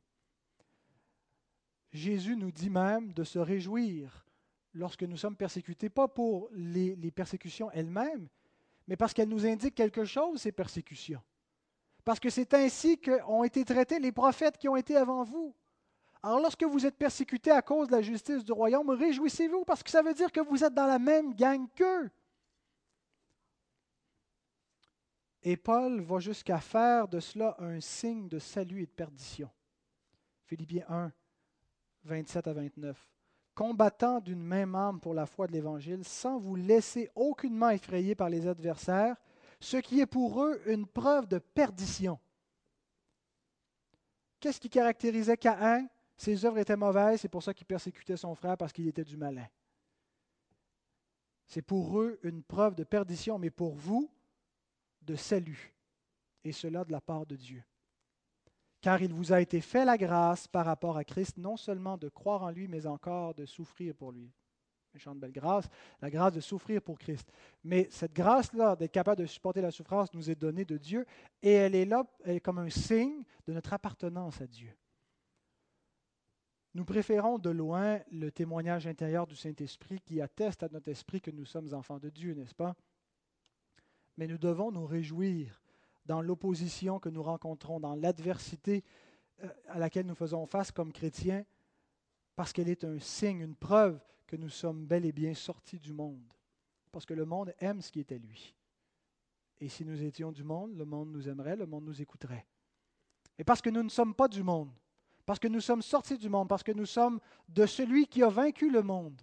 Jésus 1.92 2.36
nous 2.36 2.52
dit 2.52 2.70
même 2.70 3.12
de 3.14 3.24
se 3.24 3.38
réjouir 3.38 4.26
lorsque 4.74 5.02
nous 5.02 5.16
sommes 5.16 5.36
persécutés, 5.36 5.88
pas 5.88 6.08
pour 6.08 6.48
les, 6.52 7.10
persécutions 7.10 7.70
elles-mêmes, 7.72 8.28
mais 8.86 8.96
parce 8.96 9.12
qu'elles 9.12 9.28
nous 9.28 9.46
indiquent 9.46 9.74
quelque 9.74 10.04
chose, 10.04 10.42
ces 10.42 10.52
persécutions. 10.52 11.22
Parce 12.04 12.20
que 12.20 12.30
c'est 12.30 12.54
ainsi 12.54 12.98
qu'ont 12.98 13.44
été 13.44 13.64
traités 13.64 13.98
les 13.98 14.12
prophètes 14.12 14.58
qui 14.58 14.68
ont 14.68 14.76
été 14.76 14.96
avant 14.96 15.22
vous. 15.22 15.54
Alors 16.22 16.40
lorsque 16.40 16.64
vous 16.64 16.86
êtes 16.86 16.96
persécutés 16.96 17.50
à 17.50 17.62
cause 17.62 17.88
de 17.88 17.92
la 17.92 18.02
justice 18.02 18.44
du 18.44 18.52
royaume, 18.52 18.90
réjouissez-vous 18.90 19.64
parce 19.64 19.82
que 19.82 19.90
ça 19.90 20.02
veut 20.02 20.14
dire 20.14 20.32
que 20.32 20.40
vous 20.40 20.64
êtes 20.64 20.74
dans 20.74 20.86
la 20.86 20.98
même 20.98 21.34
gang 21.34 21.66
qu'eux. 21.74 22.10
Et 25.42 25.56
Paul 25.56 26.02
va 26.02 26.18
jusqu'à 26.18 26.58
faire 26.58 27.08
de 27.08 27.20
cela 27.20 27.56
un 27.58 27.80
signe 27.80 28.28
de 28.28 28.38
salut 28.38 28.82
et 28.82 28.86
de 28.86 28.90
perdition. 28.90 29.50
Philippiens 30.44 30.84
1, 30.88 31.12
27 32.04 32.46
à 32.46 32.52
29. 32.52 33.10
Combattant 33.54 34.20
d'une 34.20 34.42
même 34.42 34.74
âme 34.74 35.00
pour 35.00 35.12
la 35.12 35.26
foi 35.26 35.46
de 35.46 35.52
l'Évangile, 35.52 36.04
sans 36.04 36.38
vous 36.38 36.56
laisser 36.56 37.10
aucunement 37.14 37.70
effrayer 37.70 38.14
par 38.14 38.30
les 38.30 38.46
adversaires, 38.46 39.16
ce 39.60 39.76
qui 39.76 40.00
est 40.00 40.06
pour 40.06 40.42
eux 40.42 40.60
une 40.66 40.86
preuve 40.86 41.26
de 41.26 41.38
perdition. 41.38 42.18
Qu'est-ce 44.38 44.60
qui 44.60 44.70
caractérisait 44.70 45.36
Caïn? 45.36 45.86
Ses 46.16 46.44
œuvres 46.44 46.58
étaient 46.58 46.76
mauvaises, 46.76 47.20
c'est 47.20 47.28
pour 47.28 47.42
ça 47.42 47.54
qu'il 47.54 47.66
persécutait 47.66 48.16
son 48.16 48.34
frère 48.34 48.56
parce 48.56 48.72
qu'il 48.72 48.86
était 48.86 49.04
du 49.04 49.16
malin. 49.16 49.46
C'est 51.46 51.62
pour 51.62 51.98
eux 51.98 52.18
une 52.22 52.42
preuve 52.42 52.74
de 52.74 52.84
perdition, 52.84 53.38
mais 53.38 53.50
pour 53.50 53.74
vous, 53.74 54.10
de 55.02 55.16
salut, 55.16 55.74
et 56.44 56.52
cela 56.52 56.84
de 56.84 56.92
la 56.92 57.00
part 57.00 57.26
de 57.26 57.36
Dieu. 57.36 57.64
Car 58.80 59.02
il 59.02 59.12
vous 59.12 59.32
a 59.32 59.40
été 59.40 59.60
fait 59.60 59.84
la 59.84 59.98
grâce 59.98 60.48
par 60.48 60.64
rapport 60.64 60.96
à 60.96 61.04
Christ, 61.04 61.36
non 61.36 61.56
seulement 61.56 61.98
de 61.98 62.08
croire 62.08 62.42
en 62.42 62.50
lui, 62.50 62.68
mais 62.68 62.86
encore 62.86 63.34
de 63.34 63.44
souffrir 63.44 63.94
pour 63.94 64.12
lui. 64.12 64.32
Méchante 64.94 65.20
belle 65.20 65.32
grâce, 65.32 65.68
la 66.00 66.10
grâce 66.10 66.32
de 66.32 66.40
souffrir 66.40 66.82
pour 66.82 66.98
Christ. 66.98 67.30
Mais 67.62 67.86
cette 67.90 68.12
grâce-là, 68.12 68.74
d'être 68.74 68.90
capable 68.90 69.20
de 69.20 69.26
supporter 69.26 69.60
la 69.60 69.70
souffrance, 69.70 70.12
nous 70.14 70.30
est 70.30 70.34
donnée 70.34 70.64
de 70.64 70.78
Dieu, 70.78 71.06
et 71.42 71.52
elle 71.52 71.74
est 71.74 71.84
là 71.84 72.04
comme 72.42 72.58
un 72.58 72.70
signe 72.70 73.22
de 73.46 73.52
notre 73.52 73.72
appartenance 73.72 74.40
à 74.40 74.46
Dieu. 74.46 74.74
Nous 76.74 76.84
préférons 76.84 77.38
de 77.38 77.50
loin 77.50 78.00
le 78.10 78.30
témoignage 78.30 78.86
intérieur 78.86 79.26
du 79.26 79.36
Saint-Esprit 79.36 80.00
qui 80.00 80.20
atteste 80.20 80.62
à 80.62 80.68
notre 80.68 80.88
esprit 80.88 81.20
que 81.20 81.30
nous 81.30 81.44
sommes 81.44 81.72
enfants 81.74 81.98
de 81.98 82.10
Dieu, 82.10 82.34
n'est-ce 82.34 82.54
pas? 82.54 82.74
mais 84.20 84.26
nous 84.26 84.38
devons 84.38 84.70
nous 84.70 84.84
réjouir 84.84 85.59
dans 86.10 86.22
l'opposition 86.22 86.98
que 86.98 87.08
nous 87.08 87.22
rencontrons, 87.22 87.78
dans 87.78 87.94
l'adversité 87.94 88.82
euh, 89.44 89.48
à 89.68 89.78
laquelle 89.78 90.06
nous 90.06 90.16
faisons 90.16 90.44
face 90.44 90.72
comme 90.72 90.92
chrétiens, 90.92 91.44
parce 92.34 92.52
qu'elle 92.52 92.68
est 92.68 92.82
un 92.82 92.98
signe, 92.98 93.42
une 93.42 93.54
preuve 93.54 94.02
que 94.26 94.34
nous 94.34 94.48
sommes 94.48 94.86
bel 94.86 95.06
et 95.06 95.12
bien 95.12 95.34
sortis 95.34 95.78
du 95.78 95.92
monde. 95.92 96.34
Parce 96.90 97.06
que 97.06 97.14
le 97.14 97.24
monde 97.24 97.54
aime 97.60 97.80
ce 97.80 97.92
qui 97.92 98.00
est 98.00 98.10
à 98.10 98.18
lui. 98.18 98.56
Et 99.60 99.68
si 99.68 99.84
nous 99.84 100.02
étions 100.02 100.32
du 100.32 100.42
monde, 100.42 100.74
le 100.74 100.84
monde 100.84 101.12
nous 101.12 101.28
aimerait, 101.28 101.54
le 101.54 101.66
monde 101.66 101.84
nous 101.84 102.02
écouterait. 102.02 102.44
Et 103.38 103.44
parce 103.44 103.62
que 103.62 103.70
nous 103.70 103.84
ne 103.84 103.88
sommes 103.88 104.16
pas 104.16 104.26
du 104.26 104.42
monde, 104.42 104.72
parce 105.24 105.38
que 105.38 105.46
nous 105.46 105.60
sommes 105.60 105.82
sortis 105.82 106.18
du 106.18 106.28
monde, 106.28 106.48
parce 106.48 106.64
que 106.64 106.72
nous 106.72 106.86
sommes 106.86 107.20
de 107.48 107.66
celui 107.66 108.08
qui 108.08 108.24
a 108.24 108.28
vaincu 108.30 108.68
le 108.68 108.82
monde, 108.82 109.22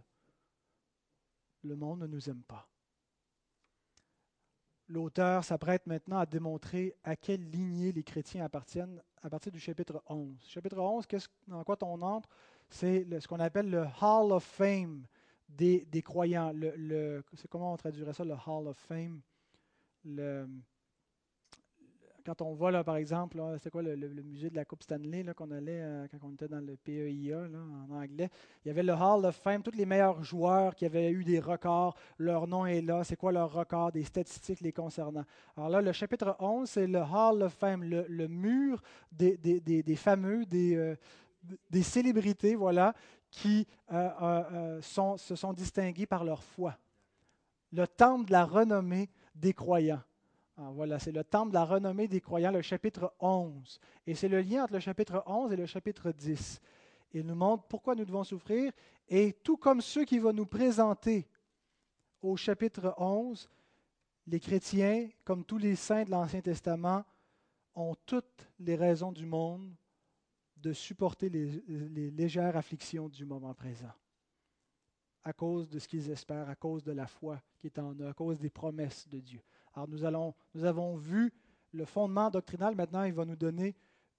le 1.63 1.75
monde 1.75 1.99
ne 1.99 2.07
nous 2.07 2.29
aime 2.29 2.43
pas 2.43 2.65
l'auteur 4.89 5.43
s'apprête 5.43 5.85
maintenant 5.87 6.19
à 6.19 6.25
démontrer 6.25 6.95
à 7.03 7.15
quelle 7.15 7.49
lignée 7.49 7.91
les 7.91 8.03
chrétiens 8.03 8.45
appartiennent 8.45 9.01
à 9.21 9.29
partir 9.29 9.51
du 9.51 9.59
chapitre 9.59 10.01
11. 10.07 10.35
Chapitre 10.47 10.77
11, 10.77 11.05
dans 11.47 11.63
quoi 11.63 11.77
on 11.81 12.01
entre? 12.01 12.29
C'est 12.69 13.05
ce 13.19 13.27
qu'on 13.27 13.39
appelle 13.39 13.69
le 13.69 13.85
Hall 14.01 14.31
of 14.31 14.43
Fame 14.43 15.05
des, 15.49 15.85
croyants. 16.03 16.51
Le, 16.53 17.23
c'est 17.33 17.47
comment 17.47 17.73
on 17.73 17.77
traduirait 17.77 18.13
ça, 18.13 18.23
le 18.23 18.35
Hall 18.45 18.67
of 18.67 18.77
Fame? 18.77 19.21
Quand 22.27 22.41
on 22.41 22.53
voit, 22.53 22.71
là, 22.71 22.83
par 22.83 22.97
exemple, 22.97 23.41
c'est 23.63 23.69
quoi 23.69 23.81
le, 23.81 23.95
musée 23.95 24.49
de 24.49 24.55
la 24.57 24.65
Coupe 24.65 24.83
Stanley 24.83 25.23
qu'on 25.33 25.49
allait 25.49 25.79
euh, 25.81 26.07
quand 26.11 26.27
on 26.27 26.33
était 26.33 26.49
dans 26.49 26.59
le 26.59 26.75
PEIA 26.75 27.39
en 27.39 27.95
anglais, 27.95 28.29
il 28.65 28.67
y 28.67 28.71
avait 28.71 28.83
le 28.83 28.91
Hall 28.91 29.25
of 29.25 29.33
Fame, 29.37 29.63
tous 29.63 29.71
les 29.71 29.85
meilleurs 29.85 30.21
joueurs 30.25 30.75
qui 30.75 30.85
avaient 30.85 31.09
eu 31.09 31.23
des 31.23 31.39
records, 31.39 31.95
leur 32.17 32.45
nom 32.45 32.65
est 32.65 32.81
là, 32.81 33.05
c'est 33.05 33.15
quoi 33.15 33.31
leur 33.31 33.53
record, 33.53 33.93
des 33.93 34.03
statistiques 34.03 34.59
les 34.59 34.73
concernant. 34.73 35.23
Alors 35.55 35.69
là, 35.69 35.81
le 35.81 35.93
chapitre 35.93 36.35
11, 36.39 36.69
c'est 36.69 36.85
le 36.85 36.99
Hall 36.99 37.43
of 37.43 37.53
Fame, 37.53 37.81
le, 37.85 38.27
mur 38.27 38.81
des, 39.13 39.37
des, 39.37 39.95
fameux, 39.95 40.45
des, 40.45 40.75
euh, 40.75 40.95
des 41.69 41.83
célébrités, 41.83 42.55
voilà, 42.55 42.93
qui 43.31 43.65
euh, 43.93 44.81
se 44.81 45.35
sont 45.35 45.53
distingués 45.53 46.05
par 46.05 46.25
leur 46.25 46.43
foi. 46.43 46.77
Le 47.71 47.87
temple 47.87 48.25
de 48.25 48.33
la 48.33 48.43
renommée 48.43 49.09
des 49.33 49.53
croyants. 49.53 50.01
Ah, 50.59 50.71
voilà, 50.73 50.97
c'est 50.97 51.11
le 51.11 51.23
temple 51.23 51.49
de 51.49 51.53
la 51.53 51.65
renommée 51.65 52.07
des 52.07 52.19
croyants, 52.19 52.51
le 52.51 52.63
chapitre 52.63 53.13
11. 53.19 53.79
Et 54.07 54.15
c'est 54.15 54.27
le 54.27 54.41
lien 54.41 54.63
entre 54.63 54.73
le 54.73 54.79
chapitre 54.79 55.21
11 55.27 55.53
et 55.53 55.55
le 55.55 55.67
chapitre 55.67 56.11
10. 56.11 56.59
Il 57.13 57.27
nous 57.27 57.35
montre 57.35 57.65
pourquoi 57.67 57.93
nous 57.93 58.05
devons 58.05 58.23
souffrir. 58.23 58.71
Et 59.07 59.33
tout 59.33 59.57
comme 59.57 59.81
ceux 59.81 60.03
qui 60.03 60.17
vont 60.17 60.33
nous 60.33 60.47
présenter 60.47 61.27
au 62.23 62.35
chapitre 62.35 62.95
11, 62.97 63.47
les 64.25 64.39
chrétiens, 64.39 65.07
comme 65.23 65.45
tous 65.45 65.59
les 65.59 65.75
saints 65.75 66.05
de 66.05 66.09
l'Ancien 66.09 66.41
Testament, 66.41 67.05
ont 67.75 67.95
toutes 68.07 68.49
les 68.59 68.75
raisons 68.75 69.11
du 69.11 69.27
monde 69.27 69.71
de 70.55 70.73
supporter 70.73 71.29
les, 71.29 71.63
les 71.67 72.09
légères 72.09 72.57
afflictions 72.57 73.09
du 73.09 73.25
moment 73.25 73.53
présent 73.53 73.93
à 75.23 75.33
cause 75.33 75.69
de 75.69 75.77
ce 75.77 75.89
qu'ils 75.89 76.09
espèrent, 76.09 76.49
à 76.49 76.55
cause 76.55 76.83
de 76.83 76.93
la 76.93 77.05
foi 77.05 77.41
qui 77.59 77.67
est 77.67 77.77
en 77.79 77.93
eux, 77.93 78.07
à 78.07 78.13
cause 78.13 78.39
des 78.39 78.49
promesses 78.49 79.07
de 79.09 79.19
Dieu. 79.19 79.43
Alors 79.77 79.87
nous, 79.87 80.03
allons, 80.03 80.33
nous 80.55 80.65
avons 80.65 80.95
vu 80.95 81.31
le 81.71 81.85
fondement 81.85 82.31
doctrinal. 82.31 82.73
Maintenant, 82.73 83.03
il 83.03 83.13
va 83.13 83.25
nous 83.25 83.35
donner 83.35 83.75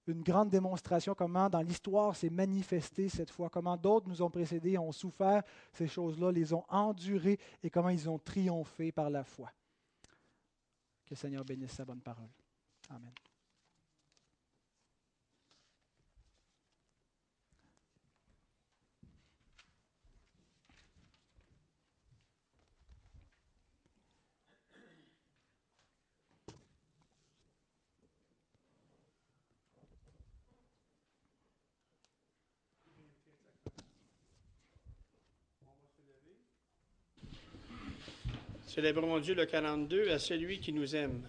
une 0.07 0.23
grande 0.23 0.49
démonstration 0.49 1.13
comment 1.13 1.49
dans 1.49 1.59
l'histoire 1.59 2.15
s'est 2.15 2.29
manifesté 2.29 3.09
cette 3.09 3.29
foi, 3.29 3.49
comment 3.49 3.75
d'autres 3.75 4.07
nous 4.07 4.21
ont 4.21 4.29
précédés, 4.29 4.77
ont 4.77 4.93
souffert 4.93 5.43
ces 5.73 5.89
choses-là, 5.89 6.31
les 6.31 6.53
ont 6.53 6.63
endurées 6.69 7.37
et 7.61 7.69
comment 7.69 7.89
ils 7.89 8.09
ont 8.09 8.19
triomphé 8.19 8.93
par 8.93 9.09
la 9.09 9.25
foi. 9.25 9.51
Que 11.05 11.09
le 11.09 11.15
Seigneur 11.17 11.43
bénisse 11.43 11.73
sa 11.73 11.83
bonne 11.83 11.99
parole. 11.99 12.29
Amen. 12.89 13.11
Célébrons 38.79 39.19
Dieu 39.19 39.35
le 39.35 39.45
42 39.45 40.09
à 40.09 40.19
celui 40.19 40.61
qui 40.61 40.71
nous 40.71 40.95
aime. 40.95 41.27